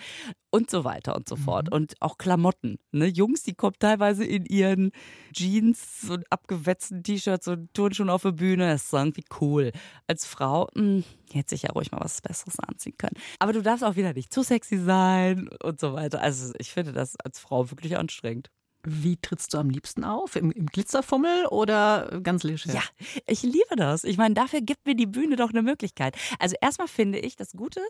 Und 0.50 0.70
so 0.70 0.84
weiter 0.84 1.14
und 1.14 1.28
so 1.28 1.36
mhm. 1.36 1.40
fort. 1.40 1.72
Und 1.72 1.94
auch 2.00 2.18
Klamotten. 2.18 2.78
Ne? 2.90 3.06
Jungs, 3.06 3.42
die 3.42 3.54
kommen 3.54 3.76
teilweise 3.78 4.24
in 4.24 4.44
ihren 4.46 4.90
Jeans 5.32 6.08
und 6.10 6.30
abgewetzten 6.30 7.02
T-Shirts 7.02 7.48
und 7.48 7.72
Turnschuhen 7.72 8.10
auf 8.10 8.22
der 8.22 8.32
Bühne. 8.32 8.68
Das 8.68 8.84
ist 8.84 8.92
irgendwie 8.92 9.24
cool. 9.40 9.72
Als 10.06 10.26
Frau, 10.26 10.68
mh, 10.74 10.82
hm, 10.82 11.04
hätte 11.32 11.50
sich 11.50 11.62
ja 11.62 11.70
ruhig 11.70 11.92
mal 11.92 12.00
was 12.00 12.20
Besseres 12.20 12.58
anziehen 12.58 12.96
können. 12.98 13.16
Aber 13.38 13.52
du 13.52 13.62
darfst 13.62 13.84
auch 13.84 13.96
wieder 13.96 14.12
nicht 14.12 14.32
zu 14.32 14.42
sexy 14.42 14.78
sein 14.78 15.48
und 15.62 15.78
so 15.78 15.92
weiter. 15.92 16.20
Also 16.20 16.52
ich 16.58 16.72
finde 16.72 16.92
das 16.92 17.16
als 17.16 17.38
Frau 17.38 17.70
wirklich 17.70 17.96
anstrengend. 17.96 18.50
Wie 18.84 19.16
trittst 19.16 19.54
du 19.54 19.58
am 19.58 19.70
liebsten 19.70 20.04
auf? 20.04 20.36
Im, 20.36 20.50
im 20.50 20.66
Glitzerfummel 20.66 21.46
oder 21.46 22.20
ganz 22.22 22.42
leger? 22.42 22.72
Ja, 22.72 22.82
ich 23.26 23.42
liebe 23.42 23.76
das. 23.76 24.04
Ich 24.04 24.18
meine, 24.18 24.34
dafür 24.34 24.60
gibt 24.60 24.86
mir 24.86 24.94
die 24.94 25.06
Bühne 25.06 25.36
doch 25.36 25.50
eine 25.50 25.62
Möglichkeit. 25.62 26.16
Also 26.38 26.56
erstmal 26.60 26.88
finde 26.88 27.18
ich 27.18 27.36
das 27.36 27.52
gute 27.52 27.80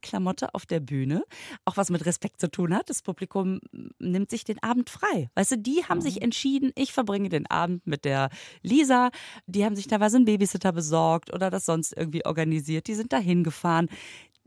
Klamotte 0.00 0.54
auf 0.54 0.66
der 0.66 0.80
Bühne 0.80 1.24
auch 1.64 1.76
was 1.76 1.90
mit 1.90 2.06
Respekt 2.06 2.40
zu 2.40 2.50
tun 2.50 2.74
hat. 2.74 2.90
Das 2.90 3.02
Publikum 3.02 3.60
nimmt 3.98 4.30
sich 4.30 4.44
den 4.44 4.62
Abend 4.62 4.90
frei. 4.90 5.30
Weißt 5.34 5.52
du, 5.52 5.58
die 5.58 5.84
haben 5.84 5.98
mhm. 5.98 6.02
sich 6.02 6.22
entschieden, 6.22 6.72
ich 6.74 6.92
verbringe 6.92 7.28
den 7.28 7.46
Abend 7.46 7.86
mit 7.86 8.04
der 8.04 8.30
Lisa. 8.62 9.10
Die 9.46 9.64
haben 9.64 9.76
sich 9.76 9.86
teilweise 9.86 10.16
einen 10.16 10.24
Babysitter 10.24 10.72
besorgt 10.72 11.32
oder 11.32 11.50
das 11.50 11.66
sonst 11.66 11.96
irgendwie 11.96 12.24
organisiert. 12.24 12.86
Die 12.86 12.94
sind 12.94 13.12
dahin 13.12 13.44
gefahren. 13.44 13.88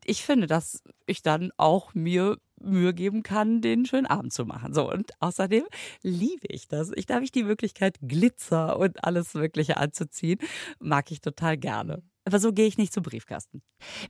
Ich 0.06 0.24
finde, 0.24 0.48
dass 0.48 0.84
ich 1.06 1.22
dann 1.22 1.52
auch 1.58 1.94
mir 1.94 2.38
Mühe 2.64 2.94
geben 2.94 3.24
kann, 3.24 3.62
den 3.62 3.86
schönen 3.86 4.06
Abend 4.06 4.34
zu 4.34 4.46
machen. 4.46 4.74
So, 4.74 4.90
und 4.92 5.12
außerdem 5.20 5.64
liebe 6.02 6.48
ich 6.48 6.68
das. 6.68 6.92
Ich 6.96 7.06
darf 7.06 7.24
ich 7.24 7.32
die 7.32 7.44
Möglichkeit, 7.44 7.98
Glitzer 8.02 8.78
und 8.80 9.04
alles 9.04 9.34
Mögliche 9.34 9.78
anzuziehen. 9.78 10.40
Mag 10.80 11.12
ich 11.12 11.22
total 11.22 11.58
gerne. 11.58 12.02
Aber 12.26 12.40
so 12.40 12.54
gehe 12.54 12.68
ich 12.68 12.78
nicht 12.78 12.94
zum 12.94 13.04
Briefkasten. 13.04 13.62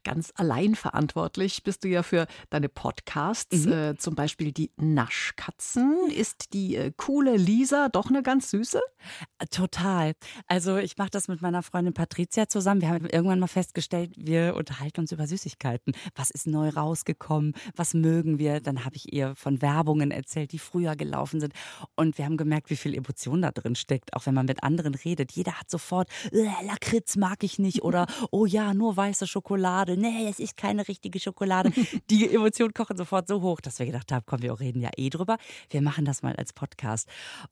Ganz 0.04 0.32
allein 0.36 0.76
verantwortlich 0.76 1.64
bist 1.64 1.84
du 1.84 1.88
ja 1.88 2.04
für 2.04 2.28
deine 2.52 2.70
Podcasts, 2.70 3.66
mhm. 3.66 3.72
äh, 3.72 3.98
zum 3.98 4.14
Beispiel 4.14 4.52
die 4.52 4.72
Naschkatzen. 4.78 6.10
Ist 6.10 6.54
die 6.54 6.76
äh, 6.76 6.92
coole 6.96 7.38
Lisa 7.38 7.90
doch 7.90 8.10
eine 8.10 8.22
ganz 8.22 8.52
süße? 8.52 8.82
Äh, 9.40 9.48
total. 9.48 10.14
Also 10.48 10.78
ich 10.78 10.98
mache 10.98 11.10
das 11.10 11.28
mit 11.28 11.42
meiner 11.42 11.64
Freundin 11.64 11.94
Patricia 11.94 12.48
zusammen. 12.48 12.82
Wir 12.82 12.90
haben 12.90 13.06
irgendwann 13.08 13.40
mal 13.40 13.48
festgestellt, 13.48 14.14
wir 14.16 14.56
unterhalten 14.56 15.02
uns 15.02 15.12
über 15.12 15.26
Süßigkeiten. 15.26 15.94
Was 16.16 16.30
ist 16.30 16.46
neu 16.46 16.70
rausgekommen? 16.70 17.54
Was 17.76 17.96
mögen 17.96 18.38
wir? 18.38 18.60
Dann 18.60 18.86
habe 18.86 18.96
ich 18.96 19.12
ihr 19.12 19.36
von 19.36 19.62
Werbungen 19.62 20.12
erzählt, 20.12 20.52
die 20.52 20.60
früher 20.60 20.96
gelaufen 20.96 21.40
sind. 21.40 21.54
Und 21.96 22.20
wir 22.20 22.26
haben 22.26 22.38
gemerkt, 22.38 22.70
wie 22.70 22.76
viel 22.76 22.94
Emotion 22.94 23.42
da 23.42 23.52
drin 23.52 23.76
steckt, 23.76 24.14
auch 24.14 24.28
wenn 24.28 24.36
man 24.36 24.46
mit 24.46 24.64
anderen 24.64 24.94
redet. 24.94 25.32
Jeder 25.32 25.60
hat 25.60 25.72
sofort, 25.72 26.10
äh, 26.32 26.46
Lakritz 26.66 27.16
mag 27.16 27.44
ich 27.44 27.58
nicht 27.58 27.82
oder 27.84 28.03
oh 28.32 28.46
ja, 28.46 28.74
nur 28.74 28.96
weiße 28.96 29.28
Schokolade. 29.28 29.98
Nee, 29.98 30.28
es 30.30 30.40
ist 30.40 30.58
keine 30.58 30.88
richtige 30.88 31.20
Schokolade. 31.20 31.72
Die 32.10 32.34
Emotionen 32.34 32.74
kochen 32.74 32.98
sofort 32.98 33.28
so 33.28 33.42
hoch, 33.42 33.62
dass 33.62 33.80
wir 33.80 33.86
gedacht 33.86 34.12
haben, 34.12 34.24
komm, 34.26 34.42
wir 34.42 34.60
reden 34.60 34.82
ja 34.82 34.90
eh 34.98 35.10
drüber. 35.10 35.38
Wir 35.70 35.82
machen 35.82 36.06
das 36.06 36.22
mal 36.22 36.36
als 36.36 36.54
Podcast. 36.54 37.08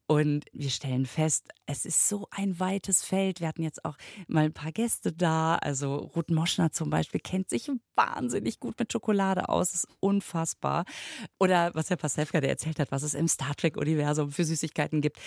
Und 0.08 0.46
wir 0.54 0.70
stellen 0.70 1.06
fest, 1.06 1.48
es 1.66 1.86
ist 1.86 2.08
so 2.08 2.28
ein 2.32 2.60
weites 2.60 3.04
Feld. 3.04 3.40
Wir 3.40 3.48
hatten 3.48 3.64
jetzt 3.64 3.86
auch 3.86 3.96
mal 4.28 4.46
ein 4.46 4.54
paar 4.54 4.72
Gäste 4.72 5.12
da. 5.12 5.56
Also 5.56 5.96
Ruth 5.96 6.30
Moschner 6.30 6.72
zum 6.72 6.90
Beispiel 6.90 7.20
kennt 7.20 7.50
sich 7.50 7.70
wahnsinnig 7.96 8.60
gut 8.60 8.78
mit 8.80 8.92
Schokolade 8.92 9.50
aus. 9.50 9.72
Das 9.72 9.84
ist 9.84 9.88
unfassbar. 10.00 10.86
Oder 11.40 11.72
was 11.74 11.90
Herr 11.90 11.98
Pasewka, 11.98 12.42
der 12.42 12.50
erzählt 12.50 12.80
hat, 12.80 12.92
was 12.92 13.04
es 13.04 13.14
im 13.14 13.28
Star 13.28 13.56
Trek-Universum 13.56 14.32
für 14.32 14.44
Süßigkeiten 14.44 15.02
gibt. 15.02 15.18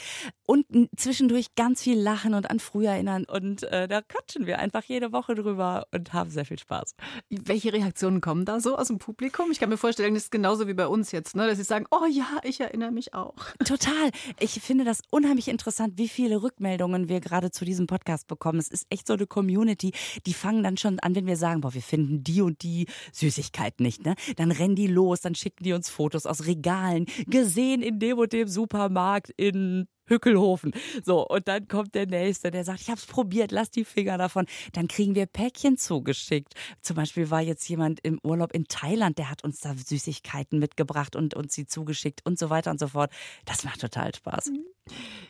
Und 0.47 0.67
zwischendurch 0.97 1.55
ganz 1.55 1.83
viel 1.83 1.99
lachen 1.99 2.35
und 2.35 2.51
an 2.51 2.61
früher 2.61 2.91
erinnern. 2.91 3.25
Und 3.25 3.63
äh, 3.65 3.89
da 3.89 4.03
quatschen 4.03 4.47
wir 4.47 4.59
einfach 4.59 4.85
jede 4.85 5.13
Woche 5.15 5.35
drüber 5.35 5.87
und 5.93 6.13
haben 6.13 6.29
sehr 6.29 6.45
viel 6.45 6.59
Spaß. 6.59 6.95
Welche 7.31 7.73
Reaktionen 7.73 8.21
kommen 8.21 8.45
da 8.45 8.61
so 8.61 8.77
aus 8.77 8.89
dem 8.89 8.99
Publikum? 8.99 9.51
Ich 9.51 9.59
kann 9.61 9.71
mir 9.71 9.79
vorstellen, 9.79 10.13
das 10.13 10.25
ist 10.25 10.31
genauso 10.31 10.69
wie 10.69 10.75
bei 10.75 10.87
uns 10.87 11.11
jetzt, 11.13 11.35
ne? 11.35 11.47
dass 11.47 11.57
sie 11.57 11.65
sagen, 11.65 11.87
oh 11.91 12.05
ja, 12.11 12.27
ich 12.43 12.61
erinnere 12.61 12.93
mich 12.93 13.15
auch. 13.15 13.35
Total. 13.65 14.11
Ich 14.39 14.61
finde 14.61 14.85
das 14.85 15.01
unheimlich 15.11 15.49
interessant, 15.49 15.95
wie 15.97 16.09
viele 16.09 16.43
Rückmeldungen 16.43 17.09
wir 17.09 17.21
gerade 17.21 17.51
zu 17.51 17.65
diesem 17.65 17.87
Podcast 17.87 18.27
bekommen. 18.27 18.59
Es 18.59 18.69
ist 18.69 18.87
echt 18.91 19.07
so 19.07 19.15
eine 19.15 19.27
Community, 19.27 19.93
die 20.27 20.35
fangen 20.35 20.63
dann 20.63 20.77
schon 20.77 20.99
an, 21.01 21.15
wenn 21.15 21.27
wir 21.27 21.37
sagen, 21.37 21.63
boah, 21.63 21.73
wir 21.73 21.83
finden 21.83 22.23
die 22.23 22.43
und 22.43 22.63
die 22.63 22.87
Süßigkeit 23.13 23.81
nicht. 23.81 24.05
Ne? 24.05 24.15
Dann 24.37 24.51
rennen 24.51 24.77
die 24.77 24.89
los, 24.89 25.23
dann 25.23 25.35
schicken 25.35 25.65
die 25.65 25.73
uns 25.73 25.89
Fotos 25.89 26.27
aus 26.27 26.47
Regalen, 26.47 27.07
gesehen 27.27 27.83
in 27.83 27.99
dem 27.99 28.19
und 28.19 28.33
dem 28.33 28.49
Supermarkt 28.49 29.31
in 29.37 29.87
Hückelhofen. 30.07 30.73
So, 31.05 31.27
und 31.27 31.49
dann 31.49 31.69
kommt 31.69 31.95
der 31.95 32.07
Nächste, 32.07 32.51
der 32.51 32.65
sagt, 32.65 32.81
ich 32.81 32.89
habe 32.89 32.99
es 32.99 33.07
probiert, 33.07 33.53
lass 33.53 33.71
die 33.71 33.85
Finger 33.85 34.19
davon. 34.19 34.47
Dann 34.73 34.89
kriegen 34.89 35.15
wir 35.15 35.27
Päckchen 35.27 35.79
zugeschickt. 35.79 36.55
Zum 36.81 36.97
Beispiel 36.97 37.31
war 37.31 37.41
jetzt 37.41 37.69
jemand 37.69 38.01
im 38.03 38.19
Urlaub 38.23 38.53
in 38.53 38.67
Thailand, 38.67 39.19
der 39.19 39.31
hat 39.31 39.45
uns 39.45 39.61
da 39.61 39.75
Süßigkeiten 39.75 40.59
mitgebracht 40.59 41.17
und 41.17 41.35
uns 41.35 41.55
sie 41.55 41.67
zugeschickt 41.67 42.21
und 42.25 42.39
so 42.39 42.51
weiter 42.51 42.71
und 42.71 42.81
so 42.81 42.89
fort. 42.89 43.13
Das 43.45 43.65
macht 43.65 43.81
total 43.81 44.15
Spaß. 44.15 44.51
Mhm. 44.51 44.65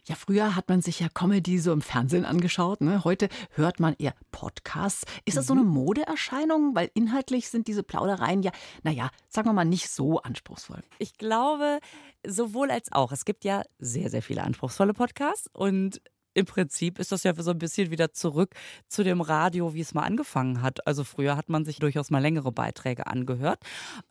Ja, 0.07 0.15
früher 0.15 0.57
hat 0.57 0.69
man 0.69 0.83
sich 0.83 1.01
ja 1.01 1.09
Comedy 1.09 1.59
so 1.59 1.73
im 1.73 1.81
Fernsehen 1.81 2.25
angeschaut. 2.25 2.81
Ne? 2.81 3.05
Heute 3.05 3.29
hört 3.51 3.81
man 3.81 3.95
eher 3.99 4.15
Podcasts. 4.33 5.05
Ist 5.25 5.37
das 5.37 5.47
so 5.47 5.55
eine 5.55 5.63
mhm. 5.63 5.71
Modeerscheinung? 5.71 6.75
Weil 6.75 6.91
inhaltlich 6.95 7.49
sind 7.49 7.69
diese 7.69 7.83
Plaudereien 7.83 8.43
ja, 8.43 8.53
naja, 8.83 9.11
sagen 9.29 9.49
wir 9.49 9.53
mal, 9.53 9.65
nicht 9.65 9.89
so 9.89 10.21
anspruchsvoll. 10.21 10.83
Ich 10.99 11.17
glaube, 11.17 11.79
sowohl 12.27 12.71
als 12.71 12.93
auch. 12.93 13.13
Es 13.13 13.25
gibt 13.25 13.45
ja 13.45 13.63
sehr, 13.79 14.11
sehr 14.11 14.23
viele 14.23 14.43
anspruchsvolle 14.43 14.95
Podcasts 14.95 15.49
und 15.53 16.01
im 16.35 16.47
Prinzip 16.47 16.99
ist 16.99 17.13
das 17.13 17.23
ja 17.23 17.33
so 17.35 17.53
ein 17.53 17.59
bisschen 17.59 17.91
wieder 17.91 18.13
zurück 18.13 18.55
zu 18.89 19.05
dem 19.05 19.21
Radio, 19.21 19.73
wie 19.73 19.81
es 19.81 19.95
mal 19.95 20.03
angefangen 20.03 20.63
hat. 20.63 20.87
Also 20.87 21.05
früher 21.05 21.37
hat 21.37 21.49
man 21.49 21.65
sich 21.65 21.79
durchaus 21.79 22.11
mal 22.11 22.19
längere 22.19 22.51
Beiträge 22.51 23.07
angehört. 23.07 23.61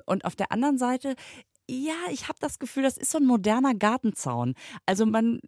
Und 0.06 0.24
auf 0.24 0.36
der 0.36 0.52
anderen 0.54 0.78
Seite 0.78 1.16
ja, 1.70 1.96
ich 2.12 2.28
habe 2.28 2.40
das 2.40 2.60
Gefühl, 2.60 2.84
das 2.84 2.98
ist 2.98 3.12
so 3.12 3.18
ein 3.18 3.26
moderner 3.26 3.74
Gartenzaun. 3.74 4.56
Also 4.86 5.06
man 5.06 5.40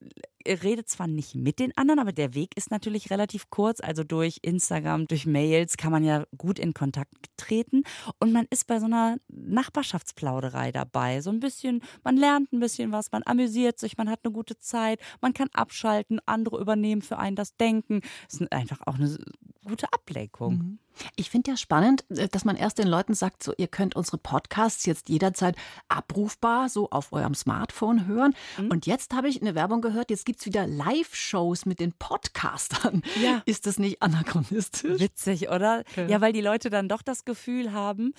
redet 0.45 0.89
zwar 0.89 1.07
nicht 1.07 1.35
mit 1.35 1.59
den 1.59 1.75
anderen, 1.77 1.99
aber 1.99 2.11
der 2.11 2.33
Weg 2.33 2.55
ist 2.55 2.71
natürlich 2.71 3.09
relativ 3.09 3.49
kurz. 3.49 3.79
Also 3.79 4.03
durch 4.03 4.39
Instagram, 4.41 5.07
durch 5.07 5.25
Mails 5.25 5.77
kann 5.77 5.91
man 5.91 6.03
ja 6.03 6.25
gut 6.37 6.59
in 6.59 6.73
Kontakt 6.73 7.13
treten. 7.37 7.83
Und 8.19 8.31
man 8.31 8.45
ist 8.49 8.67
bei 8.67 8.79
so 8.79 8.85
einer 8.85 9.17
Nachbarschaftsplauderei 9.27 10.71
dabei. 10.71 11.21
So 11.21 11.29
ein 11.29 11.39
bisschen, 11.39 11.81
man 12.03 12.17
lernt 12.17 12.53
ein 12.53 12.59
bisschen 12.59 12.91
was, 12.91 13.11
man 13.11 13.23
amüsiert 13.25 13.79
sich, 13.79 13.97
man 13.97 14.09
hat 14.09 14.19
eine 14.23 14.33
gute 14.33 14.59
Zeit, 14.59 14.99
man 15.21 15.33
kann 15.33 15.49
abschalten, 15.53 16.19
andere 16.25 16.59
übernehmen 16.59 17.01
für 17.01 17.17
einen 17.17 17.35
das 17.35 17.55
Denken. 17.57 18.01
Das 18.29 18.41
ist 18.41 18.51
einfach 18.51 18.81
auch 18.85 18.95
eine 18.95 19.17
gute 19.65 19.91
Ablenkung. 19.91 20.53
Mhm. 20.53 20.79
Ich 21.15 21.29
finde 21.29 21.51
ja 21.51 21.57
spannend, 21.57 22.05
äh, 22.09 22.27
dass 22.29 22.45
man 22.45 22.55
erst 22.55 22.77
den 22.77 22.87
Leuten 22.87 23.13
sagt, 23.13 23.43
so 23.43 23.53
ihr 23.57 23.67
könnt 23.67 23.95
unsere 23.95 24.17
Podcasts 24.17 24.85
jetzt 24.85 25.09
jederzeit 25.09 25.55
abrufbar 25.89 26.69
so 26.69 26.89
auf 26.89 27.11
eurem 27.11 27.33
Smartphone 27.33 28.07
hören. 28.07 28.33
Mhm. 28.57 28.71
Und 28.71 28.85
jetzt 28.85 29.13
habe 29.13 29.27
ich 29.27 29.41
eine 29.41 29.55
Werbung 29.55 29.81
gehört, 29.81 30.09
jetzt 30.09 30.25
gibt 30.25 30.34
es 30.39 30.45
wieder 30.45 30.67
Live-Shows 30.67 31.65
mit 31.65 31.79
den 31.79 31.93
Podcastern. 31.93 33.01
Ja. 33.21 33.41
Ist 33.45 33.67
das 33.67 33.79
nicht 33.79 34.01
anachronistisch? 34.01 34.99
Witzig, 34.99 35.49
oder? 35.49 35.83
Ja. 35.95 36.07
ja, 36.07 36.21
weil 36.21 36.33
die 36.33 36.41
Leute 36.41 36.69
dann 36.69 36.89
doch 36.89 37.01
das 37.01 37.25
Gefühl 37.25 37.71
haben, 37.71 38.13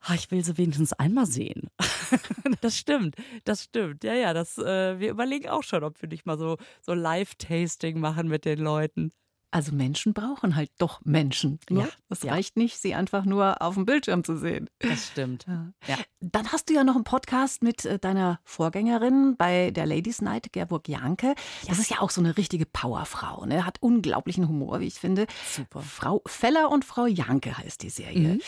ah, 0.00 0.14
ich 0.14 0.30
will 0.30 0.44
sie 0.44 0.58
wenigstens 0.58 0.92
einmal 0.92 1.26
sehen. 1.26 1.70
das 2.60 2.76
stimmt, 2.76 3.16
das 3.44 3.64
stimmt. 3.64 4.04
Ja, 4.04 4.14
ja, 4.14 4.34
das, 4.34 4.58
äh, 4.58 4.98
wir 4.98 5.10
überlegen 5.10 5.48
auch 5.48 5.62
schon, 5.62 5.84
ob 5.84 6.00
wir 6.00 6.08
nicht 6.08 6.26
mal 6.26 6.38
so, 6.38 6.56
so 6.80 6.94
Live-Tasting 6.94 7.98
machen 7.98 8.28
mit 8.28 8.44
den 8.44 8.58
Leuten. 8.58 9.12
Also 9.54 9.70
Menschen 9.72 10.14
brauchen 10.14 10.56
halt 10.56 10.72
doch 10.78 11.00
Menschen. 11.04 11.60
Ne? 11.70 11.82
Ja, 11.82 11.88
das 12.08 12.24
ja. 12.24 12.32
reicht 12.32 12.56
nicht, 12.56 12.76
sie 12.76 12.94
einfach 12.94 13.24
nur 13.24 13.62
auf 13.62 13.74
dem 13.74 13.86
Bildschirm 13.86 14.24
zu 14.24 14.36
sehen. 14.36 14.68
Das 14.80 15.06
stimmt. 15.06 15.46
Ja. 15.46 15.72
Ja. 15.86 15.98
Dann 16.32 16.52
hast 16.52 16.70
du 16.70 16.74
ja 16.74 16.84
noch 16.84 16.94
einen 16.94 17.04
Podcast 17.04 17.62
mit 17.62 17.84
äh, 17.84 17.98
deiner 17.98 18.40
Vorgängerin 18.44 19.36
bei 19.36 19.70
der 19.70 19.84
Ladies 19.84 20.22
Night, 20.22 20.52
Gerburg 20.52 20.88
Janke. 20.88 21.34
Das 21.68 21.78
ist 21.78 21.90
ja 21.90 22.00
auch 22.00 22.08
so 22.08 22.22
eine 22.22 22.38
richtige 22.38 22.64
Powerfrau, 22.64 23.44
ne? 23.44 23.66
Hat 23.66 23.76
unglaublichen 23.82 24.48
Humor, 24.48 24.80
wie 24.80 24.86
ich 24.86 24.94
finde. 24.94 25.26
Super. 25.46 25.80
Frau 25.82 26.22
Feller 26.24 26.70
und 26.70 26.86
Frau 26.86 27.04
Janke 27.06 27.58
heißt 27.58 27.82
die 27.82 27.90
Serie. 27.90 28.34
Mhm. 28.34 28.40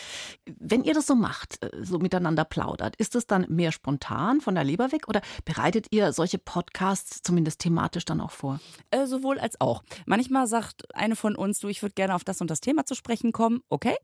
Wenn 0.59 0.83
ihr 0.83 0.95
das 0.95 1.05
so 1.05 1.13
macht, 1.13 1.63
äh, 1.63 1.69
so 1.83 1.99
miteinander 1.99 2.45
plaudert, 2.45 2.95
ist 2.95 3.15
es 3.15 3.27
dann 3.27 3.45
mehr 3.47 3.71
spontan 3.71 4.41
von 4.41 4.55
der 4.55 4.63
Leber 4.63 4.91
weg 4.91 5.07
oder 5.07 5.21
bereitet 5.45 5.87
ihr 5.91 6.13
solche 6.13 6.39
Podcasts 6.39 7.21
zumindest 7.21 7.59
thematisch 7.59 8.05
dann 8.05 8.21
auch 8.21 8.31
vor? 8.31 8.59
Äh, 8.89 9.05
sowohl 9.05 9.37
als 9.37 9.61
auch. 9.61 9.83
Manchmal 10.07 10.47
sagt 10.47 10.95
eine 10.95 11.15
von 11.15 11.35
uns, 11.35 11.59
du, 11.59 11.67
ich 11.67 11.83
würde 11.83 11.93
gerne 11.93 12.15
auf 12.15 12.23
das 12.23 12.41
und 12.41 12.49
das 12.49 12.59
Thema 12.59 12.85
zu 12.85 12.95
sprechen 12.95 13.31
kommen, 13.33 13.61
okay. 13.69 13.95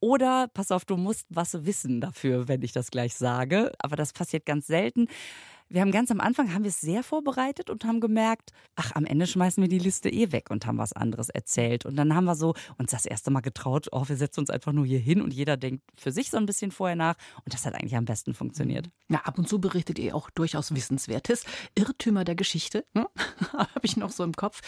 Oder 0.00 0.48
pass 0.48 0.72
auf, 0.72 0.84
du 0.84 0.96
musst 0.96 1.26
was 1.28 1.64
wissen 1.64 2.00
dafür, 2.00 2.48
wenn 2.48 2.62
ich 2.62 2.72
das 2.72 2.90
gleich 2.90 3.19
sage. 3.20 3.72
Aber 3.78 3.94
das 3.94 4.12
passiert 4.12 4.44
ganz 4.46 4.66
selten. 4.66 5.06
Wir 5.72 5.82
haben 5.82 5.92
ganz 5.92 6.10
am 6.10 6.20
Anfang 6.20 6.52
haben 6.52 6.64
wir 6.64 6.70
es 6.70 6.80
sehr 6.80 7.04
vorbereitet 7.04 7.70
und 7.70 7.84
haben 7.84 8.00
gemerkt, 8.00 8.50
ach, 8.74 8.90
am 8.96 9.04
Ende 9.04 9.28
schmeißen 9.28 9.62
wir 9.62 9.68
die 9.68 9.78
Liste 9.78 10.10
eh 10.10 10.32
weg 10.32 10.50
und 10.50 10.66
haben 10.66 10.78
was 10.78 10.92
anderes 10.92 11.28
erzählt. 11.28 11.86
Und 11.86 11.94
dann 11.94 12.12
haben 12.12 12.24
wir 12.24 12.34
so 12.34 12.54
uns 12.76 12.90
das 12.90 13.06
erste 13.06 13.30
Mal 13.30 13.40
getraut, 13.40 13.86
oh, 13.92 14.08
wir 14.08 14.16
setzen 14.16 14.40
uns 14.40 14.50
einfach 14.50 14.72
nur 14.72 14.84
hier 14.84 14.98
hin 14.98 15.22
und 15.22 15.32
jeder 15.32 15.56
denkt 15.56 15.84
für 15.94 16.10
sich 16.10 16.30
so 16.30 16.38
ein 16.38 16.46
bisschen 16.46 16.72
vorher 16.72 16.96
nach. 16.96 17.14
Und 17.44 17.54
das 17.54 17.66
hat 17.66 17.74
eigentlich 17.76 17.94
am 17.94 18.04
besten 18.04 18.34
funktioniert. 18.34 18.90
Ja, 19.08 19.20
ab 19.20 19.38
und 19.38 19.48
zu 19.48 19.60
berichtet 19.60 20.00
ihr 20.00 20.16
auch 20.16 20.28
durchaus 20.30 20.74
Wissenswertes. 20.74 21.44
Irrtümer 21.76 22.24
der 22.24 22.34
Geschichte, 22.34 22.84
ne? 22.92 23.06
habe 23.52 23.80
ich 23.82 23.96
noch 23.96 24.10
so 24.10 24.24
im 24.24 24.34
Kopf. 24.34 24.62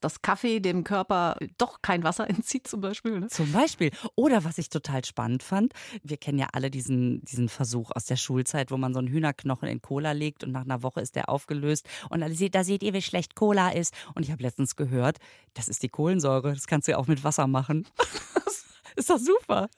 Dass 0.00 0.20
Kaffee 0.20 0.58
dem 0.58 0.82
Körper 0.82 1.36
doch 1.58 1.80
kein 1.80 2.02
Wasser 2.02 2.28
entzieht 2.30 2.66
zum 2.66 2.80
Beispiel. 2.80 3.20
Ne? 3.20 3.28
Zum 3.28 3.52
Beispiel. 3.52 3.92
Oder 4.16 4.44
was 4.44 4.58
ich 4.58 4.68
total 4.68 5.04
spannend 5.04 5.44
fand, 5.44 5.74
wir 6.02 6.16
kennen 6.16 6.40
ja 6.40 6.48
alle 6.54 6.72
diesen, 6.72 7.22
diesen 7.22 7.48
Versuch 7.48 7.92
aus 7.94 8.06
der 8.06 8.16
Schulzeit, 8.16 8.72
wo 8.72 8.76
man 8.76 8.92
so 8.92 8.98
einen 8.98 9.08
Hühnerknochen 9.08 9.68
in 9.68 9.80
Cola 9.80 10.10
legt 10.10 10.39
und 10.44 10.52
nach 10.52 10.64
einer 10.64 10.82
Woche 10.82 11.00
ist 11.00 11.16
der 11.16 11.28
aufgelöst. 11.28 11.88
Und 12.08 12.20
da 12.20 12.30
seht, 12.30 12.54
da 12.54 12.64
seht 12.64 12.82
ihr, 12.82 12.92
wie 12.92 13.02
schlecht 13.02 13.34
Cola 13.34 13.70
ist. 13.70 13.94
Und 14.14 14.24
ich 14.24 14.30
habe 14.30 14.42
letztens 14.42 14.76
gehört, 14.76 15.18
das 15.54 15.68
ist 15.68 15.82
die 15.82 15.88
Kohlensäure. 15.88 16.52
Das 16.52 16.66
kannst 16.66 16.88
du 16.88 16.92
ja 16.92 16.98
auch 16.98 17.06
mit 17.06 17.24
Wasser 17.24 17.46
machen. 17.46 17.86
ist 18.96 19.10
doch 19.10 19.18
super. 19.18 19.68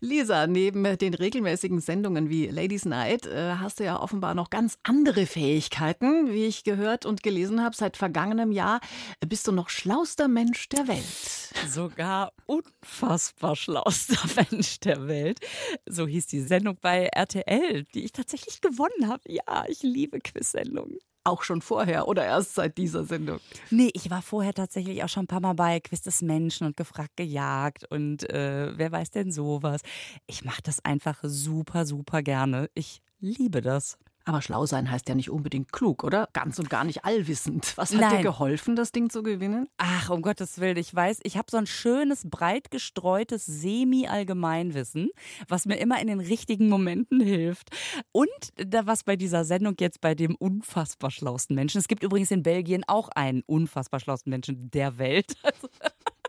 Lisa, 0.00 0.46
neben 0.46 0.84
den 0.98 1.14
regelmäßigen 1.14 1.80
Sendungen 1.80 2.28
wie 2.28 2.46
Ladies 2.46 2.84
Night 2.84 3.26
äh, 3.26 3.54
hast 3.58 3.80
du 3.80 3.84
ja 3.84 4.00
offenbar 4.00 4.34
noch 4.34 4.50
ganz 4.50 4.78
andere 4.82 5.26
Fähigkeiten, 5.26 6.32
wie 6.32 6.46
ich 6.46 6.64
gehört 6.64 7.06
und 7.06 7.22
gelesen 7.22 7.62
habe. 7.62 7.76
Seit 7.76 7.96
vergangenem 7.96 8.52
Jahr 8.52 8.80
bist 9.26 9.46
du 9.46 9.52
noch 9.52 9.68
schlauster 9.68 10.28
Mensch 10.28 10.68
der 10.68 10.88
Welt. 10.88 11.68
Sogar 11.68 12.32
unfassbar 12.46 13.56
schlauster 13.56 14.18
Mensch 14.50 14.80
der 14.80 15.06
Welt. 15.08 15.40
So 15.86 16.06
hieß 16.06 16.26
die 16.26 16.40
Sendung 16.40 16.78
bei 16.80 17.06
RTL, 17.06 17.84
die 17.94 18.04
ich 18.04 18.12
tatsächlich 18.12 18.60
gewonnen 18.60 19.08
habe. 19.08 19.22
Ja, 19.26 19.64
ich 19.68 19.82
liebe 19.82 20.20
Quiz-Sendungen. 20.20 20.98
Auch 21.24 21.42
schon 21.42 21.62
vorher 21.62 22.06
oder 22.06 22.24
erst 22.24 22.54
seit 22.54 22.76
dieser 22.76 23.04
Sendung? 23.04 23.40
Nee, 23.70 23.90
ich 23.94 24.10
war 24.10 24.20
vorher 24.20 24.52
tatsächlich 24.52 25.02
auch 25.02 25.08
schon 25.08 25.24
ein 25.24 25.28
paar 25.28 25.40
Mal 25.40 25.54
bei 25.54 25.80
Quiz 25.80 26.02
des 26.02 26.20
Menschen 26.20 26.66
und 26.66 26.76
gefragt, 26.76 27.16
gejagt 27.16 27.84
und 27.90 28.28
äh, 28.30 28.76
wer 28.76 28.92
weiß 28.92 29.10
denn 29.10 29.32
sowas. 29.32 29.80
Ich 30.26 30.44
mache 30.44 30.62
das 30.62 30.84
einfach 30.84 31.18
super, 31.22 31.86
super 31.86 32.22
gerne. 32.22 32.68
Ich 32.74 33.00
liebe 33.20 33.62
das. 33.62 33.98
Aber 34.26 34.40
schlau 34.40 34.64
sein 34.64 34.90
heißt 34.90 35.08
ja 35.08 35.14
nicht 35.14 35.30
unbedingt 35.30 35.70
klug, 35.70 36.02
oder? 36.02 36.28
Ganz 36.32 36.58
und 36.58 36.70
gar 36.70 36.84
nicht 36.84 37.04
allwissend. 37.04 37.74
Was 37.76 37.92
hat 37.92 38.00
Nein. 38.00 38.16
dir 38.16 38.22
geholfen, 38.22 38.74
das 38.74 38.90
Ding 38.90 39.10
zu 39.10 39.22
gewinnen? 39.22 39.68
Ach, 39.76 40.08
um 40.08 40.22
Gottes 40.22 40.58
Willen, 40.58 40.78
ich 40.78 40.94
weiß, 40.94 41.20
ich 41.24 41.36
habe 41.36 41.50
so 41.50 41.58
ein 41.58 41.66
schönes, 41.66 42.28
breit 42.30 42.70
gestreutes 42.70 43.44
Semi-Allgemeinwissen, 43.44 45.10
was 45.48 45.66
mir 45.66 45.76
immer 45.76 46.00
in 46.00 46.06
den 46.06 46.20
richtigen 46.20 46.68
Momenten 46.70 47.20
hilft. 47.20 47.68
Und 48.12 48.28
da 48.56 48.86
was 48.86 49.04
bei 49.04 49.16
dieser 49.16 49.44
Sendung 49.44 49.74
jetzt 49.78 50.00
bei 50.00 50.14
dem 50.14 50.34
unfassbar 50.36 51.10
schlausten 51.10 51.54
Menschen. 51.54 51.78
Es 51.78 51.88
gibt 51.88 52.02
übrigens 52.02 52.30
in 52.30 52.42
Belgien 52.42 52.84
auch 52.86 53.08
einen 53.10 53.42
unfassbar 53.46 54.00
schlausten 54.00 54.30
Menschen 54.30 54.70
der 54.70 54.98
Welt. 54.98 55.34
Also, 55.44 55.68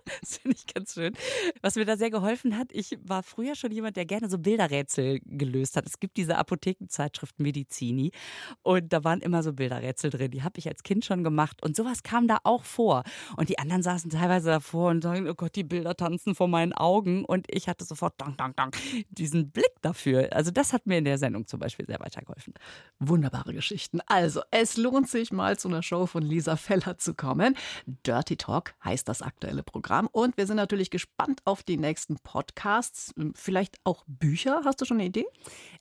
das 0.22 0.38
finde 0.38 0.58
ich 0.58 0.74
ganz 0.74 0.94
schön. 0.94 1.14
Was 1.62 1.76
mir 1.76 1.86
da 1.86 1.98
sehr 1.98 2.10
geholfen 2.10 2.58
hat, 2.58 2.68
ich 2.72 2.98
war 3.04 3.24
früher 3.24 3.56
schon 3.56 3.72
jemand, 3.72 3.98
der 3.98 4.06
gerne 4.06 4.30
so 4.30 4.38
Bilderrätsel 4.38 5.20
gelöst 5.26 5.76
hat. 5.78 5.86
Es 5.86 6.00
gibt 6.00 6.18
diese 6.18 6.38
Apothekenzeitschrift 6.38 7.40
Medizini 7.40 8.12
und 8.62 8.94
da 8.94 9.04
waren 9.04 9.22
immer 9.22 9.44
so 9.44 9.54
Bilderrätsel 9.54 10.10
drin. 10.10 10.32
Die 10.32 10.44
habe 10.44 10.60
ich 10.60 10.68
als 10.68 10.84
Kind 10.84 11.06
schon 11.06 11.24
gemacht 11.24 11.64
und 11.64 11.76
sowas 11.76 12.04
kam 12.04 12.28
da 12.28 12.38
auch 12.44 12.64
vor. 12.64 13.04
Und 13.38 13.50
die 13.50 13.60
anderen 13.60 13.82
saßen 13.82 14.10
teilweise 14.12 14.50
davor 14.50 14.92
und 14.92 15.02
sagen, 15.02 15.28
oh 15.28 15.34
Gott, 15.34 15.56
die 15.56 15.64
Bilder 15.64 15.96
tanzen 15.96 16.36
vor 16.36 16.48
meinen 16.48 16.74
Augen 16.74 17.26
und 17.26 17.48
ich 17.50 17.68
hatte 17.68 17.86
sofort 17.86 18.14
dang, 18.18 18.38
dang, 18.38 18.56
dang, 18.56 18.72
diesen 19.10 19.52
Blick 19.52 19.82
dafür. 19.82 20.30
Also 20.32 20.52
das 20.52 20.74
hat 20.74 20.86
mir 20.86 20.98
in 20.98 21.06
der 21.06 21.18
Sendung 21.18 21.48
zum 21.48 21.60
Beispiel 21.60 21.86
sehr 21.86 22.00
weitergeholfen. 22.00 22.54
Wunderbare 23.00 23.54
Geschichten. 23.54 24.00
Also, 24.08 24.42
es 24.52 24.78
lohnt 24.78 25.10
sich 25.10 25.32
mal 25.32 25.58
zu 25.58 25.68
einer 25.68 25.84
Show 25.84 26.06
von 26.06 26.24
Lisa 26.24 26.56
Feller 26.56 26.98
zu 26.98 27.14
kommen. 27.14 27.56
Dirty 28.06 28.38
Talk 28.38 28.76
heißt 28.84 29.08
das 29.08 29.22
aktuelle 29.22 29.64
Programm. 29.64 29.95
Und 30.12 30.38
wir 30.38 30.48
sind 30.48 30.58
natürlich 30.58 30.90
gespannt 30.90 31.42
auf 31.46 31.64
die 31.64 31.78
nächsten 31.78 32.18
Podcasts. 32.18 33.14
Vielleicht 33.36 33.78
auch 33.84 34.04
Bücher. 34.08 34.62
Hast 34.66 34.82
du 34.82 34.86
schon 34.86 34.98
eine 34.98 35.08
Idee? 35.08 35.26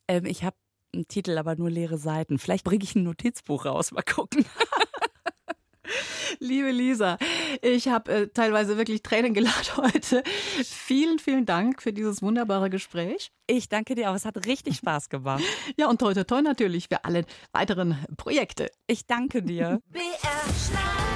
Ähm, 0.08 0.24
ich 0.26 0.44
habe 0.44 0.56
einen 0.94 1.08
Titel, 1.08 1.36
aber 1.38 1.56
nur 1.56 1.70
leere 1.70 1.98
Seiten. 1.98 2.38
Vielleicht 2.38 2.64
bringe 2.64 2.84
ich 2.84 2.94
ein 2.94 3.02
Notizbuch 3.02 3.64
raus. 3.64 3.92
Mal 3.92 4.02
gucken. 4.02 4.44
Liebe 6.40 6.70
Lisa, 6.70 7.18
ich 7.62 7.88
habe 7.88 8.12
äh, 8.12 8.28
teilweise 8.28 8.76
wirklich 8.76 9.02
Tränen 9.02 9.34
gelacht 9.34 9.76
heute. 9.76 10.22
Vielen, 10.64 11.18
vielen 11.18 11.46
Dank 11.46 11.82
für 11.82 11.92
dieses 11.92 12.22
wunderbare 12.22 12.70
Gespräch. 12.70 13.30
Ich 13.46 13.68
danke 13.68 13.94
dir 13.94 14.10
auch. 14.10 14.14
Es 14.14 14.24
hat 14.24 14.46
richtig 14.46 14.76
Spaß 14.76 15.08
gemacht. 15.08 15.42
Ja, 15.76 15.88
und 15.88 15.98
toi, 15.98 16.14
toi, 16.14 16.24
toi 16.24 16.42
natürlich 16.42 16.88
für 16.88 17.04
alle 17.04 17.24
weiteren 17.52 17.98
Projekte. 18.16 18.70
Ich 18.86 19.06
danke 19.06 19.42
dir. 19.42 19.80
BR 19.90 20.02
Schlager. 20.54 21.13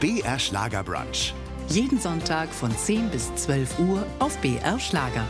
BR 0.00 0.38
Schlager 0.38 0.82
Brunch. 0.82 1.32
Jeden 1.68 1.98
Sonntag 1.98 2.50
von 2.50 2.70
10 2.70 3.08
bis 3.08 3.34
12 3.36 3.78
Uhr 3.78 4.06
auf 4.18 4.36
BR 4.38 4.78
Schlager. 4.78 5.24